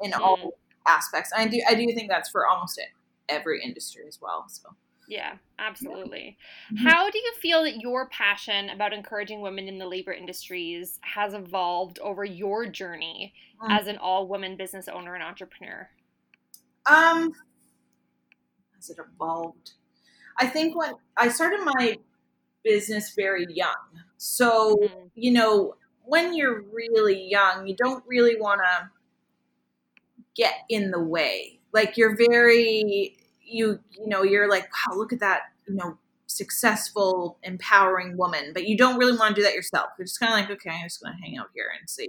in 0.00 0.12
all 0.14 0.36
mm. 0.36 0.50
aspects. 0.86 1.30
I 1.36 1.46
do 1.46 1.62
I 1.68 1.74
do 1.74 1.86
think 1.94 2.08
that's 2.08 2.30
for 2.30 2.46
almost 2.46 2.80
every 3.28 3.62
industry 3.62 4.04
as 4.08 4.18
well. 4.20 4.46
So. 4.48 4.70
Yeah 5.06 5.38
absolutely 5.58 6.38
Mhm. 6.70 6.84
how 6.84 7.10
do 7.10 7.18
you 7.18 7.32
feel 7.40 7.62
that 7.64 7.80
your 7.80 8.08
passion 8.08 8.70
about 8.70 8.92
encouraging 8.92 9.40
women 9.40 9.66
in 9.68 9.78
the 9.78 9.86
labor 9.86 10.12
industries 10.12 10.98
has 11.02 11.34
evolved 11.34 11.98
over 11.98 12.24
your 12.24 12.66
journey 12.66 13.34
Mm. 13.60 13.68
as 13.70 13.86
an 13.86 13.98
all-woman 13.98 14.56
business 14.56 14.88
owner 14.88 15.14
and 15.14 15.22
entrepreneur 15.24 15.90
Um, 16.86 17.32
has 18.74 18.90
it 18.90 18.98
evolved? 18.98 19.72
I 20.38 20.46
think 20.46 20.76
when 20.76 20.94
I 21.16 21.28
started 21.28 21.60
my 21.64 21.98
business 22.64 23.14
very 23.16 23.46
young, 23.50 24.02
so 24.18 24.76
Mhm. 24.80 25.10
you 25.14 25.32
know 25.32 25.76
when 26.04 26.34
you're 26.34 26.62
really 26.62 27.22
young, 27.28 27.66
you 27.66 27.76
don't 27.76 28.04
really 28.06 28.36
want 28.40 28.62
to 28.62 28.90
get 30.34 30.54
in 30.68 30.90
the 30.90 31.00
way. 31.02 31.60
Like 31.72 31.96
you're 31.96 32.16
very 32.16 33.16
you 33.52 33.78
you 33.90 34.06
know 34.08 34.22
you're 34.22 34.48
like 34.50 34.64
wow 34.72 34.96
look 34.96 35.12
at 35.12 35.20
that 35.20 35.42
you 35.68 35.74
know 35.74 35.98
successful 36.26 37.38
empowering 37.42 38.16
woman, 38.16 38.52
but 38.54 38.66
you 38.66 38.76
don't 38.76 38.96
really 38.98 39.16
want 39.16 39.34
to 39.34 39.40
do 39.40 39.44
that 39.44 39.54
yourself. 39.54 39.90
You're 39.98 40.06
just 40.06 40.18
kind 40.18 40.32
of 40.32 40.38
like 40.40 40.50
okay, 40.58 40.70
I'm 40.70 40.86
just 40.86 41.02
going 41.02 41.14
to 41.14 41.20
hang 41.22 41.36
out 41.36 41.48
here 41.54 41.66
and 41.78 41.88
see. 41.90 42.08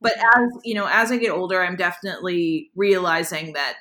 But 0.00 0.14
as 0.16 0.50
you 0.64 0.74
know, 0.74 0.86
as 0.90 1.10
I 1.12 1.16
get 1.18 1.30
older, 1.30 1.62
I'm 1.62 1.76
definitely 1.76 2.70
realizing 2.74 3.52
that 3.54 3.74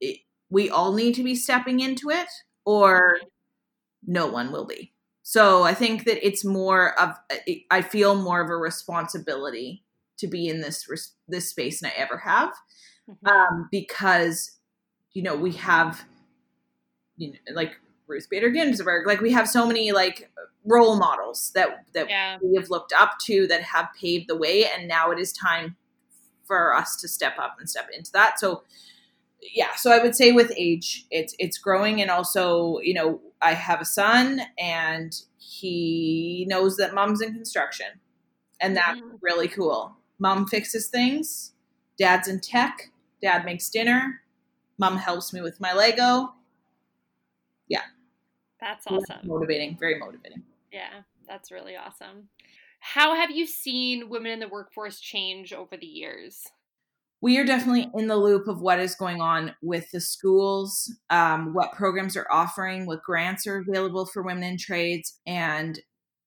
it, 0.00 0.18
we 0.50 0.70
all 0.70 0.92
need 0.94 1.14
to 1.14 1.22
be 1.24 1.34
stepping 1.34 1.80
into 1.80 2.10
it, 2.10 2.28
or 2.64 3.18
no 4.06 4.26
one 4.26 4.52
will 4.52 4.66
be. 4.66 4.92
So 5.22 5.64
I 5.64 5.74
think 5.74 6.04
that 6.04 6.26
it's 6.26 6.44
more 6.44 6.98
of 6.98 7.16
I 7.70 7.82
feel 7.82 8.14
more 8.14 8.40
of 8.40 8.50
a 8.50 8.56
responsibility 8.56 9.84
to 10.18 10.26
be 10.26 10.48
in 10.48 10.60
this 10.60 10.88
this 11.28 11.50
space 11.50 11.80
than 11.80 11.90
I 11.90 12.00
ever 12.00 12.18
have, 12.18 12.54
Mhm. 13.08 13.30
um, 13.30 13.68
because 13.70 14.58
you 15.12 15.22
know 15.22 15.36
we 15.36 15.52
have 15.52 16.04
you 17.18 17.32
know 17.32 17.38
like 17.54 17.78
Ruth 18.06 18.28
Bader 18.30 18.50
Ginsburg, 18.50 19.06
like 19.06 19.20
we 19.20 19.32
have 19.32 19.48
so 19.48 19.66
many 19.66 19.92
like 19.92 20.30
role 20.64 20.96
models 20.96 21.50
that 21.54 21.84
that 21.94 22.08
yeah. 22.08 22.38
we 22.42 22.56
have 22.56 22.70
looked 22.70 22.92
up 22.92 23.12
to 23.26 23.46
that 23.48 23.62
have 23.62 23.88
paved 24.00 24.28
the 24.28 24.36
way 24.36 24.64
and 24.66 24.88
now 24.88 25.10
it 25.10 25.18
is 25.18 25.32
time 25.32 25.76
for 26.46 26.74
us 26.74 26.96
to 26.96 27.08
step 27.08 27.38
up 27.38 27.56
and 27.58 27.68
step 27.68 27.88
into 27.94 28.10
that. 28.12 28.40
So 28.40 28.62
yeah 29.54 29.74
so 29.76 29.92
i 29.92 30.02
would 30.02 30.16
say 30.16 30.32
with 30.32 30.52
age 30.56 31.06
it's 31.12 31.34
it's 31.38 31.58
growing 31.58 32.00
and 32.02 32.10
also 32.10 32.80
you 32.80 32.92
know 32.92 33.20
i 33.40 33.54
have 33.54 33.80
a 33.80 33.84
son 33.84 34.40
and 34.58 35.22
he 35.38 36.44
knows 36.48 36.76
that 36.76 36.92
mom's 36.92 37.20
in 37.22 37.32
construction 37.32 37.86
and 38.60 38.76
that's 38.76 38.98
Mhm. 39.00 39.18
really 39.22 39.46
cool. 39.48 39.96
Mom 40.18 40.46
fixes 40.48 40.88
things. 40.88 41.52
Dad's 41.96 42.26
in 42.26 42.40
tech. 42.40 42.90
Dad 43.22 43.44
makes 43.44 43.68
dinner. 43.70 44.22
Mom 44.78 44.96
helps 44.96 45.32
me 45.32 45.40
with 45.40 45.60
my 45.60 45.72
lego 45.72 46.34
that's 48.60 48.84
That's 48.84 49.10
awesome 49.10 49.28
motivating 49.28 49.76
very 49.78 49.98
motivating 49.98 50.42
Yeah, 50.72 51.02
that's 51.26 51.50
really 51.50 51.76
awesome. 51.76 52.28
How 52.80 53.16
have 53.16 53.30
you 53.30 53.46
seen 53.46 54.08
women 54.08 54.30
in 54.30 54.40
the 54.40 54.48
workforce 54.48 55.00
change 55.00 55.52
over 55.52 55.76
the 55.76 55.86
years? 55.86 56.46
we 57.20 57.38
are 57.38 57.44
definitely 57.44 57.90
in 57.94 58.06
the 58.06 58.16
loop 58.16 58.46
of 58.46 58.60
what 58.60 58.78
is 58.78 58.94
going 58.94 59.20
on 59.20 59.54
with 59.60 59.90
the 59.90 60.00
schools, 60.00 60.94
um, 61.10 61.52
what 61.52 61.72
programs 61.72 62.16
are 62.16 62.26
offering, 62.30 62.86
what 62.86 63.02
grants 63.02 63.46
are 63.46 63.58
available 63.58 64.06
for 64.06 64.22
women 64.22 64.44
in 64.44 64.56
trades. 64.56 65.18
And 65.26 65.78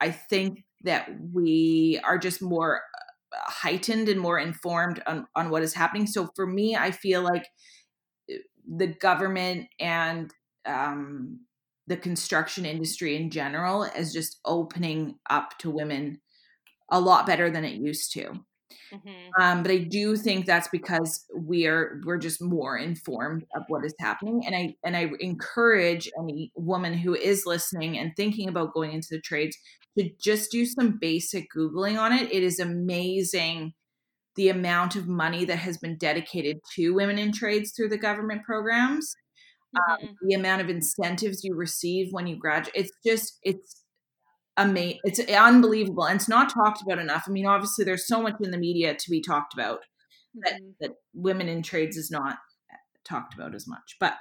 I 0.02 0.12
think 0.12 0.66
that 0.84 1.10
we 1.32 2.00
are 2.04 2.18
just 2.18 2.42
more 2.42 2.82
uh, 3.34 3.50
heightened 3.50 4.10
and 4.10 4.20
more 4.20 4.38
informed 4.38 5.02
on, 5.08 5.28
on 5.36 5.50
what 5.50 5.64
is 5.64 5.74
happening. 5.74 6.08
So 6.08 6.30
for 6.36 6.46
me, 6.46 6.76
I 6.76 6.92
feel 6.92 7.22
like 7.22 7.48
uh, 8.30 8.36
the 8.68 8.88
government 8.88 9.68
and 9.80 10.30
um, 10.66 11.40
the 11.92 11.98
construction 11.98 12.66
industry 12.66 13.18
in 13.18 13.30
general 13.30 13.84
is 13.84 14.14
just 14.14 14.40
opening 14.46 15.20
up 15.30 15.58
to 15.60 15.70
women 15.70 16.22
a 16.92 17.02
lot 17.02 17.26
better 17.28 17.52
than 17.52 17.66
it 17.66 17.76
used 17.76 18.14
to. 18.14 18.46
hmm 18.92 19.32
Um, 19.40 19.64
but 19.64 19.72
I 19.72 19.78
do 19.78 20.18
think 20.18 20.46
that's 20.46 20.68
because 20.68 21.26
we 21.34 21.66
are 21.66 22.02
we're 22.06 22.18
just 22.18 22.42
more 22.42 22.78
informed 22.78 23.46
of 23.56 23.64
what 23.70 23.86
is 23.86 23.96
happening, 24.00 24.44
and 24.46 24.56
I 24.56 24.76
and 24.84 24.98
I 24.98 25.10
encourage 25.22 26.10
any 26.20 26.52
woman 26.56 26.94
who 26.94 27.16
is 27.16 27.46
listening 27.46 27.98
and 27.98 28.12
thinking 28.18 28.50
about 28.50 28.74
going 28.74 28.92
into 28.92 29.08
the 29.12 29.22
trades 29.22 29.58
to 29.98 30.10
just 30.22 30.52
do 30.52 30.66
some 30.66 30.98
basic 31.00 31.48
googling 31.56 31.98
on 32.00 32.12
it. 32.12 32.32
It 32.32 32.44
is 32.44 32.60
amazing 32.60 33.74
the 34.36 34.50
amount 34.50 34.96
of 34.96 35.08
money 35.08 35.46
that 35.46 35.58
has 35.58 35.78
been 35.78 35.98
dedicated 35.98 36.58
to 36.76 36.94
women 36.94 37.20
in 37.20 37.32
trades 37.34 37.74
through 37.76 37.90
the 37.90 37.98
government 37.98 38.44
programs, 38.44 39.14
hmm 39.76 40.06
the 40.22 40.36
amount 40.36 40.62
of 40.62 40.70
incentives 40.70 41.44
you 41.44 41.56
receive 41.56 42.08
when 42.12 42.28
you 42.28 42.36
graduate. 42.38 42.76
It's 42.76 42.92
just 43.06 43.40
it's 43.44 43.84
amazing. 44.58 45.00
It's 45.04 45.20
unbelievable, 45.20 46.06
and 46.06 46.18
it's 46.20 46.30
not 46.30 46.54
talked 46.54 46.82
about 46.82 47.00
enough. 47.00 47.26
I 47.28 47.32
mean, 47.32 47.46
obviously, 47.48 47.86
there's 47.86 48.08
so 48.08 48.22
much 48.22 48.36
in 48.42 48.52
the 48.52 48.58
media 48.58 48.96
to 48.96 49.10
be 49.10 49.22
talked 49.22 49.54
about 49.54 49.80
that 50.44 50.62
Mhm. 50.62 50.76
that 50.82 50.92
women 51.14 51.48
in 51.50 51.64
trades 51.64 51.98
is 51.98 52.12
not 52.12 52.40
talked 53.06 53.34
about 53.34 53.56
as 53.56 53.68
much. 53.68 53.98
But 54.00 54.18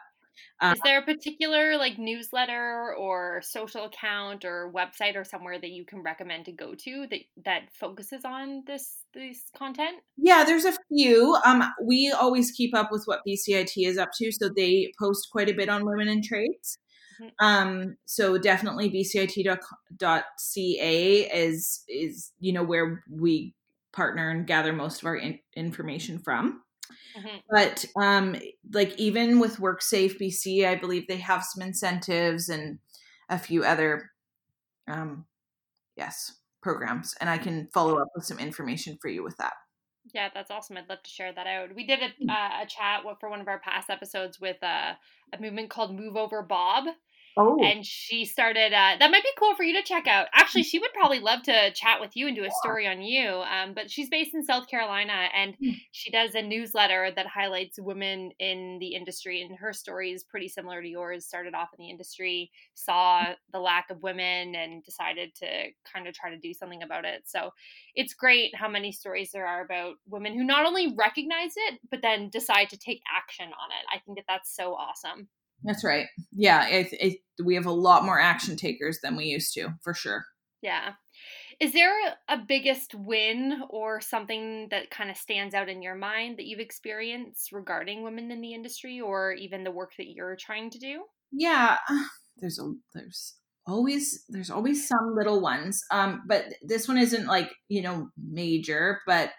uh, 0.61 0.74
Is 0.74 0.81
there 0.85 0.98
a 0.98 1.05
particular 1.05 1.76
like 1.76 1.98
newsletter 1.98 2.94
or 2.94 3.40
social 3.42 3.85
account 3.87 4.44
or 4.44 4.72
website 4.72 5.16
or 5.16 5.24
somewhere 5.24 5.59
that 5.59 5.70
you 5.70 5.85
can 5.85 6.03
recommend 6.03 6.44
to 6.46 6.53
go 6.53 6.74
to 6.74 7.07
that 7.11 7.20
that 7.44 7.62
focuses 7.72 8.24
on 8.24 8.62
this 8.66 9.05
this 9.14 9.43
content? 9.57 9.99
yeah, 10.16 10.45
there's 10.45 10.64
a 10.64 10.74
few. 10.88 11.36
Um, 11.45 11.62
we 11.82 12.12
always 12.12 12.51
keep 12.51 12.74
up 12.74 12.91
with 12.93 13.05
what 13.07 13.20
BCIT 13.26 13.72
is 13.86 13.99
up 13.99 14.11
to, 14.18 14.30
so 14.32 14.49
they 14.55 14.93
post 14.99 15.28
quite 15.32 15.49
a 15.49 15.55
bit 15.55 15.68
on 15.68 15.84
women 15.86 16.09
in 16.09 16.22
trades. 16.22 16.78
Mhm. 17.20 17.30
Um, 17.41 17.97
so 18.07 18.38
definitely 18.38 18.91
bcit.ca 18.91 19.59
is 21.32 21.84
is 21.88 22.32
you 22.38 22.53
know 22.53 22.62
where 22.62 23.03
we 23.11 23.55
partner 23.93 24.30
and 24.30 24.47
gather 24.47 24.72
most 24.72 25.03
of 25.03 25.07
our 25.07 25.16
in- 25.16 25.41
information 25.57 26.18
from. 26.18 26.62
Mhm. 27.14 27.41
but 27.51 27.84
um 28.01 28.36
like 28.72 28.97
even 28.99 29.41
with 29.41 29.59
WorkSafe 29.59 30.18
BC, 30.18 30.66
I 30.66 30.76
believe 30.76 31.07
they 31.09 31.18
have 31.18 31.45
some 31.45 31.62
incentives 31.62 32.49
and 32.49 32.78
a 33.28 33.38
few 33.38 33.64
other 33.64 34.11
um 34.88 35.26
yes 35.97 36.41
programs 36.62 37.14
and 37.20 37.30
I 37.30 37.38
can 37.38 37.68
follow 37.74 37.99
up 38.01 38.09
with 38.14 38.24
some 38.26 38.38
information 38.41 38.99
for 39.03 39.09
you 39.09 39.22
with 39.24 39.36
that. 39.38 39.55
Yeah, 40.14 40.30
that's 40.32 40.51
awesome. 40.51 40.76
I'd 40.76 40.88
love 40.88 41.03
to 41.03 41.11
share 41.11 41.32
that 41.32 41.47
out. 41.47 41.74
We 41.74 41.86
did 41.86 42.01
a, 42.03 42.07
Hmm. 42.18 42.30
uh, 42.32 42.62
a 42.62 42.66
chat 42.66 43.03
for 43.20 43.28
one 43.30 43.41
of 43.41 43.49
our 43.49 43.61
past 43.61 43.91
episodes 43.91 44.41
with 44.41 44.62
uh, 44.62 44.95
a 45.32 45.41
movement 45.41 45.70
called 45.70 45.95
Move 45.95 46.16
Over 46.16 46.43
Bob, 46.43 46.86
Oh. 47.37 47.62
And 47.62 47.87
she 47.87 48.24
started, 48.24 48.72
uh, 48.72 48.97
that 48.99 49.11
might 49.11 49.22
be 49.22 49.31
cool 49.39 49.55
for 49.55 49.62
you 49.62 49.74
to 49.81 49.87
check 49.87 50.07
out. 50.07 50.26
Actually, 50.35 50.64
she 50.64 50.78
would 50.78 50.93
probably 50.93 51.20
love 51.20 51.43
to 51.45 51.72
chat 51.72 52.01
with 52.01 52.16
you 52.16 52.26
and 52.26 52.37
do 52.37 52.45
a 52.45 52.51
story 52.62 52.87
on 52.87 53.03
you. 53.03 53.28
Um, 53.28 53.72
but 53.74 53.91
she's 53.91 54.09
based 54.09 54.35
in 54.35 54.45
South 54.45 54.66
Carolina 54.68 55.28
and 55.35 55.55
hmm. 55.62 55.70
she 55.93 56.11
does 56.11 56.35
a 56.35 56.43
newsletter 56.43 57.11
that 57.14 57.26
highlights 57.26 57.78
women 57.78 58.33
in 58.39 58.78
the 58.81 58.95
industry. 58.95 59.43
And 59.43 59.57
her 59.59 59.72
story 59.72 60.12
is 60.12 60.24
pretty 60.24 60.49
similar 60.49 60.83
to 60.83 60.89
yours. 60.89 61.24
Started 61.24 61.55
off 61.55 61.68
in 61.78 61.85
the 61.85 61.91
industry, 61.91 62.51
saw 62.74 63.26
the 63.53 63.61
lack 63.61 63.91
of 63.91 64.03
women, 64.03 64.55
and 64.55 64.85
decided 64.85 65.35
to 65.37 65.47
kind 65.91 66.09
of 66.09 66.14
try 66.14 66.31
to 66.31 66.39
do 66.39 66.53
something 66.53 66.83
about 66.83 67.05
it. 67.05 67.22
So 67.26 67.51
it's 67.95 68.14
great 68.14 68.55
how 68.55 68.68
many 68.68 68.93
stories 68.93 69.31
there 69.33 69.47
are 69.47 69.64
about 69.64 69.95
women 70.09 70.35
who 70.35 70.45
not 70.45 70.66
only 70.66 70.95
recognize 70.97 71.53
it, 71.57 71.81
but 71.91 72.03
then 72.03 72.28
decide 72.28 72.70
to 72.70 72.78
take 72.78 73.03
action 73.16 73.47
on 73.47 73.51
it. 73.70 73.87
I 73.95 74.01
think 74.01 74.18
that 74.18 74.24
that's 74.28 74.55
so 74.55 74.74
awesome. 74.74 75.28
That's 75.64 75.84
right. 75.84 76.06
Yeah, 76.32 76.66
it, 76.68 76.88
it, 76.92 77.18
we 77.44 77.54
have 77.54 77.66
a 77.66 77.72
lot 77.72 78.04
more 78.04 78.20
action 78.20 78.56
takers 78.56 78.98
than 79.02 79.16
we 79.16 79.24
used 79.24 79.52
to, 79.54 79.74
for 79.82 79.94
sure. 79.94 80.24
Yeah. 80.62 80.92
Is 81.61 81.72
there 81.74 81.92
a 82.28 82.38
biggest 82.38 82.94
win 82.94 83.62
or 83.68 84.00
something 84.00 84.68
that 84.70 84.90
kind 84.90 85.11
of 85.11 85.16
stands 85.16 85.54
out 85.54 85.68
in 85.68 85.82
your 85.82 85.94
mind 85.94 86.38
that 86.38 86.46
you've 86.46 86.61
experienced 86.61 87.52
regarding 87.52 88.02
women 88.02 88.30
in 88.30 88.40
the 88.40 88.54
industry 88.54 89.00
or 89.00 89.32
even 89.32 89.64
the 89.64 89.70
work 89.70 89.92
that 89.98 90.08
you're 90.08 90.36
trying 90.36 90.70
to 90.70 90.78
do? 90.78 91.02
Yeah, 91.32 91.76
there's 92.38 92.58
a 92.58 92.72
there's 92.94 93.34
always 93.66 94.24
there's 94.30 94.50
always 94.50 94.88
some 94.88 95.14
little 95.14 95.42
ones. 95.42 95.82
Um 95.90 96.22
but 96.26 96.46
this 96.62 96.88
one 96.88 96.96
isn't 96.96 97.26
like, 97.26 97.50
you 97.68 97.82
know, 97.82 98.08
major, 98.16 99.00
but 99.06 99.30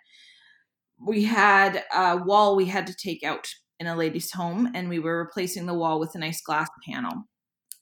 we 1.03 1.24
had 1.24 1.84
a 1.93 2.17
wall 2.17 2.55
we 2.55 2.65
had 2.65 2.86
to 2.86 2.95
take 2.95 3.24
out 3.24 3.47
in 3.82 3.88
a 3.88 3.96
lady's 3.96 4.32
home 4.32 4.70
and 4.76 4.88
we 4.88 5.00
were 5.00 5.18
replacing 5.18 5.66
the 5.66 5.74
wall 5.74 6.00
with 6.00 6.14
a 6.14 6.20
nice 6.20 6.40
glass 6.40 6.70
panel. 6.88 7.24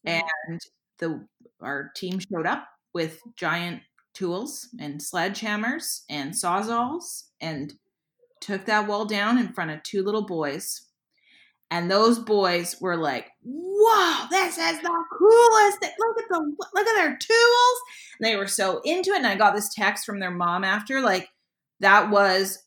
Mm-hmm. 0.07 0.21
And 0.47 0.61
the 0.97 1.27
our 1.61 1.91
team 1.93 2.19
showed 2.19 2.47
up 2.47 2.65
with 2.93 3.19
giant 3.35 3.81
tools 4.13 4.69
and 4.79 5.01
sledgehammers 5.01 6.03
and 6.09 6.31
sawzalls 6.31 7.23
and 7.41 7.73
took 8.39 8.65
that 8.65 8.87
wall 8.87 9.03
down 9.03 9.37
in 9.37 9.51
front 9.51 9.71
of 9.71 9.83
two 9.83 10.01
little 10.01 10.25
boys. 10.25 10.85
And 11.69 11.91
those 11.91 12.17
boys 12.17 12.77
were 12.79 12.95
like, 12.95 13.27
"Wow, 13.43 14.27
this 14.31 14.57
is 14.57 14.81
the 14.81 15.03
coolest! 15.17 15.79
Thing. 15.81 15.91
Look 15.99 16.17
at 16.17 16.29
the 16.29 16.55
look 16.73 16.87
at 16.87 16.95
their 16.95 17.17
tools!" 17.17 17.79
And 18.17 18.25
they 18.25 18.37
were 18.37 18.47
so 18.47 18.79
into 18.85 19.11
it. 19.11 19.17
And 19.17 19.27
I 19.27 19.35
got 19.35 19.53
this 19.53 19.73
text 19.75 20.05
from 20.05 20.19
their 20.19 20.31
mom 20.31 20.63
after, 20.63 21.01
like 21.01 21.27
that 21.81 22.09
was 22.09 22.57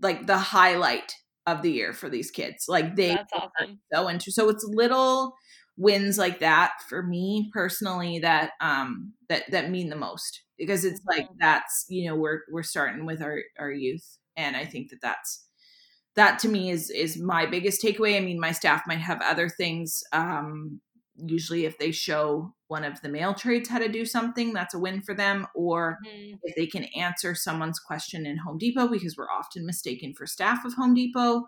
like 0.00 0.28
the 0.28 0.38
highlight 0.38 1.12
of 1.46 1.62
the 1.62 1.70
year 1.70 1.92
for 1.92 2.08
these 2.08 2.30
kids. 2.30 2.66
Like 2.68 2.96
they 2.96 3.14
That's 3.14 3.32
awesome. 3.32 3.78
so 3.92 4.08
into 4.08 4.32
so 4.32 4.48
it's 4.48 4.64
little 4.64 5.34
wins 5.78 6.16
like 6.16 6.40
that 6.40 6.72
for 6.88 7.02
me 7.02 7.50
personally 7.52 8.18
that 8.18 8.52
um 8.62 9.12
that 9.28 9.42
that 9.50 9.70
mean 9.70 9.90
the 9.90 9.96
most 9.96 10.42
because 10.56 10.86
it's 10.86 11.02
like 11.06 11.24
mm-hmm. 11.26 11.36
that's 11.38 11.84
you 11.90 12.08
know 12.08 12.16
we're 12.16 12.40
we're 12.50 12.62
starting 12.62 13.04
with 13.04 13.20
our 13.20 13.40
our 13.58 13.70
youth 13.70 14.16
and 14.36 14.56
I 14.56 14.64
think 14.64 14.90
that 14.90 15.00
that's 15.02 15.44
that 16.14 16.38
to 16.40 16.48
me 16.48 16.70
is 16.70 16.90
is 16.90 17.20
my 17.20 17.46
biggest 17.46 17.82
takeaway. 17.82 18.16
I 18.16 18.20
mean, 18.20 18.40
my 18.40 18.52
staff 18.52 18.82
might 18.86 18.98
have 18.98 19.20
other 19.22 19.48
things 19.48 20.02
um 20.12 20.80
usually 21.18 21.64
if 21.64 21.78
they 21.78 21.90
show 21.90 22.54
one 22.68 22.84
of 22.84 23.00
the 23.00 23.08
male 23.08 23.34
trades 23.34 23.68
how 23.68 23.78
to 23.78 23.88
do 23.88 24.04
something 24.04 24.52
that's 24.52 24.74
a 24.74 24.78
win 24.78 25.00
for 25.00 25.14
them 25.14 25.46
or 25.54 25.98
mm-hmm. 26.06 26.36
if 26.42 26.54
they 26.56 26.66
can 26.66 26.84
answer 26.96 27.34
someone's 27.34 27.78
question 27.78 28.26
in 28.26 28.36
home 28.38 28.58
depot 28.58 28.88
because 28.88 29.16
we're 29.16 29.30
often 29.30 29.64
mistaken 29.64 30.12
for 30.14 30.26
staff 30.26 30.64
of 30.64 30.74
home 30.74 30.94
depot 30.94 31.46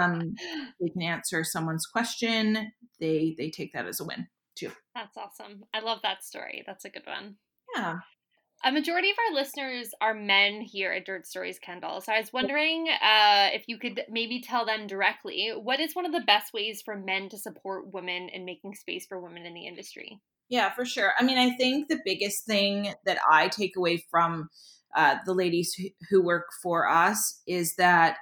um, 0.00 0.34
they 0.80 0.88
can 0.88 1.02
answer 1.02 1.44
someone's 1.44 1.86
question 1.86 2.72
they 3.00 3.34
they 3.38 3.50
take 3.50 3.72
that 3.72 3.86
as 3.86 4.00
a 4.00 4.04
win 4.04 4.26
too. 4.54 4.70
That's 4.94 5.18
awesome. 5.18 5.64
I 5.74 5.80
love 5.80 5.98
that 6.02 6.24
story. 6.24 6.64
That's 6.66 6.86
a 6.86 6.90
good 6.90 7.06
one. 7.06 7.36
Yeah 7.76 7.98
a 8.64 8.72
majority 8.72 9.10
of 9.10 9.16
our 9.28 9.34
listeners 9.34 9.90
are 10.00 10.14
men 10.14 10.60
here 10.60 10.92
at 10.92 11.04
Dirt 11.04 11.26
Stories 11.26 11.58
Kendall. 11.58 12.00
So 12.00 12.12
I 12.12 12.20
was 12.20 12.32
wondering 12.32 12.88
uh, 12.88 13.50
if 13.52 13.64
you 13.68 13.78
could 13.78 14.02
maybe 14.08 14.40
tell 14.40 14.64
them 14.64 14.86
directly 14.86 15.52
what 15.54 15.78
is 15.78 15.94
one 15.94 16.06
of 16.06 16.12
the 16.12 16.24
best 16.26 16.52
ways 16.52 16.82
for 16.84 16.96
men 16.96 17.28
to 17.28 17.38
support 17.38 17.92
women 17.92 18.28
in 18.28 18.44
making 18.44 18.74
space 18.74 19.06
for 19.06 19.20
women 19.20 19.44
in 19.44 19.54
the 19.54 19.66
industry? 19.66 20.20
Yeah, 20.48 20.72
for 20.72 20.84
sure. 20.84 21.12
I 21.18 21.24
mean, 21.24 21.38
I 21.38 21.50
think 21.56 21.88
the 21.88 22.00
biggest 22.04 22.46
thing 22.46 22.92
that 23.04 23.18
I 23.30 23.48
take 23.48 23.76
away 23.76 24.04
from 24.10 24.48
uh, 24.96 25.16
the 25.26 25.34
ladies 25.34 25.74
who, 26.08 26.22
work 26.22 26.46
for 26.62 26.88
us 26.88 27.42
is 27.46 27.74
that 27.76 28.16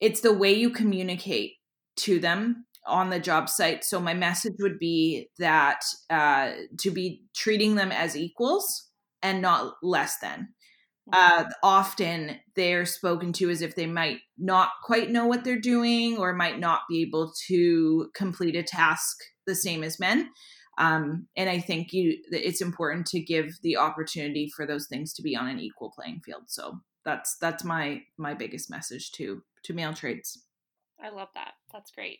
it's 0.00 0.22
the 0.22 0.32
way 0.32 0.52
you 0.52 0.70
communicate 0.70 1.52
to 1.96 2.18
them 2.18 2.66
on 2.86 3.10
the 3.10 3.20
job 3.20 3.48
site. 3.48 3.84
So 3.84 4.00
my 4.00 4.14
message 4.14 4.54
would 4.58 4.78
be 4.78 5.28
that 5.38 5.80
uh, 6.10 6.52
to 6.80 6.90
be 6.90 7.22
treating 7.34 7.76
them 7.76 7.92
as 7.92 8.16
equals 8.16 8.90
and 9.24 9.42
not 9.42 9.74
less 9.82 10.18
than. 10.18 10.50
Mm-hmm. 11.12 11.48
Uh, 11.48 11.50
often 11.62 12.36
they're 12.54 12.86
spoken 12.86 13.32
to 13.34 13.50
as 13.50 13.60
if 13.62 13.74
they 13.74 13.86
might 13.86 14.20
not 14.38 14.70
quite 14.84 15.10
know 15.10 15.26
what 15.26 15.42
they're 15.42 15.58
doing 15.58 16.16
or 16.16 16.32
might 16.32 16.60
not 16.60 16.82
be 16.88 17.02
able 17.02 17.32
to 17.48 18.10
complete 18.14 18.54
a 18.54 18.62
task 18.62 19.16
the 19.46 19.56
same 19.56 19.82
as 19.82 19.98
men. 19.98 20.30
Um, 20.78 21.26
and 21.36 21.48
I 21.48 21.58
think 21.58 21.92
you 21.92 22.18
it's 22.30 22.60
important 22.60 23.06
to 23.06 23.20
give 23.20 23.46
the 23.62 23.76
opportunity 23.76 24.50
for 24.54 24.66
those 24.66 24.86
things 24.88 25.12
to 25.14 25.22
be 25.22 25.36
on 25.36 25.48
an 25.48 25.60
equal 25.60 25.92
playing 25.94 26.20
field. 26.24 26.44
So 26.48 26.80
that's 27.04 27.36
that's 27.40 27.64
my 27.64 28.02
my 28.18 28.34
biggest 28.34 28.70
message 28.70 29.12
to 29.12 29.42
to 29.64 29.72
male 29.72 29.94
trades. 29.94 30.42
I 31.02 31.10
love 31.10 31.28
that. 31.34 31.52
That's 31.72 31.90
great. 31.90 32.18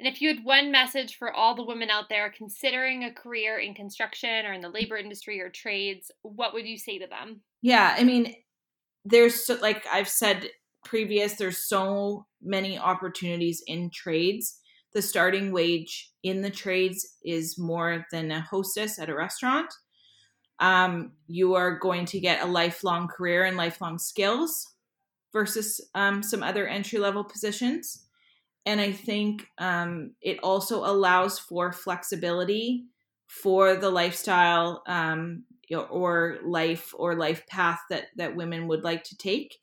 And 0.00 0.08
if 0.08 0.22
you 0.22 0.28
had 0.34 0.46
one 0.46 0.72
message 0.72 1.18
for 1.18 1.30
all 1.30 1.54
the 1.54 1.62
women 1.62 1.90
out 1.90 2.08
there 2.08 2.32
considering 2.34 3.04
a 3.04 3.12
career 3.12 3.58
in 3.58 3.74
construction 3.74 4.46
or 4.46 4.54
in 4.54 4.62
the 4.62 4.70
labor 4.70 4.96
industry 4.96 5.42
or 5.42 5.50
trades, 5.50 6.10
what 6.22 6.54
would 6.54 6.66
you 6.66 6.78
say 6.78 6.98
to 6.98 7.06
them? 7.06 7.42
Yeah, 7.60 7.94
I 7.98 8.04
mean, 8.04 8.34
there's 9.04 9.44
so, 9.44 9.58
like 9.60 9.84
I've 9.92 10.08
said 10.08 10.48
previous, 10.86 11.34
there's 11.34 11.68
so 11.68 12.24
many 12.40 12.78
opportunities 12.78 13.62
in 13.66 13.90
trades. 13.90 14.58
The 14.94 15.02
starting 15.02 15.52
wage 15.52 16.10
in 16.22 16.40
the 16.40 16.50
trades 16.50 17.06
is 17.22 17.58
more 17.58 18.06
than 18.10 18.30
a 18.30 18.40
hostess 18.40 18.98
at 18.98 19.10
a 19.10 19.14
restaurant. 19.14 19.70
Um, 20.60 21.12
you 21.26 21.56
are 21.56 21.78
going 21.78 22.06
to 22.06 22.20
get 22.20 22.42
a 22.42 22.46
lifelong 22.46 23.06
career 23.06 23.44
and 23.44 23.58
lifelong 23.58 23.98
skills 23.98 24.66
versus 25.30 25.78
um, 25.94 26.22
some 26.22 26.42
other 26.42 26.66
entry 26.66 26.98
level 26.98 27.22
positions 27.22 28.06
and 28.66 28.80
I 28.80 28.92
think 28.92 29.46
um, 29.58 30.12
it 30.20 30.38
also 30.42 30.84
allows 30.84 31.38
for 31.38 31.72
flexibility 31.72 32.84
for 33.26 33.76
the 33.76 33.90
lifestyle 33.90 34.82
um, 34.86 35.44
or 35.72 36.38
life 36.44 36.92
or 36.96 37.14
life 37.14 37.46
path 37.46 37.80
that 37.90 38.06
that 38.16 38.36
women 38.36 38.68
would 38.68 38.84
like 38.84 39.04
to 39.04 39.16
take. 39.16 39.56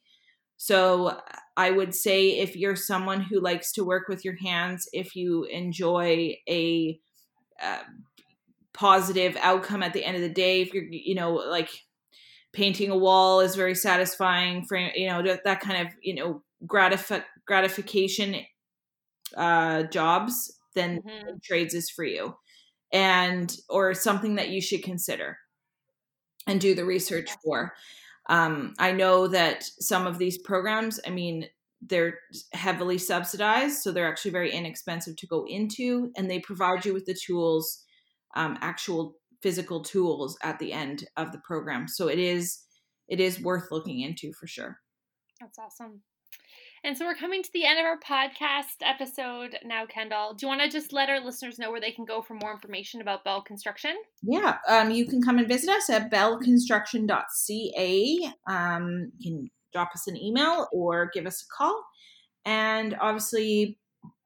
So 0.58 1.20
I 1.56 1.70
would 1.70 1.94
say 1.94 2.40
if 2.40 2.56
you're 2.56 2.76
someone 2.76 3.22
who 3.22 3.40
likes 3.40 3.72
to 3.74 3.84
work 3.84 4.08
with 4.08 4.26
your 4.26 4.36
hands, 4.36 4.90
if 4.92 5.16
you 5.16 5.44
enjoy 5.44 6.36
a 6.50 7.00
uh, 7.62 7.84
positive 8.74 9.38
outcome 9.42 9.84
at 9.84 9.94
the 9.94 10.04
end 10.04 10.16
of 10.16 10.24
the 10.24 10.30
day, 10.30 10.62
if 10.62 10.74
you're 10.74 10.86
you 10.90 11.16
know 11.16 11.34
like 11.34 11.70
painting 12.54 12.90
a 12.90 12.98
wall 12.98 13.42
is 13.42 13.56
very 13.56 13.76
satisfying 13.76 14.66
for 14.66 14.78
you 14.78 15.08
know 15.08 15.22
that, 15.22 15.44
that 15.44 15.60
kind 15.60 15.86
of 15.86 15.94
you 16.02 16.16
know 16.16 16.42
gratif- 16.66 17.24
gratification 17.46 18.36
uh, 19.36 19.84
jobs, 19.84 20.58
then 20.76 21.02
mm-hmm. 21.02 21.36
trades 21.44 21.74
is 21.74 21.90
for 21.90 22.04
you, 22.04 22.36
and 22.94 23.56
or 23.70 23.94
something 23.94 24.36
that 24.36 24.50
you 24.50 24.62
should 24.62 24.84
consider 24.84 25.38
and 26.48 26.62
do 26.62 26.74
the 26.74 26.86
research 26.86 27.30
for. 27.44 27.74
Um, 28.30 28.74
I 28.78 28.92
know 28.92 29.28
that 29.28 29.64
some 29.64 30.06
of 30.06 30.18
these 30.18 30.38
programs, 30.38 31.00
I 31.06 31.10
mean, 31.10 31.48
they're 31.82 32.20
heavily 32.54 32.98
subsidized, 32.98 33.82
so 33.82 33.92
they're 33.92 34.08
actually 34.08 34.32
very 34.32 34.52
inexpensive 34.52 35.16
to 35.18 35.28
go 35.28 35.46
into, 35.48 36.12
and 36.16 36.30
they 36.30 36.40
provide 36.40 36.86
you 36.86 36.94
with 36.94 37.06
the 37.06 37.14
tools, 37.14 37.84
um, 38.36 38.58
actual 38.62 39.16
physical 39.42 39.82
tools 39.82 40.38
at 40.44 40.60
the 40.60 40.74
end 40.74 41.06
of 41.16 41.32
the 41.32 41.40
program. 41.40 41.88
So 41.88 42.08
it 42.08 42.20
is 42.20 42.60
it 43.08 43.20
is 43.20 43.40
worth 43.40 43.72
looking 43.72 44.02
into 44.02 44.34
for 44.34 44.48
sure. 44.48 44.80
That's 45.40 45.60
awesome. 45.60 46.02
And 46.84 46.98
so 46.98 47.06
we're 47.06 47.16
coming 47.16 47.44
to 47.44 47.50
the 47.54 47.66
end 47.66 47.80
of 47.80 47.86
our 47.86 48.00
podcast 48.00 48.82
episode 48.82 49.58
now, 49.66 49.86
Kendall. 49.86 50.34
Do 50.34 50.46
you 50.46 50.48
want 50.48 50.62
to 50.62 50.70
just 50.70 50.94
let 50.94 51.10
our 51.10 51.20
listeners 51.20 51.60
know 51.60 51.72
where 51.72 51.82
they 51.82 51.92
can 51.92 52.06
go 52.06 52.22
for 52.22 52.36
more 52.36 52.54
information 52.54 53.02
about 53.02 53.24
Belle 53.24 53.42
Construction? 53.42 53.96
Yeah, 54.22 54.58
um, 54.68 54.92
you 54.92 55.08
can 55.08 55.20
come 55.22 55.40
and 55.40 55.48
visit 55.48 55.70
us 55.70 55.90
at 55.90 56.12
belleconstruction.ca. 56.12 58.34
Um, 58.48 59.12
you 59.18 59.32
can 59.32 59.50
drop 59.74 59.90
us 59.94 60.08
an 60.08 60.16
email 60.18 60.68
or 60.72 61.10
give 61.14 61.26
us 61.26 61.44
a 61.44 61.48
call. 61.56 61.84
And 62.46 62.96
obviously, 63.02 63.78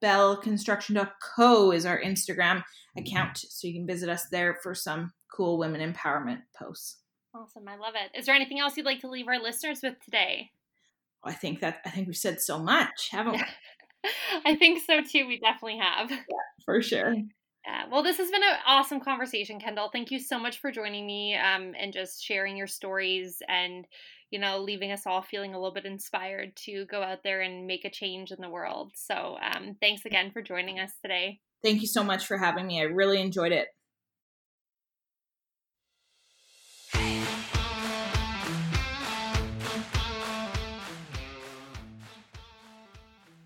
belleconstruction.co 0.02 1.72
is 1.72 1.86
our 1.86 2.00
Instagram 2.00 2.62
account. 2.96 3.38
So 3.38 3.66
you 3.66 3.74
can 3.74 3.86
visit 3.86 4.08
us 4.08 4.26
there 4.30 4.58
for 4.62 4.74
some 4.74 5.12
cool 5.34 5.58
women 5.58 5.92
empowerment 5.92 6.42
posts. 6.56 6.98
Awesome. 7.34 7.66
I 7.66 7.76
love 7.76 7.94
it. 7.94 8.18
Is 8.18 8.26
there 8.26 8.34
anything 8.34 8.60
else 8.60 8.76
you'd 8.76 8.84
like 8.84 9.00
to 9.00 9.08
leave 9.08 9.26
our 9.26 9.40
listeners 9.40 9.80
with 9.82 9.94
today? 10.04 10.50
I 11.24 11.32
think 11.32 11.60
that 11.60 11.80
I 11.84 11.90
think 11.90 12.06
we've 12.06 12.16
said 12.16 12.40
so 12.40 12.58
much, 12.58 13.08
haven't 13.10 13.34
we? 13.34 13.42
I 14.44 14.56
think 14.56 14.82
so 14.84 15.02
too. 15.02 15.26
We 15.26 15.38
definitely 15.38 15.78
have. 15.78 16.10
Yeah, 16.10 16.16
for 16.64 16.82
sure. 16.82 17.14
Yeah, 17.66 17.84
well, 17.90 18.02
this 18.02 18.18
has 18.18 18.30
been 18.30 18.42
an 18.42 18.56
awesome 18.66 18.98
conversation, 18.98 19.60
Kendall. 19.60 19.88
Thank 19.92 20.10
you 20.10 20.18
so 20.18 20.38
much 20.38 20.58
for 20.58 20.72
joining 20.72 21.06
me 21.06 21.36
um, 21.36 21.74
and 21.78 21.92
just 21.92 22.24
sharing 22.24 22.56
your 22.56 22.66
stories 22.66 23.40
and, 23.48 23.86
you 24.32 24.40
know, 24.40 24.58
leaving 24.58 24.90
us 24.90 25.06
all 25.06 25.22
feeling 25.22 25.54
a 25.54 25.58
little 25.58 25.72
bit 25.72 25.84
inspired 25.84 26.56
to 26.64 26.86
go 26.86 27.02
out 27.02 27.22
there 27.22 27.40
and 27.40 27.68
make 27.68 27.84
a 27.84 27.90
change 27.90 28.32
in 28.32 28.40
the 28.40 28.50
world. 28.50 28.90
So, 28.96 29.36
um, 29.40 29.76
thanks 29.80 30.04
again 30.04 30.32
for 30.32 30.42
joining 30.42 30.80
us 30.80 30.90
today. 31.02 31.38
Thank 31.62 31.82
you 31.82 31.86
so 31.86 32.02
much 32.02 32.26
for 32.26 32.36
having 32.36 32.66
me. 32.66 32.80
I 32.80 32.84
really 32.84 33.20
enjoyed 33.20 33.52
it. 33.52 33.68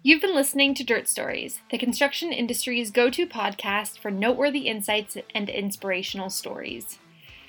You've 0.06 0.20
been 0.22 0.36
listening 0.36 0.72
to 0.74 0.84
Dirt 0.84 1.08
Stories, 1.08 1.62
the 1.72 1.78
construction 1.78 2.32
industry's 2.32 2.92
go 2.92 3.10
to 3.10 3.26
podcast 3.26 3.98
for 3.98 4.08
noteworthy 4.08 4.68
insights 4.68 5.16
and 5.34 5.48
inspirational 5.48 6.30
stories. 6.30 7.00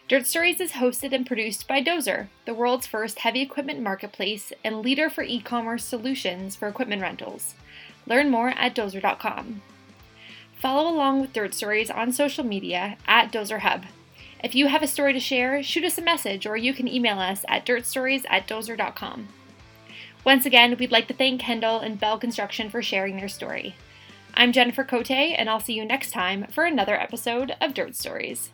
Dirt 0.08 0.26
Stories 0.26 0.60
is 0.60 0.72
hosted 0.72 1.14
and 1.14 1.24
produced 1.24 1.68
by 1.68 1.84
DOZR, 1.84 2.30
the 2.45 2.55
world's 2.55 2.88
first 2.88 3.20
heavy 3.20 3.41
equipment 3.41 3.82
marketplace 3.82 4.51
and 4.64 4.82
leader 4.82 5.08
for 5.08 5.22
e 5.22 5.39
commerce 5.39 5.84
solutions 5.84 6.55
for 6.55 6.68
equipment 6.68 7.03
rentals. 7.03 7.53
Learn 8.08 8.32
more 8.32 8.49
at 8.49 8.74
dozr.com. 8.74 9.62
Follow 10.60 10.89
along 10.89 11.22
with 11.22 11.34
Dirt 11.34 11.53
Stories 11.53 11.91
on 11.91 12.12
social 12.12 12.43
media 12.43 12.97
at 13.05 13.32
DOZR 13.32 13.60
Hub. 13.60 13.86
If 14.43 14.55
you 14.55 14.66
have 14.66 14.82
a 14.82 14.88
story 14.88 15.14
to 15.14 15.20
share, 15.20 15.62
shoot 15.62 15.84
us 15.84 15.99
a 15.99 16.01
message 16.01 16.47
or 16.47 16.58
you 16.58 16.74
can 16.74 16.88
email 16.88 17.20
us 17.20 17.45
at 17.47 17.68
dirtstories 17.68 18.26
at 18.28 18.47
dozr.com. 18.47 19.28
Once 20.28 20.45
again, 20.45 20.75
we'd 20.78 20.91
like 20.91 21.07
to 21.07 21.13
thank 21.13 21.39
Kendall 21.39 21.80
and 21.80 22.01
Belle 22.01 22.17
Construction 22.17 22.69
for 22.69 22.82
sharing 22.82 23.15
their 23.15 23.30
story. 23.30 23.78
I'm 24.34 24.51
Jennifer 24.51 24.84
Cote, 24.84 25.09
and 25.09 25.49
I'll 25.49 25.61
see 25.61 25.71
you 25.71 25.86
next 25.86 26.11
time 26.11 26.47
for 26.51 26.65
another 26.65 26.99
episode 26.99 27.55
of 27.61 27.73
Dirt 27.73 27.95
Stories. 27.95 28.49